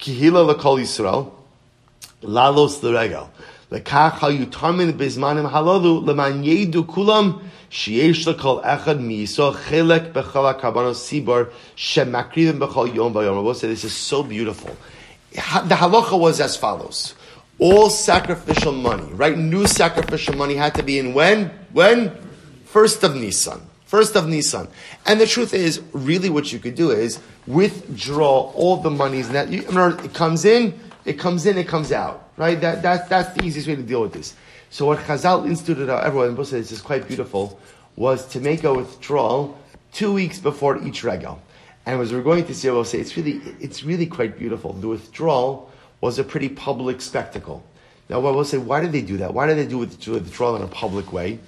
kihila 0.00 0.52
lekol 0.52 0.80
Yisrael 0.80 1.30
lalos 2.20 2.82
l'regal. 2.82 3.28
Lekach 3.28 3.53
ha 3.70 4.28
yutarmin 4.30 4.92
bezmanim 4.92 5.50
halalu 5.50 6.06
leman 6.06 6.42
yedu 6.42 6.84
kulam 6.86 7.40
sheyesh 7.70 8.26
lekol 8.26 8.62
echad 8.64 9.00
miyiso 9.00 9.54
chelek 9.54 10.12
bechal 10.12 10.58
karbanos 10.60 11.00
sibor 11.06 11.50
shemakridim 11.76 12.58
bechal 12.58 12.94
yom 12.94 13.12
vayom. 13.12 13.36
Rabbi 13.36 13.52
said 13.58 13.70
this 13.70 13.84
is 13.84 13.92
so 13.94 14.22
beautiful. 14.22 14.76
The 15.32 15.74
halacha 15.74 16.18
was 16.18 16.40
as 16.40 16.56
follows 16.56 17.14
all 17.58 17.90
sacrificial 17.90 18.72
money, 18.72 19.12
right? 19.12 19.36
New 19.36 19.66
sacrificial 19.66 20.34
money 20.34 20.54
had 20.54 20.74
to 20.74 20.82
be 20.82 20.98
in 20.98 21.14
when? 21.14 21.50
When? 21.72 22.12
First 22.66 23.02
of 23.04 23.14
Nisan. 23.14 23.60
First 23.86 24.16
of 24.16 24.28
Nisan. 24.28 24.68
And 25.06 25.20
the 25.20 25.26
truth 25.26 25.54
is, 25.54 25.80
really 25.92 26.30
what 26.30 26.52
you 26.52 26.58
could 26.58 26.74
do 26.74 26.90
is 26.90 27.20
withdraw 27.46 28.50
all 28.52 28.78
the 28.78 28.90
monies 28.90 29.28
that 29.30 29.50
you, 29.50 29.60
it 29.60 30.14
comes 30.14 30.44
in, 30.44 30.78
it 31.04 31.18
comes 31.18 31.46
in, 31.46 31.58
it 31.58 31.68
comes 31.68 31.92
out. 31.92 32.30
Right? 32.36 32.60
That, 32.60 32.82
that, 32.82 33.08
that's 33.08 33.34
the 33.34 33.44
easiest 33.44 33.68
way 33.68 33.76
to 33.76 33.82
deal 33.82 34.02
with 34.02 34.12
this. 34.12 34.34
So 34.70 34.86
what 34.86 34.98
Chazal 35.00 35.46
instituted, 35.46 35.88
uh, 35.88 35.98
everyone, 35.98 36.28
and 36.28 36.36
this 36.36 36.52
is 36.52 36.80
quite 36.80 37.06
beautiful, 37.06 37.60
was 37.96 38.26
to 38.28 38.40
make 38.40 38.64
a 38.64 38.74
withdrawal 38.74 39.56
two 39.92 40.12
weeks 40.12 40.40
before 40.40 40.82
each 40.82 41.04
regal. 41.04 41.40
And 41.86 42.00
as 42.00 42.12
we're 42.12 42.22
going 42.22 42.44
to 42.46 42.54
see, 42.54 42.68
I 42.68 42.72
will 42.72 42.84
say, 42.84 42.98
it's 42.98 43.16
really, 43.16 43.40
it's 43.60 43.84
really 43.84 44.06
quite 44.06 44.38
beautiful. 44.38 44.72
The 44.72 44.88
withdrawal 44.88 45.70
was 46.00 46.18
a 46.18 46.24
pretty 46.24 46.48
public 46.48 47.00
spectacle. 47.00 47.64
Now, 48.08 48.16
I 48.16 48.30
will 48.30 48.44
say, 48.44 48.58
why 48.58 48.80
did 48.80 48.92
they 48.92 49.02
do 49.02 49.16
that? 49.18 49.32
Why 49.32 49.46
did 49.46 49.58
they 49.58 49.66
do 49.66 49.82
it 49.82 49.92
to 50.00 50.12
withdraw 50.12 50.56
in 50.56 50.62
a 50.62 50.66
public 50.66 51.12
way? 51.12 51.38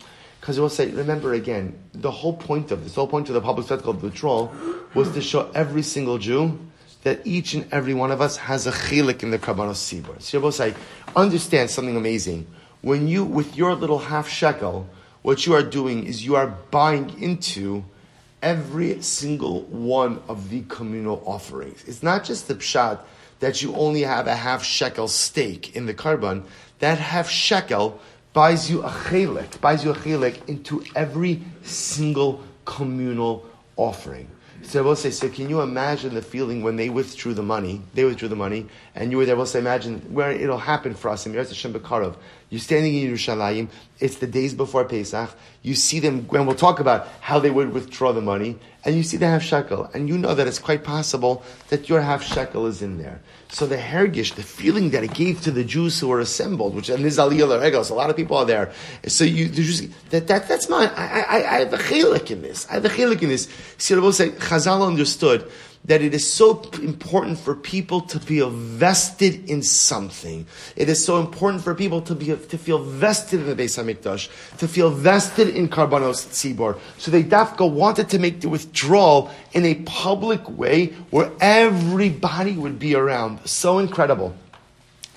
Because 0.41 0.59
I 0.59 0.63
will 0.63 0.69
say, 0.69 0.91
remember 0.91 1.35
again, 1.35 1.77
the 1.93 2.11
whole 2.11 2.35
point 2.35 2.71
of 2.71 2.85
this, 2.85 2.95
the 2.95 3.01
whole 3.01 3.09
point 3.09 3.29
of 3.29 3.35
the 3.35 3.41
public 3.41 3.67
spectacle 3.67 3.93
of 3.93 4.01
the 4.01 4.07
withdrawal 4.07 4.55
was 4.95 5.13
to 5.13 5.21
show 5.21 5.51
every 5.55 5.83
single 5.83 6.19
Jew 6.19 6.59
that 7.07 7.25
each 7.25 7.55
and 7.55 7.73
every 7.73 7.95
one 7.95 8.11
of 8.11 8.21
us 8.21 8.37
has 8.37 8.67
a 8.67 8.73
chilik 8.73 9.23
in 9.23 9.31
the 9.31 9.39
Karbanos 9.39 9.79
Tzibor. 9.79 10.21
So 10.21 10.45
I 10.45 10.51
say, 10.51 10.75
understand 11.15 11.71
something 11.71 11.97
amazing. 11.97 12.49
When 12.83 13.07
you, 13.07 13.25
with 13.25 13.57
your 13.57 13.77
little 13.77 14.01
half 14.01 14.29
shekel, 14.29 14.89
what 15.23 15.47
you 15.47 15.55
are 15.55 15.63
doing 15.63 16.05
is 16.05 16.25
you 16.25 16.35
are 16.35 16.49
buying 16.73 17.23
into 17.23 17.85
every 18.43 19.01
single 19.03 19.61
one 19.67 20.21
of 20.27 20.51
the 20.51 20.63
communal 20.63 21.23
offerings. 21.25 21.85
It's 21.87 22.03
not 22.03 22.25
just 22.25 22.49
the 22.49 22.57
pshat 22.57 22.99
that 23.39 23.63
you 23.63 23.77
only 23.77 24.03
have 24.03 24.27
a 24.27 24.35
half 24.35 24.65
shekel 24.65 25.07
stake 25.07 25.77
in 25.77 25.87
the 25.87 25.95
korban, 25.95 26.43
that 26.81 26.99
half 26.99 27.31
shekel 27.31 28.01
buys 28.33 28.69
you 28.69 28.83
a 28.83 28.91
chelik, 28.91 29.61
buys 29.61 29.85
you 29.85 29.93
a 29.93 29.95
chelik 29.95 30.49
into 30.49 30.83
every 30.97 31.41
single 31.63 32.43
communal 32.65 33.47
offering. 33.77 34.29
So 34.67 34.83
will 34.83 34.97
say, 34.97 35.11
so 35.11 35.29
can 35.29 35.49
you 35.49 35.61
imagine 35.61 36.15
the 36.15 36.23
feeling 36.23 36.61
when 36.61 36.75
they 36.75 36.89
withdrew 36.89 37.35
the 37.35 37.43
money? 37.43 37.83
They 37.95 38.03
withdrew 38.03 38.27
the 38.27 38.35
money, 38.35 38.67
and 38.97 39.13
you 39.13 39.17
were 39.17 39.25
there. 39.25 39.37
We'll 39.37 39.47
say, 39.47 39.61
imagine 39.61 40.01
where 40.13 40.33
it'll 40.33 40.59
happen 40.59 40.95
for 40.95 41.09
us 41.09 41.25
in 41.25 41.33
Yeretz 41.33 41.49
Hashem 41.49 41.73
Bekarov. 41.73 42.17
You're 42.49 42.61
standing 42.61 42.95
in 42.95 43.13
Yerushalayim. 43.13 43.69
It's 43.99 44.19
the 44.19 44.27
days 44.27 44.55
before 44.55 44.85
Pesach. 44.85 45.31
You 45.63 45.75
see 45.75 45.99
them, 45.99 46.29
when 46.29 46.47
we'll 46.47 46.55
talk 46.55 46.79
about 46.79 47.09
how 47.21 47.41
they 47.41 47.51
would 47.51 47.73
withdraw 47.73 48.13
the 48.13 48.21
money, 48.21 48.59
and 48.85 48.95
you 48.95 49.03
see 49.03 49.17
the 49.17 49.27
half 49.27 49.43
shekel, 49.43 49.91
and 49.93 50.09
you 50.09 50.17
know 50.17 50.33
that 50.33 50.47
it's 50.47 50.61
quite 50.61 50.85
possible 50.85 51.43
that 51.71 51.89
your 51.89 52.01
half 52.01 52.23
shekel 52.23 52.67
is 52.67 52.83
in 52.83 52.99
there. 52.99 53.21
So 53.49 53.67
the 53.67 53.77
hergish, 53.77 54.35
the 54.35 54.45
feeling 54.45 54.91
that 54.91 55.03
it 55.03 55.13
gave 55.13 55.41
to 55.43 55.51
the 55.51 55.65
Jews 55.65 55.99
who 55.99 56.07
were 56.07 56.21
assembled, 56.21 56.77
which 56.77 56.89
and 56.89 57.05
this 57.05 57.19
aliyah 57.19 57.61
regos, 57.61 57.91
a 57.91 57.95
lot 57.95 58.11
of 58.11 58.17
people 58.17 58.37
are 58.37 58.45
there. 58.45 58.73
So 59.09 59.25
you, 59.25 59.49
the 59.49 59.63
Jews, 59.63 59.89
that, 60.11 60.29
that 60.29 60.47
that's 60.47 60.69
mine. 60.69 60.91
I, 60.95 61.23
I, 61.23 61.37
I 61.37 61.59
have 61.61 61.73
a 61.73 61.79
chelik 61.79 62.31
in 62.31 62.43
this. 62.43 62.69
I 62.71 62.75
have 62.75 62.85
a 62.85 62.89
chelik 62.89 63.23
in 63.23 63.29
this. 63.29 63.49
See, 63.79 63.95
I 63.95 63.99
will 63.99 64.13
say, 64.13 64.31
Chazal 64.31 64.87
understood 64.87 65.51
that 65.87 66.03
it 66.03 66.15
is 66.15 66.31
so 66.31 66.63
important 66.83 67.39
for 67.39 67.55
people 67.55 68.01
to 68.01 68.19
feel 68.19 68.51
vested 68.51 69.49
in 69.49 69.63
something. 69.63 70.47
It 70.75 70.89
is 70.89 71.05
so 71.05 71.21
important 71.21 71.63
for 71.63 71.75
people 71.75 72.03
to 72.03 72.15
be 72.15 72.27
to 72.27 72.59
feel 72.59 72.79
vested 72.79 73.41
in 73.41 73.47
the 73.47 73.55
Beis 73.55 73.79
Hamikdash, 73.79 74.29
to 74.59 74.69
feel 74.69 74.91
vested 74.91 75.49
in 75.49 75.69
Karbanos 75.69 76.27
Tzibor. 76.27 76.79
So 76.99 77.11
they 77.11 77.23
dafka 77.23 77.71
wanted 77.71 78.09
to 78.11 78.19
make 78.19 78.41
the 78.41 78.49
withdrawal 78.49 79.31
in 79.53 79.65
a 79.65 79.77
public 79.77 80.49
way 80.51 80.87
where 81.11 81.31
everybody 81.41 82.53
would 82.53 82.79
be 82.79 82.97
around. 82.97 83.47
So 83.47 83.79
incredible. 83.79 84.35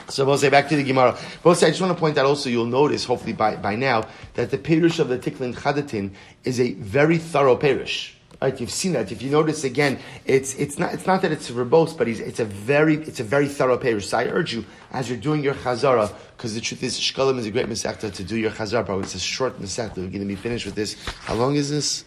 So 0.08 0.26
we'll 0.26 0.38
say 0.38 0.50
back 0.50 0.70
to 0.70 0.76
the 0.76 0.84
Gemara. 0.84 1.18
We'll 1.44 1.56
say, 1.56 1.68
I 1.68 1.70
just 1.70 1.82
want 1.82 1.94
to 1.94 2.00
point 2.00 2.18
out 2.18 2.26
also, 2.26 2.50
you'll 2.50 2.66
notice, 2.66 3.06
hopefully 3.06 3.34
by, 3.34 3.58
by 3.58 3.76
now, 3.76 4.08
that 4.34 4.50
the 4.50 4.58
Perish 4.58 4.98
of 4.98 5.08
the 5.08 5.20
Tiklin 5.20 5.54
Chadatin 5.54 6.12
is 6.44 6.60
a 6.60 6.74
very 6.74 7.20
thorough 7.20 7.56
Perish. 7.56 8.19
Right, 8.42 8.58
you've 8.58 8.72
seen 8.72 8.94
that. 8.94 9.12
If 9.12 9.22
you 9.22 9.30
notice 9.30 9.66
again, 9.66 10.00
it's 10.26 10.56
it's 10.56 10.80
not 10.80 10.94
it's 10.94 11.06
not 11.06 11.22
that 11.24 11.32
it's 11.34 11.52
verbose, 11.52 11.98
but 11.98 12.08
it's 12.08 12.40
a 12.40 12.46
very 12.46 12.96
it's 12.96 13.20
a 13.20 13.24
very 13.24 13.50
thorough 13.50 13.78
page. 13.78 14.08
So 14.08 14.18
I 14.18 14.28
urge 14.28 14.54
you 14.54 14.64
as 14.92 15.10
you're 15.10 15.20
doing 15.20 15.44
your 15.44 15.56
chazara, 15.56 16.10
because 16.38 16.56
the 16.56 16.62
truth 16.62 16.82
is 16.82 16.98
shkalim 16.98 17.38
is 17.38 17.46
a 17.48 17.52
great 17.52 17.68
masechta 17.68 18.14
to 18.14 18.24
do 18.24 18.38
your 18.38 18.52
chazara. 18.52 18.88
But 18.88 19.00
it's 19.00 19.16
a 19.16 19.20
short 19.20 19.60
masechta. 19.60 19.98
We're 19.98 20.08
going 20.08 20.22
to 20.22 20.26
be 20.26 20.36
finished 20.36 20.66
with 20.66 20.76
this. 20.76 20.96
How 21.26 21.34
long 21.34 21.58
is 21.58 21.70
this? 21.70 22.06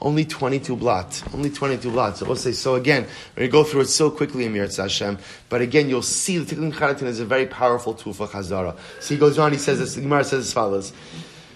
Only 0.00 0.24
22 0.24 0.76
blots. 0.76 1.24
Only 1.32 1.50
22 1.50 1.90
blots. 1.90 2.20
So 2.20 2.26
we'll 2.26 2.36
say, 2.36 2.52
so 2.52 2.74
again, 2.74 3.06
we're 3.36 3.48
going 3.48 3.48
to 3.48 3.52
go 3.52 3.64
through 3.64 3.82
it 3.82 3.86
so 3.86 4.10
quickly 4.10 4.48
Mirat 4.48 4.76
Hashem. 4.76 5.18
But 5.48 5.62
again, 5.62 5.88
you'll 5.88 6.02
see 6.02 6.38
the 6.38 6.56
Tiklin 6.56 6.72
Chadatin 6.72 7.04
is 7.04 7.20
a 7.20 7.24
very 7.24 7.46
powerful 7.46 7.94
tool 7.94 8.12
for 8.12 8.26
Chazara. 8.26 8.76
So 9.00 9.14
he 9.14 9.20
goes 9.20 9.38
on, 9.38 9.52
he 9.52 9.58
says 9.58 9.78
this, 9.78 9.94
the 9.94 10.00
Gemara 10.00 10.24
says 10.24 10.46
as 10.46 10.52
follows. 10.52 10.92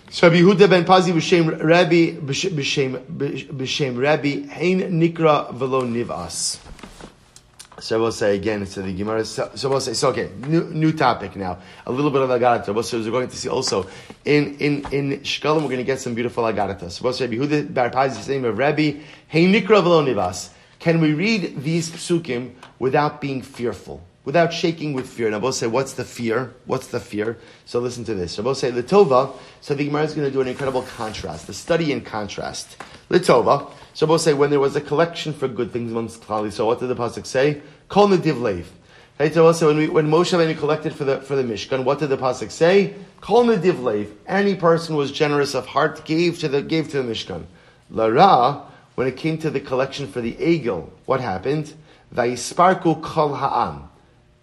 So 0.08 0.28
Rabbi 0.28 0.40
Yehuda 0.40 0.70
ben 0.70 0.84
Pazi 0.84 1.12
b'shem 1.12 1.62
Rabbi 1.62 2.12
b'shem 2.20 2.96
b'shem 3.08 4.00
Rabbi 4.00 4.48
hein 4.48 4.80
nikra 5.00 5.52
velo 5.52 5.82
nivas. 5.82 6.58
So 7.80 8.00
we'll 8.00 8.12
say 8.12 8.36
again. 8.36 8.64
So 8.66 8.82
the 8.82 8.94
Gemara. 8.94 9.24
So, 9.24 9.50
so 9.56 9.68
we'll 9.68 9.80
say. 9.80 9.94
So 9.94 10.10
okay, 10.10 10.30
new, 10.46 10.62
new 10.70 10.92
topic 10.92 11.34
now. 11.34 11.58
A 11.86 11.92
little 11.92 12.12
bit 12.12 12.22
of 12.22 12.30
agadata. 12.30 12.84
So 12.84 12.98
we're 12.98 13.10
going 13.10 13.28
to 13.28 13.36
see 13.36 13.48
also 13.48 13.88
in 14.24 14.56
in 14.58 14.86
in 14.92 15.20
Shkalim. 15.20 15.56
We're 15.56 15.68
going 15.68 15.78
to 15.78 15.84
get 15.84 15.98
some 16.00 16.14
beautiful 16.14 16.44
agadata. 16.44 16.88
So 16.88 17.04
Rabbi 17.04 17.34
Yehuda 17.34 17.74
ben 17.74 17.90
Pazi 17.90 18.14
the 18.14 18.22
same 18.22 18.44
of 18.44 18.56
Rabbi 18.56 19.00
hein 19.26 19.52
nikra 19.52 19.82
velo 19.82 20.04
nivas. 20.04 20.50
Can 20.78 21.00
we 21.00 21.14
read 21.14 21.62
these 21.64 21.90
psukim 21.90 22.52
without 22.78 23.20
being 23.20 23.42
fearful? 23.42 24.05
Without 24.26 24.52
shaking 24.52 24.92
with 24.92 25.08
fear. 25.08 25.30
Now, 25.30 25.38
both 25.38 25.54
say, 25.54 25.68
what's 25.68 25.94
the 25.94 26.04
fear? 26.04 26.52
What's 26.66 26.88
the 26.88 27.00
fear? 27.00 27.38
So 27.64 27.78
listen 27.78 28.04
to 28.04 28.14
this. 28.14 28.36
Both 28.36 28.58
say, 28.58 28.72
Litova. 28.72 29.32
So 29.60 29.74
the 29.74 29.84
Gemara 29.86 30.02
is 30.02 30.14
going 30.14 30.26
to 30.26 30.32
do 30.32 30.40
an 30.40 30.48
incredible 30.48 30.82
contrast, 30.82 31.46
the 31.46 31.54
study 31.54 31.92
in 31.92 32.02
contrast. 32.02 32.76
Litova. 33.08 33.70
So 33.94 34.06
both 34.06 34.20
say, 34.20 34.34
when 34.34 34.50
there 34.50 34.60
was 34.60 34.74
a 34.74 34.80
collection 34.80 35.32
for 35.32 35.48
good 35.48 35.72
things 35.72 35.92
amongst 35.92 36.22
Klali, 36.22 36.52
so 36.52 36.66
what 36.66 36.80
did 36.80 36.88
the 36.88 36.96
Pasuk 36.96 37.24
say? 37.24 37.62
Kol 37.88 38.08
Nediv 38.08 38.34
Leiv. 38.34 38.66
Right, 39.18 39.32
so 39.32 39.46
also 39.46 39.68
when, 39.68 39.78
we, 39.78 39.88
when 39.88 40.08
Moshe 40.08 40.36
Rabbeinu 40.36 40.58
collected 40.58 40.92
for 40.92 41.04
the, 41.04 41.22
for 41.22 41.36
the 41.36 41.44
Mishkan, 41.44 41.84
what 41.84 42.00
did 42.00 42.08
the 42.08 42.18
Pasuk 42.18 42.50
say? 42.50 42.94
Kol 43.20 43.44
Nediv 43.44 43.74
Leiv. 43.74 44.10
Any 44.26 44.56
person 44.56 44.96
was 44.96 45.12
generous 45.12 45.54
of 45.54 45.66
heart, 45.66 46.04
gave 46.04 46.40
to 46.40 46.48
the, 46.48 46.62
gave 46.62 46.90
to 46.90 47.00
the 47.00 47.08
Mishkan. 47.08 47.44
Lara, 47.90 48.64
when 48.96 49.06
it 49.06 49.16
came 49.16 49.38
to 49.38 49.50
the 49.50 49.60
collection 49.60 50.08
for 50.08 50.20
the 50.20 50.32
Egel, 50.34 50.90
what 51.04 51.20
happened? 51.20 51.72
Vaisparku 52.12 53.00
Kol 53.00 53.36
Ha'am 53.36 53.88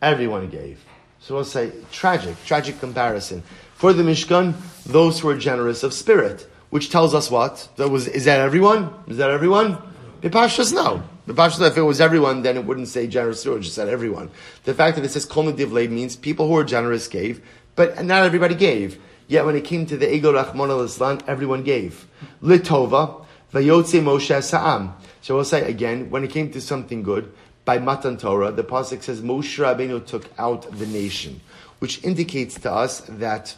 Everyone 0.04 0.50
gave. 0.50 0.84
So 1.22 1.36
we'll 1.36 1.46
say 1.46 1.72
tragic, 1.94 2.36
tragic 2.44 2.78
comparison. 2.82 3.42
For 3.76 3.94
the 3.94 4.04
Mishkan, 4.04 4.54
those 4.86 5.22
who 5.22 5.30
are 5.30 5.38
generous 5.38 5.82
of 5.82 5.94
spirit, 5.94 6.46
which 6.72 6.90
tells 6.90 7.14
us 7.16 7.32
what? 7.32 7.70
That 7.78 7.88
was, 7.88 8.10
is 8.10 8.26
that 8.26 8.42
everyone? 8.42 8.94
Is 9.08 9.16
that 9.16 9.30
everyone? 9.30 9.78
The 10.20 10.30
Pashas, 10.30 10.74
no. 10.74 11.04
The 11.26 11.34
Pashas, 11.34 11.66
if 11.66 11.78
it 11.78 11.84
was 11.84 12.02
everyone, 12.02 12.42
then 12.42 12.58
it 12.58 12.66
wouldn't 12.66 12.90
say 12.90 13.08
generous, 13.08 13.46
it 13.46 13.62
just 13.62 13.76
said 13.76 13.88
everyone. 13.88 14.30
The 14.66 14.74
fact 14.74 14.98
that 14.98 15.06
it 15.06 15.10
says 15.10 15.24
Kol 15.24 15.46
means 15.54 16.18
people 16.18 16.50
who 16.50 16.58
are 16.58 16.66
generous 16.66 17.08
gave, 17.08 17.42
but 17.78 18.04
not 18.04 18.24
everybody 18.24 18.56
gave. 18.56 19.00
Yet 19.30 19.46
when 19.46 19.56
it 19.56 19.64
came 19.64 19.86
to 19.86 19.96
the 19.96 20.06
Egel 20.06 20.34
Rachmon 20.34 20.70
al 20.70 20.82
Islam, 20.82 21.22
everyone 21.28 21.64
gave. 21.64 22.08
Litova, 22.42 23.26
Vayotze 23.54 24.04
Moshe 24.04 24.44
Sa'am. 24.44 24.94
So 25.22 25.36
we'll 25.36 25.46
say 25.46 25.70
again, 25.70 26.10
when 26.10 26.26
it 26.26 26.32
came 26.32 26.52
to 26.52 26.60
something 26.60 27.04
good, 27.04 27.32
by 27.66 27.80
Matan 27.80 28.18
Torah, 28.18 28.52
the 28.52 28.64
pasuk 28.64 29.04
says 29.04 29.22
Moshe 29.22 29.58
Rabbeinu 29.58 30.06
took 30.06 30.30
out 30.38 30.70
the 30.78 30.86
nation, 30.86 31.42
which 31.80 32.04
indicates 32.04 32.60
to 32.62 32.72
us 32.72 33.02
that 33.02 33.56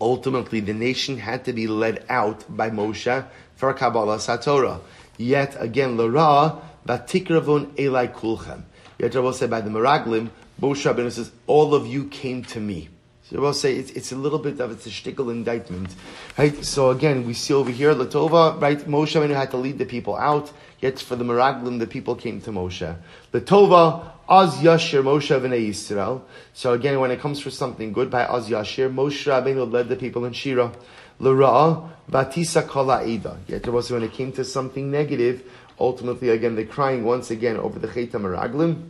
ultimately 0.00 0.60
the 0.60 0.74
nation 0.74 1.18
had 1.18 1.44
to 1.44 1.52
be 1.52 1.66
led 1.66 2.04
out 2.08 2.44
by 2.48 2.70
Moshe 2.70 3.26
for 3.56 3.72
Kabbalah 3.74 4.18
Satorah. 4.18 4.80
Yet 5.16 5.56
again, 5.58 5.96
Lara, 5.96 6.60
Vatikravon 6.86 7.78
Eli 7.78 8.06
Kulchem. 8.06 8.62
Yet 8.98 9.14
Rabbi 9.14 9.32
say 9.32 9.46
by 9.46 9.60
the 9.60 9.70
Meraglim, 9.70 10.30
Moshe 10.60 10.90
Rabbeinu 10.90 11.10
says, 11.10 11.30
all 11.46 11.74
of 11.74 11.86
you 11.86 12.04
came 12.04 12.44
to 12.44 12.60
me. 12.60 12.88
So 13.24 13.36
I 13.36 13.40
will 13.40 13.54
say 13.54 13.76
it's, 13.76 13.90
it's 13.92 14.12
a 14.12 14.16
little 14.16 14.38
bit 14.38 14.60
of 14.60 14.72
it's 14.72 14.86
a 14.86 14.90
shtickle 14.90 15.30
indictment, 15.30 15.94
right? 16.36 16.64
So 16.64 16.90
again, 16.90 17.26
we 17.26 17.34
see 17.34 17.54
over 17.54 17.70
here 17.70 17.94
Latova, 17.94 18.60
right? 18.60 18.78
Moshe 18.78 19.20
Rabbeinu 19.20 19.34
had 19.34 19.50
to 19.52 19.56
lead 19.56 19.78
the 19.78 19.84
people 19.84 20.16
out. 20.16 20.52
Yet 20.80 20.98
for 20.98 21.16
the 21.16 21.24
Meraglim, 21.24 21.78
the 21.78 21.86
people 21.86 22.14
came 22.14 22.40
to 22.40 22.50
Moshe. 22.50 22.96
Latova, 23.32 24.12
Az 24.28 24.56
Yashir 24.58 25.02
Moshe 25.02 25.38
v'nei 25.38 25.68
Yisrael. 25.68 26.22
So 26.54 26.72
again, 26.72 27.00
when 27.00 27.10
it 27.10 27.20
comes 27.20 27.40
for 27.40 27.50
something 27.50 27.92
good 27.92 28.10
by 28.10 28.24
Az 28.24 28.48
Yashir, 28.48 28.92
Moshe 28.92 29.26
Rabbeinu 29.26 29.70
led 29.70 29.88
the 29.88 29.96
people 29.96 30.24
in 30.24 30.32
Shira. 30.32 30.72
L'ra'ah, 31.18 31.90
Batisa 32.10 32.66
Kala 32.66 33.04
Eda. 33.04 33.38
Yet 33.46 33.68
also 33.68 33.94
when 33.94 34.04
it 34.04 34.12
came 34.12 34.32
to 34.32 34.44
something 34.44 34.90
negative, 34.90 35.42
ultimately 35.78 36.30
again 36.30 36.56
they're 36.56 36.64
crying 36.64 37.04
once 37.04 37.30
again 37.30 37.58
over 37.58 37.78
the 37.78 37.88
Cheta 37.88 38.18
Meraglim. 38.18 38.88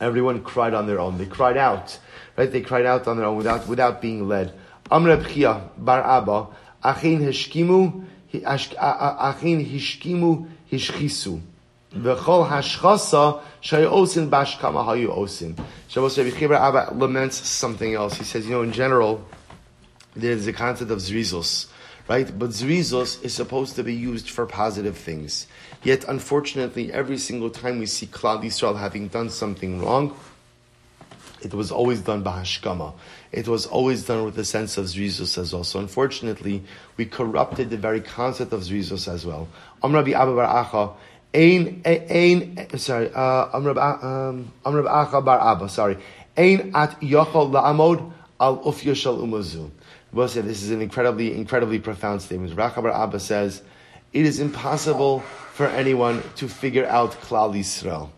Everyone 0.00 0.42
cried 0.42 0.74
on 0.74 0.86
their 0.86 1.00
own. 1.00 1.18
They 1.18 1.26
cried 1.26 1.56
out. 1.56 1.98
Right? 2.36 2.50
They 2.50 2.60
cried 2.60 2.86
out 2.86 3.08
on 3.08 3.16
their 3.16 3.26
own 3.26 3.36
without, 3.36 3.66
without 3.66 4.00
being 4.00 4.28
led. 4.28 4.52
Amr 4.90 5.16
Bchia 5.16 5.70
Bar 5.78 6.02
Abba, 6.02 6.48
Achin 6.84 7.20
Heshkimu, 7.20 8.04
Achin 8.42 9.64
Hishkimu 9.64 10.48
Hishchisu. 10.70 11.40
V'chol 11.94 12.48
hashchasa 12.48 13.40
shayosin 13.62 14.28
bashkama 14.28 14.84
hayu 14.84 15.16
osin. 15.16 15.56
Shabbos 15.88 16.18
Rabbi 16.18 16.54
Abba 16.54 16.94
laments 16.94 17.36
something 17.36 17.94
else. 17.94 18.14
He 18.14 18.24
says, 18.24 18.46
you 18.46 18.52
know, 18.52 18.62
in 18.62 18.72
general, 18.72 19.24
there's 20.16 20.44
the 20.44 20.52
concept 20.52 20.90
of 20.90 20.98
zrizos, 20.98 21.68
right? 22.08 22.36
But 22.36 22.50
zrizos 22.50 23.22
is 23.24 23.32
supposed 23.32 23.76
to 23.76 23.84
be 23.84 23.94
used 23.94 24.28
for 24.30 24.46
positive 24.46 24.96
things. 24.96 25.46
Yet, 25.82 26.04
unfortunately, 26.08 26.92
every 26.92 27.18
single 27.18 27.50
time 27.50 27.78
we 27.78 27.86
see 27.86 28.06
Klal 28.06 28.42
Yisrael 28.42 28.78
having 28.78 29.08
done 29.08 29.30
something 29.30 29.80
wrong, 29.80 30.16
it 31.44 31.54
was 31.54 31.70
always 31.70 32.00
done 32.00 32.22
by 32.22 32.40
Hashkama. 32.40 32.94
It 33.32 33.48
was 33.48 33.66
always 33.66 34.04
done 34.04 34.24
with 34.24 34.38
a 34.38 34.44
sense 34.44 34.76
of 34.78 34.86
zrizos 34.86 35.36
as 35.38 35.52
well. 35.52 35.64
So 35.64 35.78
unfortunately, 35.80 36.62
we 36.96 37.06
corrupted 37.06 37.70
the 37.70 37.76
very 37.76 38.00
concept 38.00 38.52
of 38.52 38.60
zrizos 38.62 39.12
as 39.12 39.26
well. 39.26 39.48
Amrabi 39.82 40.12
Abba 40.14 40.34
Bar 40.34 40.64
Acha, 40.64 40.94
Ein, 41.34 41.82
ein, 41.84 42.78
sorry, 42.78 43.10
uh, 43.12 43.48
um, 43.52 44.52
Acha 44.64 45.24
Bar 45.24 45.40
Abba, 45.40 45.68
sorry. 45.68 45.98
Ein 46.36 46.72
at 46.74 47.00
yochol 47.00 47.50
la'amod 47.50 48.12
al 48.40 48.58
ufya 48.64 48.94
shal 48.94 49.18
umazu. 49.18 49.70
This 50.14 50.62
is 50.62 50.70
an 50.70 50.80
incredibly, 50.80 51.34
incredibly 51.34 51.80
profound 51.80 52.22
statement. 52.22 52.54
Rachabar 52.54 52.94
Abba 52.94 53.18
says, 53.18 53.62
it 54.12 54.24
is 54.24 54.38
impossible 54.38 55.20
for 55.54 55.66
anyone 55.66 56.22
to 56.36 56.48
figure 56.48 56.86
out 56.86 57.12
Klal 57.22 57.52
Yisrael. 57.52 58.10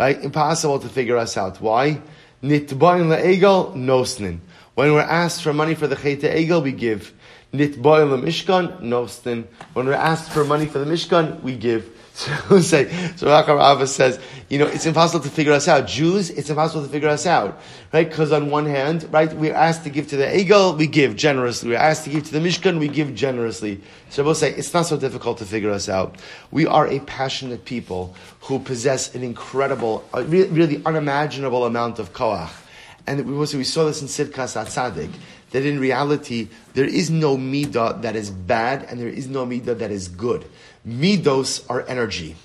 Right? 0.00 0.18
Impossible 0.22 0.78
to 0.78 0.88
figure 0.88 1.18
us 1.18 1.36
out. 1.36 1.60
Why? 1.60 2.00
Nitbayin 2.42 3.08
la'egel 3.08 3.74
nosnin. 3.76 4.40
When 4.74 4.92
we're 4.92 5.00
asked 5.00 5.42
for 5.42 5.52
money 5.52 5.74
for 5.74 5.86
the 5.86 5.96
Cheta 5.96 6.28
Egel, 6.28 6.62
we 6.62 6.72
give. 6.72 7.12
Nitbayin 7.52 8.10
la'mishkan 8.10 8.80
nosnin. 8.80 9.44
When 9.74 9.86
we're 9.86 9.92
asked 9.92 10.30
for 10.30 10.44
money 10.44 10.66
for 10.66 10.78
the 10.78 10.86
Mishkan, 10.86 11.42
we 11.42 11.56
give. 11.56 11.88
So 12.14 12.60
say, 12.60 12.90
so 13.16 13.28
Rachar 13.28 13.58
Abba 13.58 13.86
says, 13.86 14.20
you 14.50 14.58
know, 14.58 14.66
it's 14.66 14.84
impossible 14.84 15.24
to 15.24 15.30
figure 15.30 15.52
us 15.52 15.66
out. 15.66 15.86
Jews, 15.86 16.28
it's 16.28 16.50
impossible 16.50 16.82
to 16.82 16.88
figure 16.88 17.08
us 17.08 17.26
out, 17.26 17.58
right? 17.90 18.08
Because 18.08 18.32
on 18.32 18.50
one 18.50 18.66
hand, 18.66 19.08
right, 19.10 19.32
we're 19.32 19.54
asked 19.54 19.84
to 19.84 19.90
give 19.90 20.08
to 20.08 20.18
the 20.18 20.26
Egel, 20.26 20.76
we 20.76 20.86
give 20.86 21.16
generously. 21.16 21.70
We're 21.70 21.78
asked 21.78 22.04
to 22.04 22.10
give 22.10 22.24
to 22.24 22.32
the 22.32 22.38
Mishkan, 22.38 22.78
we 22.78 22.88
give 22.88 23.14
generously. 23.14 23.80
So 24.10 24.22
we'll 24.22 24.34
say, 24.34 24.52
it's 24.52 24.74
not 24.74 24.82
so 24.82 24.98
difficult 24.98 25.38
to 25.38 25.46
figure 25.46 25.70
us 25.70 25.88
out. 25.88 26.16
We 26.50 26.66
are 26.66 26.86
a 26.86 27.00
passionate 27.00 27.64
people 27.64 28.14
who 28.42 28.58
possess 28.58 29.14
an 29.14 29.22
incredible, 29.22 30.06
really 30.12 30.82
unimaginable 30.84 31.64
amount 31.64 31.98
of 31.98 32.12
koach. 32.12 32.52
And 33.06 33.26
we, 33.26 33.34
we 33.34 33.64
saw 33.64 33.86
this 33.86 34.02
in 34.02 34.08
Tzidkas 34.08 34.54
Hatzadik, 34.54 35.10
that 35.52 35.64
in 35.64 35.78
reality, 35.78 36.48
there 36.74 36.86
is 36.86 37.10
no 37.10 37.36
midah 37.36 38.02
that 38.02 38.16
is 38.16 38.30
bad 38.30 38.84
and 38.84 39.00
there 39.00 39.08
is 39.08 39.28
no 39.28 39.46
midah 39.46 39.78
that 39.78 39.90
is 39.90 40.08
good. 40.08 40.44
Midos 40.86 41.64
are 41.70 41.86
energy. 41.86 42.36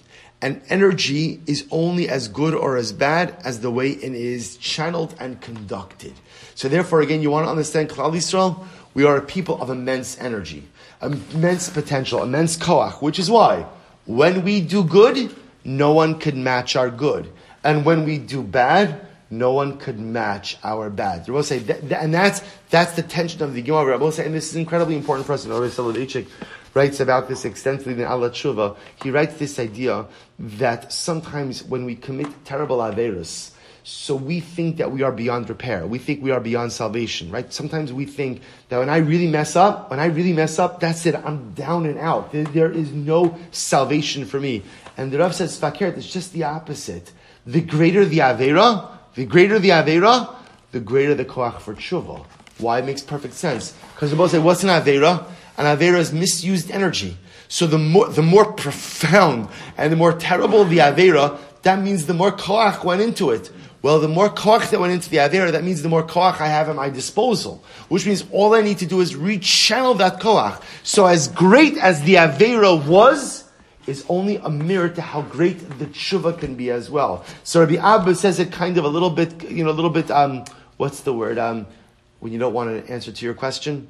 And 0.41 0.61
energy 0.69 1.41
is 1.47 1.65
only 1.71 2.07
as 2.07 2.27
good 2.27 2.53
or 2.53 2.77
as 2.77 2.93
bad 2.93 3.35
as 3.43 3.61
the 3.61 3.71
way 3.71 3.89
it 3.89 4.13
is 4.13 4.57
channeled 4.57 5.15
and 5.19 5.41
conducted. 5.41 6.13
So 6.53 6.67
therefore, 6.67 7.01
again, 7.01 7.21
you 7.23 7.31
want 7.31 7.47
to 7.47 7.49
understand 7.49 7.89
Klal 7.89 8.13
Yisrael? 8.13 8.65
We 8.93 9.03
are 9.03 9.17
a 9.17 9.21
people 9.21 9.59
of 9.61 9.69
immense 9.69 10.17
energy, 10.19 10.67
immense 11.01 11.69
potential, 11.69 12.21
immense 12.21 12.55
koach, 12.57 13.01
which 13.01 13.17
is 13.17 13.31
why 13.31 13.65
when 14.05 14.43
we 14.43 14.61
do 14.61 14.83
good, 14.83 15.35
no 15.63 15.91
one 15.91 16.17
can 16.19 16.43
match 16.43 16.75
our 16.75 16.89
good. 16.89 17.31
And 17.63 17.83
when 17.83 18.05
we 18.05 18.17
do 18.17 18.41
bad, 18.41 19.06
no 19.29 19.53
one 19.53 19.77
could 19.77 19.99
match 19.99 20.57
our 20.63 20.89
bad. 20.89 21.27
Rabbi 21.27 21.41
say, 21.41 21.59
that, 21.59 21.89
that, 21.89 22.03
and 22.03 22.13
that's 22.13 22.41
that's 22.69 22.93
the 22.93 23.03
tension 23.03 23.43
of 23.43 23.53
the 23.53 23.61
Gemara. 23.61 23.97
Rabbi 23.97 24.09
say, 24.11 24.25
and 24.25 24.35
this 24.35 24.49
is 24.49 24.55
incredibly 24.55 24.95
important 24.95 25.25
for 25.25 25.33
us. 25.33 25.45
And 25.45 25.53
Rabbi 25.53 25.67
Soloveitchik 25.67 26.27
writes 26.73 26.99
about 26.99 27.27
this 27.27 27.43
extensively 27.45 27.93
in 27.93 28.01
Al 28.01 28.21
HaTshuva. 28.21 28.77
He 29.03 29.11
writes 29.11 29.37
this 29.37 29.59
idea 29.59 30.05
that 30.39 30.93
sometimes 30.93 31.63
when 31.63 31.85
we 31.85 31.95
commit 31.95 32.27
terrible 32.45 32.77
averus, 32.77 33.51
so 33.89 34.17
we 34.17 34.41
think 34.41 34.77
that 34.77 34.91
we 34.91 35.01
are 35.01 35.13
beyond 35.13 35.47
repair. 35.47 35.87
We 35.87 35.97
think 35.97 36.21
we 36.21 36.31
are 36.31 36.41
beyond 36.41 36.73
salvation, 36.73 37.31
right? 37.31 37.51
Sometimes 37.53 37.93
we 37.93 38.05
think 38.05 38.41
that 38.67 38.79
when 38.79 38.89
I 38.89 38.97
really 38.97 39.27
mess 39.27 39.55
up, 39.55 39.89
when 39.89 40.01
I 40.01 40.07
really 40.07 40.33
mess 40.33 40.59
up, 40.59 40.81
that's 40.81 41.05
it. 41.05 41.15
I'm 41.15 41.53
down 41.53 41.85
and 41.85 41.97
out. 41.97 42.33
there, 42.33 42.43
there 42.43 42.69
is 42.69 42.91
no 42.91 43.37
salvation 43.51 44.25
for 44.25 44.41
me. 44.41 44.63
And 44.97 45.09
the 45.09 45.19
Rav 45.19 45.33
says, 45.33 45.57
Fakir, 45.57 45.87
it's 45.87 46.11
just 46.11 46.33
the 46.33 46.43
opposite. 46.43 47.13
The 47.45 47.61
greater 47.61 48.03
the 48.03 48.17
avera, 48.17 48.96
the 49.17 49.25
greater 49.25 49.57
the 49.57 49.69
Avera, 49.69 50.35
the 50.71 50.79
greater 50.79 51.15
the 51.15 51.25
Koach 51.25 51.59
for 51.59 51.73
Tshuva. 51.73 52.23
Why? 52.59 52.79
It 52.79 52.85
makes 52.85 53.01
perfect 53.01 53.33
sense. 53.33 53.73
Because 53.95 54.11
the 54.11 54.15
both 54.15 54.29
say, 54.29 54.37
what's 54.37 54.61
an 54.61 54.69
Avera? 54.69 55.25
An 55.57 55.65
Avera 55.65 55.97
is 55.97 56.13
misused 56.13 56.69
energy. 56.69 57.17
So 57.47 57.65
the 57.65 57.79
more, 57.79 58.07
the 58.09 58.21
more 58.21 58.53
profound 58.53 59.49
and 59.75 59.91
the 59.91 59.97
more 59.97 60.13
terrible 60.13 60.65
the 60.65 60.77
Avera, 60.77 61.39
that 61.63 61.81
means 61.81 62.05
the 62.05 62.13
more 62.13 62.31
Koach 62.31 62.83
went 62.83 63.01
into 63.01 63.31
it. 63.31 63.49
Well, 63.81 63.99
the 63.99 64.07
more 64.07 64.29
koach 64.29 64.69
that 64.71 64.79
went 64.79 64.91
into 64.91 65.09
the 65.09 65.17
avera, 65.17 65.51
that 65.51 65.63
means 65.63 65.81
the 65.83 65.87
more 65.87 66.03
koach 66.03 66.41
I 66.41 66.47
have 66.47 66.67
at 66.67 66.75
my 66.75 66.89
disposal. 66.89 67.63
Which 67.89 68.07
means 68.07 68.25
all 68.31 68.55
I 68.55 68.61
need 68.61 68.79
to 68.79 68.87
do 68.87 69.01
is 69.01 69.13
rechannel 69.13 69.99
that 69.99 70.19
koach. 70.19 70.61
So 70.83 71.05
as 71.05 71.27
great 71.27 71.77
as 71.77 72.01
the 72.01 72.15
avera 72.15 72.85
was, 72.85 73.46
is 73.87 74.05
only 74.09 74.35
a 74.35 74.49
mirror 74.49 74.89
to 74.89 75.01
how 75.01 75.21
great 75.23 75.57
the 75.79 75.85
tshuva 75.85 76.37
can 76.37 76.55
be 76.55 76.69
as 76.69 76.89
well. 76.89 77.25
So 77.43 77.61
Rabbi 77.61 77.75
Abba 77.75 78.15
says 78.15 78.39
it 78.39 78.51
kind 78.51 78.77
of 78.77 78.83
a 78.83 78.89
little 78.89 79.09
bit, 79.09 79.49
you 79.49 79.63
know, 79.63 79.71
a 79.71 79.71
little 79.71 79.89
bit, 79.89 80.11
um, 80.11 80.43
what's 80.75 81.01
the 81.01 81.13
word, 81.13 81.39
um, 81.39 81.65
when 82.19 82.33
you 82.33 82.39
don't 82.39 82.53
want 82.53 82.69
an 82.69 82.85
answer 82.87 83.11
to 83.11 83.25
your 83.25 83.33
question? 83.33 83.87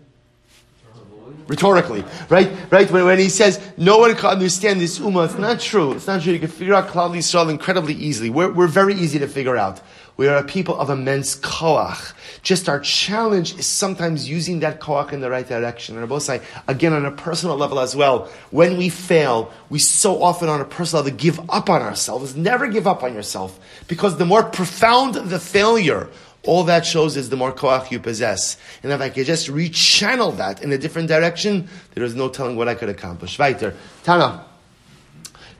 Rhetorically, 1.47 2.03
right? 2.29 2.51
Right? 2.71 2.91
When, 2.91 3.05
when 3.05 3.19
he 3.19 3.29
says, 3.29 3.59
no 3.77 3.97
one 3.99 4.13
can 4.15 4.29
understand 4.29 4.81
this 4.81 4.99
ummah, 4.99 5.25
it's 5.25 5.37
not 5.37 5.59
true. 5.59 5.93
It's 5.93 6.07
not 6.07 6.21
true. 6.21 6.33
You 6.33 6.39
can 6.39 6.49
figure 6.49 6.73
out 6.73 6.89
Klal 6.89 7.15
Yisrael 7.15 7.49
incredibly 7.49 7.93
easily. 7.93 8.29
We're, 8.29 8.51
we're 8.51 8.67
very 8.67 8.93
easy 8.93 9.19
to 9.19 9.27
figure 9.27 9.55
out. 9.55 9.81
We 10.17 10.27
are 10.27 10.37
a 10.37 10.43
people 10.43 10.79
of 10.79 10.89
immense 10.89 11.35
koach. 11.35 12.13
Just 12.41 12.67
our 12.67 12.79
challenge 12.79 13.57
is 13.59 13.67
sometimes 13.67 14.27
using 14.27 14.61
that 14.61 14.79
koach 14.81 15.13
in 15.13 15.21
the 15.21 15.29
right 15.29 15.47
direction. 15.47 15.95
And 15.95 16.21
say, 16.23 16.41
again, 16.67 16.91
on 16.91 17.05
a 17.05 17.11
personal 17.11 17.55
level 17.55 17.79
as 17.79 17.95
well, 17.95 18.27
when 18.49 18.77
we 18.77 18.89
fail, 18.89 19.53
we 19.69 19.77
so 19.77 20.23
often 20.23 20.49
on 20.49 20.59
a 20.59 20.65
personal 20.65 21.03
level 21.03 21.17
give 21.17 21.39
up 21.51 21.69
on 21.69 21.83
ourselves. 21.83 22.35
Never 22.35 22.67
give 22.67 22.87
up 22.87 23.03
on 23.03 23.13
yourself. 23.13 23.59
Because 23.87 24.17
the 24.17 24.25
more 24.25 24.41
profound 24.43 25.13
the 25.13 25.39
failure, 25.39 26.09
all 26.43 26.63
that 26.63 26.83
shows 26.83 27.15
is 27.15 27.29
the 27.29 27.37
more 27.37 27.51
koach 27.51 27.91
you 27.91 27.99
possess. 27.99 28.57
And 28.81 28.91
if 28.91 28.99
I 28.99 29.09
could 29.09 29.27
just 29.27 29.49
rechannel 29.49 30.37
that 30.37 30.63
in 30.63 30.71
a 30.71 30.79
different 30.79 31.09
direction, 31.09 31.69
there 31.93 32.03
is 32.03 32.15
no 32.15 32.27
telling 32.27 32.55
what 32.55 32.67
I 32.67 32.73
could 32.73 32.89
accomplish. 32.89 33.37
Weiter. 33.37 33.75
Tana. 34.03 34.45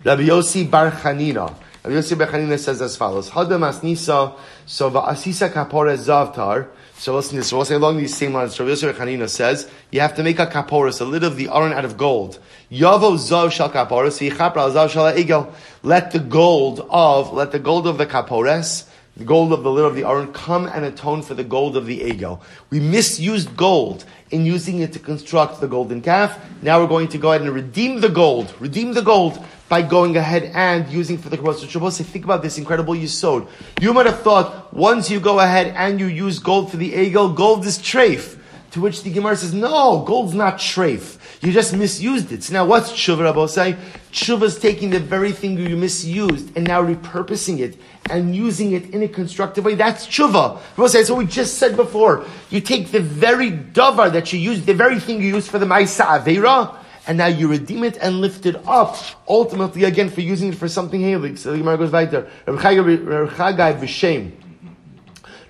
Rabbi 0.04 0.24
Yossi 0.24 0.70
Bar 0.70 0.92
Chanina. 0.92 1.54
Rabbi 1.84 1.96
Yossi 1.96 2.18
Bechanina 2.18 2.60
says 2.60 2.82
as 2.82 2.98
follows: 2.98 3.30
Hadam 3.30 3.62
asnisa 3.62 4.38
so 4.66 4.92
va'asisa 4.92 5.50
kapore 5.52 5.96
zavtar. 5.98 6.68
So 6.98 7.16
listen 7.16 7.38
this. 7.38 7.54
we'll 7.54 7.64
say 7.64 7.76
along 7.76 7.98
these 7.98 8.16
same 8.16 8.34
lines. 8.34 8.60
Rabbi 8.60 8.72
Yossi 8.72 8.92
Bechanina 8.92 9.30
says 9.30 9.70
you 9.92 10.00
have 10.02 10.16
to 10.16 10.24
make 10.24 10.40
a 10.40 10.48
kaporis, 10.48 11.00
a 11.00 11.06
lid 11.06 11.24
of 11.24 11.36
the 11.36 11.48
aron 11.50 11.74
out 11.74 11.86
of 11.86 11.96
gold. 11.98 12.40
Yavo 12.72 13.16
zav 13.16 13.52
shal 13.52 13.70
kaporis 13.70 14.20
v'yichapra 14.20 14.72
zav 14.72 14.90
shal. 14.90 15.54
Let 15.84 16.12
the 16.12 16.20
gold 16.20 16.86
of 16.90 17.32
let 17.34 17.52
the 17.52 17.60
gold 17.60 17.88
of 17.88 17.98
the 17.98 18.06
kapores 18.06 18.87
the 19.18 19.24
gold 19.24 19.52
of 19.52 19.64
the 19.64 19.72
lid 19.72 19.86
of 19.86 19.96
the 19.96 20.04
aron, 20.04 20.32
come 20.32 20.68
and 20.68 20.86
atone 20.86 21.24
for 21.24 21.34
the 21.34 21.44
gold 21.44 21.76
of 21.76 21.88
the 21.88 22.02
egel. 22.02 22.40
We 22.70 22.80
misused 22.80 23.58
gold 23.58 24.06
in 24.30 24.46
using 24.46 24.80
it 24.82 24.94
to 24.94 25.00
construct 25.00 25.60
the 25.60 25.68
golden 25.68 26.02
calf. 26.02 26.40
Now 26.62 26.80
we're 26.80 26.88
going 26.88 27.08
to 27.10 27.18
go 27.18 27.32
ahead 27.32 27.42
and 27.42 27.52
redeem 27.52 28.00
the 28.00 28.10
gold, 28.10 28.54
redeem 28.60 28.94
the 28.94 29.02
gold 29.02 29.44
by 29.70 29.82
going 29.82 30.16
ahead 30.16 30.52
and 30.54 30.88
using 30.90 31.18
for 31.18 31.30
the. 31.30 31.38
So 31.38 31.66
Shabbos, 31.66 32.00
think 32.00 32.26
about 32.26 32.44
this 32.44 32.60
incredible 32.60 32.96
you 32.96 33.08
sowed. 33.08 33.48
You 33.82 33.92
might 33.92 34.06
have 34.06 34.22
thought 34.22 34.74
once 34.74 35.10
you 35.10 35.20
go 35.20 35.40
ahead 35.40 35.74
and 35.76 36.00
you 36.00 36.06
use 36.06 36.38
gold 36.38 36.70
for 36.70 36.78
the 36.78 36.94
egel, 36.94 37.36
gold 37.36 37.66
is 37.66 37.80
treif. 37.80 38.38
To 38.72 38.82
which 38.82 39.04
the 39.04 39.12
Gemara 39.12 39.38
says, 39.38 39.54
no, 39.54 40.04
gold's 40.06 40.34
not 40.34 40.58
treif. 40.58 41.18
You 41.42 41.54
just 41.54 41.74
misused 41.74 42.32
it. 42.32 42.44
So 42.44 42.54
now 42.54 42.66
what's 42.66 42.92
tshuva, 42.92 43.32
Rabbosai? 43.34 43.78
Tshuva 44.12 44.44
is 44.44 44.60
taking 44.60 44.90
the 44.90 45.00
very 45.00 45.32
thing 45.32 45.58
you 45.58 45.78
misused 45.78 46.56
and 46.58 46.68
now 46.68 46.84
repurposing 46.84 47.60
it 47.60 47.80
and 48.10 48.36
using 48.36 48.74
it 48.74 48.90
in 48.90 49.04
a 49.04 49.08
constructive 49.08 49.64
way. 49.64 49.76
That's 49.76 50.06
tshuva. 50.06 50.60
Rabbosai, 50.76 50.94
that's 50.94 51.10
what 51.10 51.20
we 51.20 51.26
just 51.28 51.58
said 51.58 51.76
before. 51.78 52.26
You 52.50 52.60
take 52.60 52.92
the 52.92 53.00
very 53.00 53.52
davar 53.52 54.12
that 54.12 54.34
you 54.34 54.40
used, 54.40 54.66
the 54.66 54.74
very 54.74 55.00
thing 55.00 55.22
you 55.22 55.28
used 55.36 55.50
for 55.50 55.60
the 55.60 55.66
Maisa 55.66 56.06
Avera, 56.06 56.76
and 57.08 57.18
now 57.18 57.28
you 57.28 57.48
redeem 57.48 57.86
it 57.86 57.98
and 57.98 58.20
lift 58.20 58.46
it 58.46 58.58
up, 58.68 58.98
ultimately 59.30 59.86
again 59.86 60.10
for 60.10 60.20
using 60.22 60.50
it 60.50 60.56
for 60.56 60.68
something 60.68 61.00
heilig. 61.00 61.38
So 61.38 61.52
the 61.54 61.60
Gemara 61.60 61.78
goes 61.78 61.92
weiter. 61.92 62.28
Reb 62.46 62.58
Chagai 62.58 63.80
v'shem. 63.80 64.34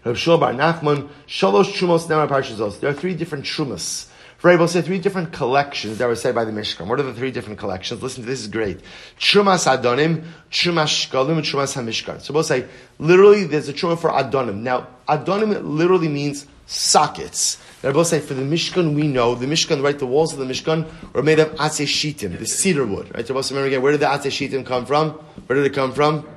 Reb 0.08 0.16
Shua 0.18 0.38
Bar 0.38 0.54
Nachman, 0.54 1.10
Shalosh 1.28 1.74
Trumos 1.74 2.08
Nemar 2.08 2.28
Parshazos. 2.30 2.80
There 2.80 2.90
are 2.90 2.94
three 2.94 3.14
different 3.14 3.46
Trumas. 3.46 4.08
For 4.38 4.50
Rabbi 4.50 4.68
say 4.68 4.82
three 4.84 5.00
different 5.00 5.34
collections 5.34 5.98
that 5.98 6.08
were 6.08 6.16
said 6.16 6.36
by 6.36 6.46
the 6.46 6.52
Mishkan. 6.52 6.86
What 6.86 7.00
are 7.00 7.04
the 7.04 7.14
three 7.14 7.32
different 7.32 7.58
collections? 7.58 8.04
Listen 8.04 8.24
to 8.24 8.30
this, 8.30 8.42
is 8.42 8.48
great. 8.48 8.80
Trumas 9.20 9.66
Adonim, 9.66 10.24
Trumas 10.52 11.10
Shkalim, 11.10 11.38
and 11.38 11.42
Trumas 11.44 11.76
HaMishkan. 11.76 12.22
So 12.22 12.34
both 12.36 12.46
say, 12.46 12.68
literally, 13.00 13.46
there's 13.46 13.68
a 13.68 13.74
Truma 13.74 14.00
for 14.00 14.12
Adonim. 14.12 14.58
Now, 14.60 14.88
Adonim 15.10 15.60
literally 15.64 16.08
means 16.08 16.46
sockets. 16.68 17.58
They're 17.82 17.94
both 17.94 18.08
say 18.08 18.20
for 18.20 18.36
the 18.36 18.44
Mishkan 18.44 18.94
we 18.94 19.08
know 19.08 19.34
the 19.34 19.48
Mishkan 19.48 19.84
right 19.84 19.98
the 19.98 20.06
walls 20.06 20.34
of 20.34 20.40
the 20.40 20.46
Mishkan 20.46 20.88
were 21.14 21.24
made 21.24 21.40
of 21.40 21.50
Atse 21.56 21.86
Shitim, 21.86 22.38
the 22.38 22.46
cedar 22.46 22.86
wood. 22.86 23.14
Right? 23.16 23.28
both 23.28 23.50
remember 23.50 23.68
again 23.68 23.82
where 23.82 23.92
did 23.92 24.02
the 24.02 24.08
Atse 24.08 24.30
Shitim 24.30 24.66
come 24.66 24.86
from? 24.86 25.12
Where 25.48 25.58
did 25.58 25.66
it 25.66 25.74
come 25.74 25.94
from? 25.94 26.28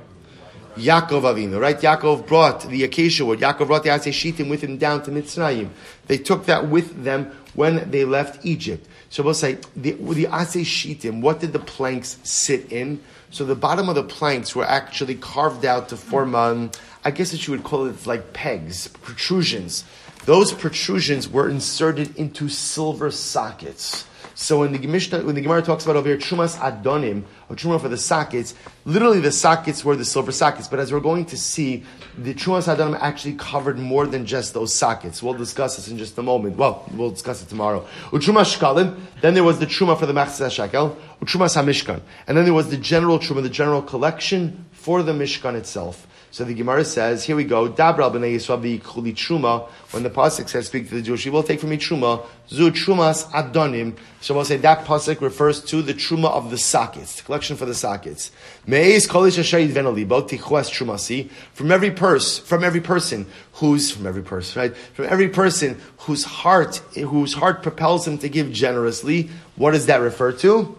Yaakov 0.75 1.23
Avinu, 1.23 1.59
right? 1.59 1.79
Yaakov 1.79 2.27
brought 2.27 2.61
the 2.69 2.83
acacia 2.83 3.25
wood. 3.25 3.39
Yaakov 3.39 3.67
brought 3.67 3.83
the 3.83 3.89
Atse 3.89 4.11
Shitim 4.11 4.49
with 4.49 4.63
him 4.63 4.77
down 4.77 5.03
to 5.03 5.11
Mitzrayim. 5.11 5.69
They 6.07 6.17
took 6.17 6.45
that 6.45 6.67
with 6.69 7.03
them 7.03 7.31
when 7.53 7.89
they 7.91 8.05
left 8.05 8.45
Egypt. 8.45 8.87
So 9.09 9.23
we'll 9.23 9.33
say 9.33 9.57
the, 9.75 9.91
the 9.91 10.25
Shitim. 10.25 11.21
What 11.21 11.39
did 11.39 11.53
the 11.53 11.59
planks 11.59 12.17
sit 12.23 12.71
in? 12.71 13.01
So 13.29 13.45
the 13.45 13.55
bottom 13.55 13.89
of 13.89 13.95
the 13.95 14.03
planks 14.03 14.55
were 14.55 14.65
actually 14.65 15.15
carved 15.15 15.65
out 15.65 15.89
to 15.89 15.97
form, 15.97 16.35
um, 16.35 16.71
I 17.05 17.11
guess 17.11 17.31
what 17.31 17.47
you 17.47 17.51
would 17.51 17.63
call 17.63 17.85
it 17.85 18.05
like 18.05 18.33
pegs, 18.33 18.87
protrusions 18.87 19.85
those 20.25 20.53
protrusions 20.53 21.27
were 21.27 21.49
inserted 21.49 22.15
into 22.15 22.47
silver 22.47 23.09
sockets. 23.09 24.05
So 24.35 24.59
when 24.59 24.71
the 24.71 24.79
Mishnah, 24.87 25.23
when 25.23 25.35
the 25.35 25.41
Gemara 25.41 25.61
talks 25.61 25.83
about 25.83 25.95
over 25.95 26.07
here 26.07 26.17
chumas 26.17 26.55
adonim, 26.57 27.23
or 27.51 27.55
truma 27.55 27.81
for 27.81 27.89
the 27.89 27.97
sockets, 27.97 28.53
literally 28.85 29.19
the 29.19 29.31
sockets 29.31 29.83
were 29.83 29.97
the 29.97 30.05
silver 30.05 30.31
sockets. 30.31 30.69
But 30.69 30.79
as 30.79 30.93
we're 30.93 31.01
going 31.01 31.25
to 31.25 31.37
see, 31.37 31.83
the 32.17 32.33
truma 32.33 32.63
adonim 32.63 32.97
actually 33.01 33.33
covered 33.33 33.77
more 33.77 34.07
than 34.07 34.25
just 34.25 34.53
those 34.53 34.73
sockets. 34.73 35.21
We'll 35.21 35.33
discuss 35.33 35.75
this 35.75 35.89
in 35.89 35.97
just 35.97 36.17
a 36.17 36.23
moment. 36.23 36.55
Well, 36.55 36.87
we'll 36.93 37.09
discuss 37.09 37.43
it 37.43 37.49
tomorrow. 37.49 37.85
Utruma 38.11 38.43
shkalim. 38.43 38.97
Then 39.19 39.33
there 39.33 39.43
was 39.43 39.59
the 39.59 39.65
truma 39.65 39.99
for 39.99 40.05
the 40.05 40.13
machzah 40.13 40.49
shekel. 40.49 40.97
Utrumas 41.21 41.61
hamishkan. 41.61 41.99
And 42.25 42.37
then 42.37 42.45
there 42.45 42.53
was 42.53 42.69
the 42.69 42.77
general 42.77 43.19
truma, 43.19 43.43
the 43.43 43.49
general 43.49 43.81
collection 43.81 44.63
for 44.71 45.03
the 45.03 45.11
mishkan 45.11 45.55
itself. 45.55 46.07
So 46.33 46.45
the 46.45 46.53
Gemara 46.53 46.85
says, 46.85 47.25
here 47.25 47.35
we 47.35 47.43
go, 47.43 47.67
Dabra 47.69 48.09
b'nei 48.09 48.35
Yisrael 48.35 48.79
truma, 48.79 49.67
when 49.91 50.03
the 50.03 50.09
Pasuk 50.09 50.47
says, 50.47 50.67
speak 50.67 50.87
to 50.87 50.95
the 50.95 51.01
Jewish, 51.01 51.25
will 51.27 51.43
take 51.43 51.59
from 51.59 51.71
me 51.71 51.77
truma, 51.77 52.25
zu 52.47 52.71
trumas 52.71 53.29
adonim, 53.31 53.97
so 54.21 54.33
we'll 54.33 54.45
say 54.45 54.55
that 54.55 54.85
Pasuk 54.85 55.19
refers 55.19 55.61
to 55.65 55.81
the 55.81 55.93
truma 55.93 56.31
of 56.31 56.49
the 56.49 56.57
sockets, 56.57 57.17
the 57.17 57.23
collection 57.23 57.57
for 57.57 57.65
the 57.65 57.75
sockets. 57.75 58.31
Me'ez 58.65 59.07
kolish 59.07 59.37
ashayid 59.37 59.71
venolibo, 59.73 60.25
tichwes 60.25 60.71
trumasi, 60.71 61.29
from 61.51 61.69
every 61.69 61.91
purse, 61.91 62.37
from 62.37 62.63
every 62.63 62.81
person 62.81 63.27
who's, 63.55 63.91
from 63.91 64.07
every 64.07 64.23
person, 64.23 64.61
right? 64.61 64.77
From 64.93 65.07
every 65.07 65.27
person 65.27 65.81
whose 65.97 66.23
heart, 66.23 66.77
whose 66.95 67.33
heart 67.33 67.61
propels 67.61 68.07
him 68.07 68.17
to 68.19 68.29
give 68.29 68.53
generously, 68.53 69.29
what 69.57 69.71
does 69.71 69.87
that 69.87 69.97
refer 69.97 70.31
to? 70.31 70.77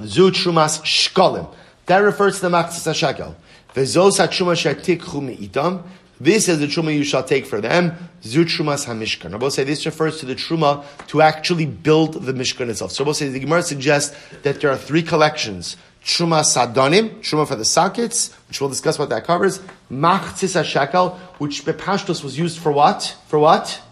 Zu 0.00 0.30
trumas 0.30 0.80
shkolim. 0.80 1.46
That 1.86 1.98
refers 1.98 2.36
to 2.36 2.48
the 2.48 2.56
Maksas 2.56 2.94
shekel. 2.94 3.36
This 3.74 3.96
is 6.48 6.60
the 6.60 6.68
truma 6.68 6.94
you 6.94 7.02
shall 7.02 7.24
take 7.24 7.44
for 7.44 7.60
them. 7.60 7.92
Zu 8.22 8.44
trumas 8.44 8.86
hamishkan. 8.86 9.32
Rabbi 9.32 9.48
say 9.48 9.64
this 9.64 9.84
refers 9.84 10.20
to 10.20 10.26
the 10.26 10.36
truma 10.36 10.84
to 11.08 11.20
actually 11.20 11.66
build 11.66 12.24
the 12.24 12.32
mishkan 12.32 12.68
itself. 12.68 12.92
So 12.92 13.04
Rabbi 13.04 13.14
say 13.14 13.28
the 13.30 13.40
Gemara 13.40 13.64
suggests 13.64 14.16
that 14.42 14.60
there 14.60 14.70
are 14.70 14.76
three 14.76 15.02
collections. 15.02 15.76
Truma 16.04 16.44
sadonim, 16.44 17.20
truma 17.20 17.48
for 17.48 17.56
the 17.56 17.64
sockets, 17.64 18.32
which 18.46 18.60
we'll 18.60 18.70
discuss 18.70 18.96
what 18.96 19.08
that 19.08 19.24
covers. 19.24 19.58
Machtzis 19.90 20.62
shekel, 20.64 21.18
which 21.38 21.64
bepashtos 21.64 22.22
was 22.22 22.38
used 22.38 22.60
for 22.60 22.70
what? 22.70 23.16
For 23.26 23.40
what? 23.40 23.82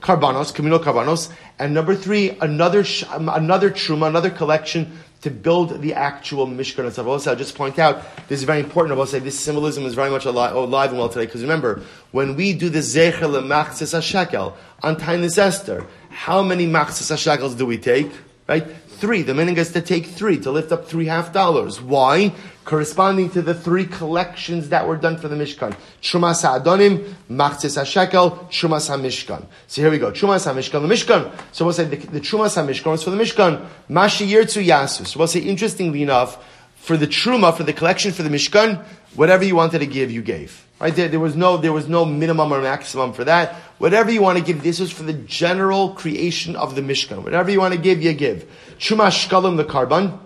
Karbanos, 0.00 0.54
communal 0.54 0.78
karbanos. 0.78 1.32
And 1.58 1.74
number 1.74 1.96
three, 1.96 2.30
another 2.40 2.84
another 3.10 3.70
truma, 3.70 4.06
another 4.06 4.30
collection 4.30 4.98
to 5.22 5.30
build 5.30 5.82
the 5.82 5.94
actual 5.94 6.46
Mishkan 6.46 6.86
itself. 6.86 7.06
Also, 7.06 7.30
I'll 7.30 7.36
just 7.36 7.54
point 7.54 7.78
out, 7.78 8.02
this 8.28 8.40
is 8.40 8.44
very 8.44 8.60
important. 8.60 8.94
I 8.94 8.96
will 8.96 9.06
say 9.06 9.18
this 9.18 9.38
symbolism 9.38 9.84
is 9.84 9.94
very 9.94 10.10
much 10.10 10.24
alive, 10.24 10.54
alive 10.54 10.90
and 10.90 10.98
well 10.98 11.08
today, 11.08 11.26
because 11.26 11.42
remember, 11.42 11.82
when 12.10 12.36
we 12.36 12.52
do 12.54 12.68
the 12.70 12.78
Zecher 12.78 13.12
LeMachzis 13.12 13.94
HaShekel 13.94 14.54
on 14.82 14.96
Tainis 14.96 15.36
Esther, 15.36 15.86
how 16.08 16.42
many 16.42 16.66
Machzis 16.66 17.10
HaShekels 17.12 17.56
do 17.56 17.66
we 17.66 17.76
take? 17.76 18.10
Right? 18.48 18.66
Three. 18.66 19.22
The 19.22 19.34
meaning 19.34 19.56
is 19.56 19.72
to 19.72 19.80
take 19.80 20.06
three, 20.06 20.38
to 20.40 20.50
lift 20.50 20.72
up 20.72 20.86
three 20.86 21.06
half 21.06 21.32
dollars. 21.32 21.80
Why? 21.80 22.32
Corresponding 22.70 23.28
to 23.28 23.42
the 23.42 23.52
three 23.52 23.84
collections 23.84 24.68
that 24.68 24.86
were 24.86 24.96
done 24.96 25.18
for 25.18 25.26
the 25.26 25.34
Mishkan. 25.34 25.76
Trumas 26.00 26.44
HaAdonim, 26.44 27.14
Machzis 27.28 27.76
HaShekel, 27.76 28.48
Trumas 28.48 28.88
HaMishkan. 28.88 29.44
So 29.66 29.82
here 29.82 29.90
we 29.90 29.98
go. 29.98 30.12
Trumas 30.12 30.46
HaMishkan, 30.46 30.80
the 30.86 30.94
Mishkan. 30.94 31.36
So 31.50 31.64
we'll 31.64 31.74
say 31.74 31.86
the, 31.86 31.96
the 31.96 32.20
Trumas 32.20 32.56
HaMishkan 32.56 32.92
was 32.92 33.02
for 33.02 33.10
the 33.10 33.16
Mishkan. 33.16 33.66
Mashi 33.90 34.28
Yirtzu 34.28 34.64
Yasu. 34.64 35.04
So 35.04 35.18
we'll 35.18 35.26
say, 35.26 35.40
interestingly 35.40 36.00
enough, 36.04 36.46
for 36.76 36.96
the 36.96 37.08
Truma, 37.08 37.56
for 37.56 37.64
the 37.64 37.72
collection 37.72 38.12
for 38.12 38.22
the 38.22 38.30
Mishkan, 38.30 38.84
whatever 39.16 39.42
you 39.42 39.56
wanted 39.56 39.80
to 39.80 39.86
give, 39.86 40.12
you 40.12 40.22
gave. 40.22 40.64
Right 40.78 40.94
there, 40.94 41.08
there 41.08 41.18
was 41.18 41.34
no, 41.34 41.56
there 41.56 41.72
was 41.72 41.88
no 41.88 42.04
minimum 42.04 42.52
or 42.52 42.62
maximum 42.62 43.14
for 43.14 43.24
that. 43.24 43.56
Whatever 43.78 44.12
you 44.12 44.22
want 44.22 44.38
to 44.38 44.44
give, 44.44 44.62
this 44.62 44.78
was 44.78 44.92
for 44.92 45.02
the 45.02 45.12
general 45.12 45.90
creation 45.94 46.54
of 46.54 46.76
the 46.76 46.82
Mishkan. 46.82 47.24
Whatever 47.24 47.50
you 47.50 47.58
want 47.58 47.74
to 47.74 47.80
give, 47.80 48.00
you 48.00 48.12
give. 48.12 48.48
Truma 48.78 49.08
Shkalim, 49.08 49.56
the 49.56 49.64
Karban, 49.64 50.16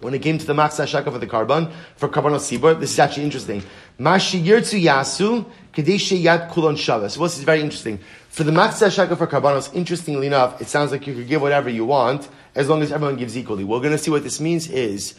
when 0.00 0.14
it 0.14 0.20
came 0.20 0.38
to 0.38 0.46
the 0.46 0.52
Matzah 0.52 0.86
Shaka 0.86 1.10
for 1.10 1.18
the 1.18 1.26
Karban, 1.26 1.72
for 1.96 2.08
Karban 2.08 2.32
Sibur, 2.36 2.78
this 2.78 2.92
is 2.92 2.98
actually 2.98 3.24
interesting. 3.24 3.62
Mashi 3.98 4.42
Yirtzu 4.42 4.82
Yasu, 4.82 5.46
Kadeshe 5.72 6.22
Yad 6.22 6.50
Kulon 6.50 6.74
Shavas. 6.74 7.12
So 7.12 7.22
this 7.22 7.38
is 7.38 7.44
very 7.44 7.60
interesting. 7.60 7.98
For 8.28 8.44
the 8.44 8.52
Matzah 8.52 8.94
Shaka 8.94 9.16
for 9.16 9.26
Karbanos, 9.26 9.74
interestingly 9.74 10.26
enough, 10.26 10.60
it 10.60 10.68
sounds 10.68 10.92
like 10.92 11.06
you 11.06 11.14
could 11.14 11.28
give 11.28 11.40
whatever 11.40 11.70
you 11.70 11.86
want, 11.86 12.28
as 12.54 12.68
long 12.68 12.82
as 12.82 12.92
everyone 12.92 13.16
gives 13.16 13.36
equally. 13.36 13.64
We're 13.64 13.80
going 13.80 13.92
to 13.92 13.98
see 13.98 14.10
what 14.10 14.22
this 14.22 14.40
means 14.40 14.68
is, 14.68 15.14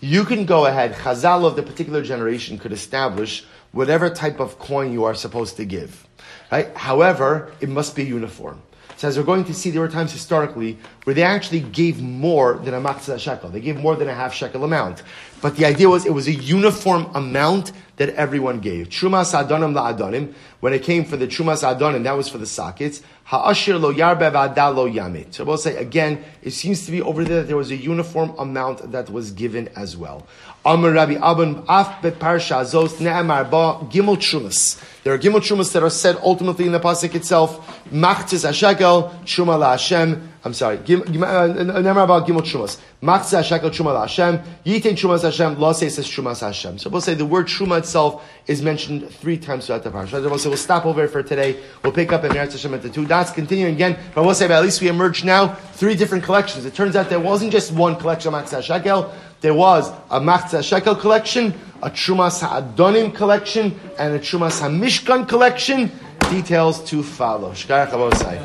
you 0.00 0.24
can 0.24 0.46
go 0.46 0.66
ahead, 0.66 0.94
Chazal 0.94 1.44
of 1.44 1.54
the 1.54 1.62
particular 1.62 2.02
generation 2.02 2.58
could 2.58 2.72
establish 2.72 3.44
whatever 3.72 4.10
type 4.10 4.40
of 4.40 4.58
coin 4.58 4.92
you 4.92 5.04
are 5.04 5.14
supposed 5.14 5.56
to 5.58 5.64
give. 5.64 6.08
Right? 6.50 6.74
However, 6.76 7.52
it 7.60 7.68
must 7.68 7.94
be 7.94 8.04
uniform. 8.04 8.62
So 9.02 9.08
as 9.08 9.18
we're 9.18 9.24
going 9.24 9.42
to 9.46 9.52
see, 9.52 9.70
there 9.70 9.80
were 9.80 9.88
times 9.88 10.12
historically 10.12 10.78
where 11.02 11.12
they 11.12 11.24
actually 11.24 11.58
gave 11.58 12.00
more 12.00 12.54
than 12.54 12.72
a 12.72 12.80
matzah 12.80 13.18
shekel. 13.18 13.50
They 13.50 13.58
gave 13.58 13.76
more 13.76 13.96
than 13.96 14.08
a 14.08 14.14
half 14.14 14.32
shekel 14.32 14.62
amount. 14.62 15.02
But 15.40 15.56
the 15.56 15.64
idea 15.64 15.88
was 15.88 16.06
it 16.06 16.14
was 16.14 16.28
a 16.28 16.32
uniform 16.32 17.10
amount 17.12 17.72
that 17.96 18.10
everyone 18.10 18.60
gave. 18.60 18.90
Trumas 18.90 19.34
adonim 19.34 19.74
la'adonim. 19.74 20.32
When 20.60 20.72
it 20.72 20.84
came 20.84 21.04
for 21.04 21.16
the 21.16 21.26
trumas 21.26 21.64
adonim, 21.64 22.04
that 22.04 22.12
was 22.12 22.28
for 22.28 22.38
the 22.38 22.46
sockets. 22.46 23.02
Ha'ashir 23.24 23.80
lo 23.80 23.92
yarbev 23.92 24.34
adal 24.34 24.76
lo 24.76 24.88
yamit. 24.88 25.34
So 25.34 25.42
we'll 25.42 25.58
say 25.58 25.76
again, 25.78 26.24
it 26.40 26.52
seems 26.52 26.86
to 26.86 26.92
be 26.92 27.02
over 27.02 27.24
there 27.24 27.38
that 27.38 27.48
there 27.48 27.56
was 27.56 27.72
a 27.72 27.76
uniform 27.76 28.32
amount 28.38 28.92
that 28.92 29.10
was 29.10 29.32
given 29.32 29.66
as 29.74 29.96
well. 29.96 30.28
Amar 30.64 30.92
Rabbi 30.92 31.14
Abban 31.16 31.64
af 31.68 32.00
beparsha 32.02 32.62
zos 32.62 33.00
ne'amar 33.00 33.50
ba 33.50 33.84
gimel 33.90 34.16
trumas. 34.16 34.80
There 35.02 35.12
are 35.12 35.18
gimel 35.18 35.40
trumas 35.40 35.72
that 35.72 35.82
are 35.82 35.90
said 35.90 36.16
ultimately 36.22 36.66
in 36.66 36.72
the 36.72 36.78
pasuk 36.78 37.16
itself. 37.16 37.82
Machtis 37.90 38.48
ashekel 38.48 39.12
truma 39.24 39.58
la. 39.58 39.72
I'm 40.44 40.54
sorry. 40.54 40.76
Uh, 40.78 41.80
ne'amar 41.82 42.06
ba 42.06 42.24
gimel 42.24 42.42
trumas. 42.42 42.78
Machtis 43.02 43.36
ashekel 43.36 43.70
truma 43.70 43.92
la 43.92 44.02
Hashem. 44.02 44.38
Yitin 44.64 44.92
trumas 44.92 45.22
Hashem. 45.22 45.58
Lo 45.58 45.72
says 45.72 45.98
trumas 45.98 46.42
Hashem. 46.42 46.78
So 46.78 46.90
we'll 46.90 47.00
say 47.00 47.14
the 47.14 47.26
word 47.26 47.46
truma 47.46 47.78
itself 47.78 48.24
is 48.46 48.62
mentioned 48.62 49.10
three 49.10 49.38
times 49.38 49.66
throughout 49.66 49.82
the 49.82 49.90
parsha. 49.90 50.38
So 50.38 50.48
we'll 50.48 50.56
stop 50.56 50.86
over 50.86 51.08
for 51.08 51.24
today. 51.24 51.60
We'll 51.82 51.92
pick 51.92 52.12
up 52.12 52.22
in 52.22 52.30
Meretz 52.30 52.52
Hashem 52.52 52.72
at 52.72 52.82
the 52.82 52.90
two 52.90 53.04
dots. 53.04 53.32
Continuing 53.32 53.74
again, 53.74 53.98
but 54.14 54.24
we'll 54.24 54.36
say 54.36 54.46
but 54.46 54.54
at 54.54 54.62
least 54.62 54.80
we 54.80 54.86
emerged 54.86 55.24
now 55.24 55.54
three 55.72 55.96
different 55.96 56.22
collections. 56.22 56.66
It 56.66 56.74
turns 56.76 56.94
out 56.94 57.08
there 57.08 57.18
wasn't 57.18 57.50
just 57.50 57.72
one 57.72 57.96
collection 57.96 58.32
of 58.32 58.44
Machtis 58.44 58.62
ashekel 58.62 59.12
there 59.42 59.54
was 59.54 59.90
a 60.10 60.20
Machzah 60.20 60.62
Shekel 60.62 60.94
collection, 60.94 61.52
a 61.82 61.90
Trumas 61.90 62.40
HaAdonim 62.40 63.14
collection, 63.14 63.78
and 63.98 64.14
a 64.14 64.18
Trumas 64.18 64.60
HaMishkan 64.60 65.28
collection. 65.28 65.90
Details 66.30 66.82
to 66.84 67.02
follow. 67.02 67.50
Shkarach 67.50 67.90
Abosai. 67.90 68.38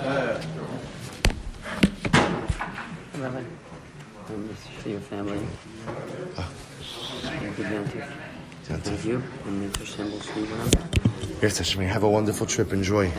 For 4.82 4.90
your 4.90 5.00
family. 5.00 5.40
Ah. 6.38 6.50
Thank 8.64 9.06
you. 9.06 9.24
And 9.46 9.72
Mr. 9.72 9.86
Shambles, 9.86 10.28
Yes, 11.42 11.74
Have 11.74 12.04
a 12.04 12.10
wonderful 12.10 12.46
trip. 12.48 12.74
Enjoy. 12.74 13.12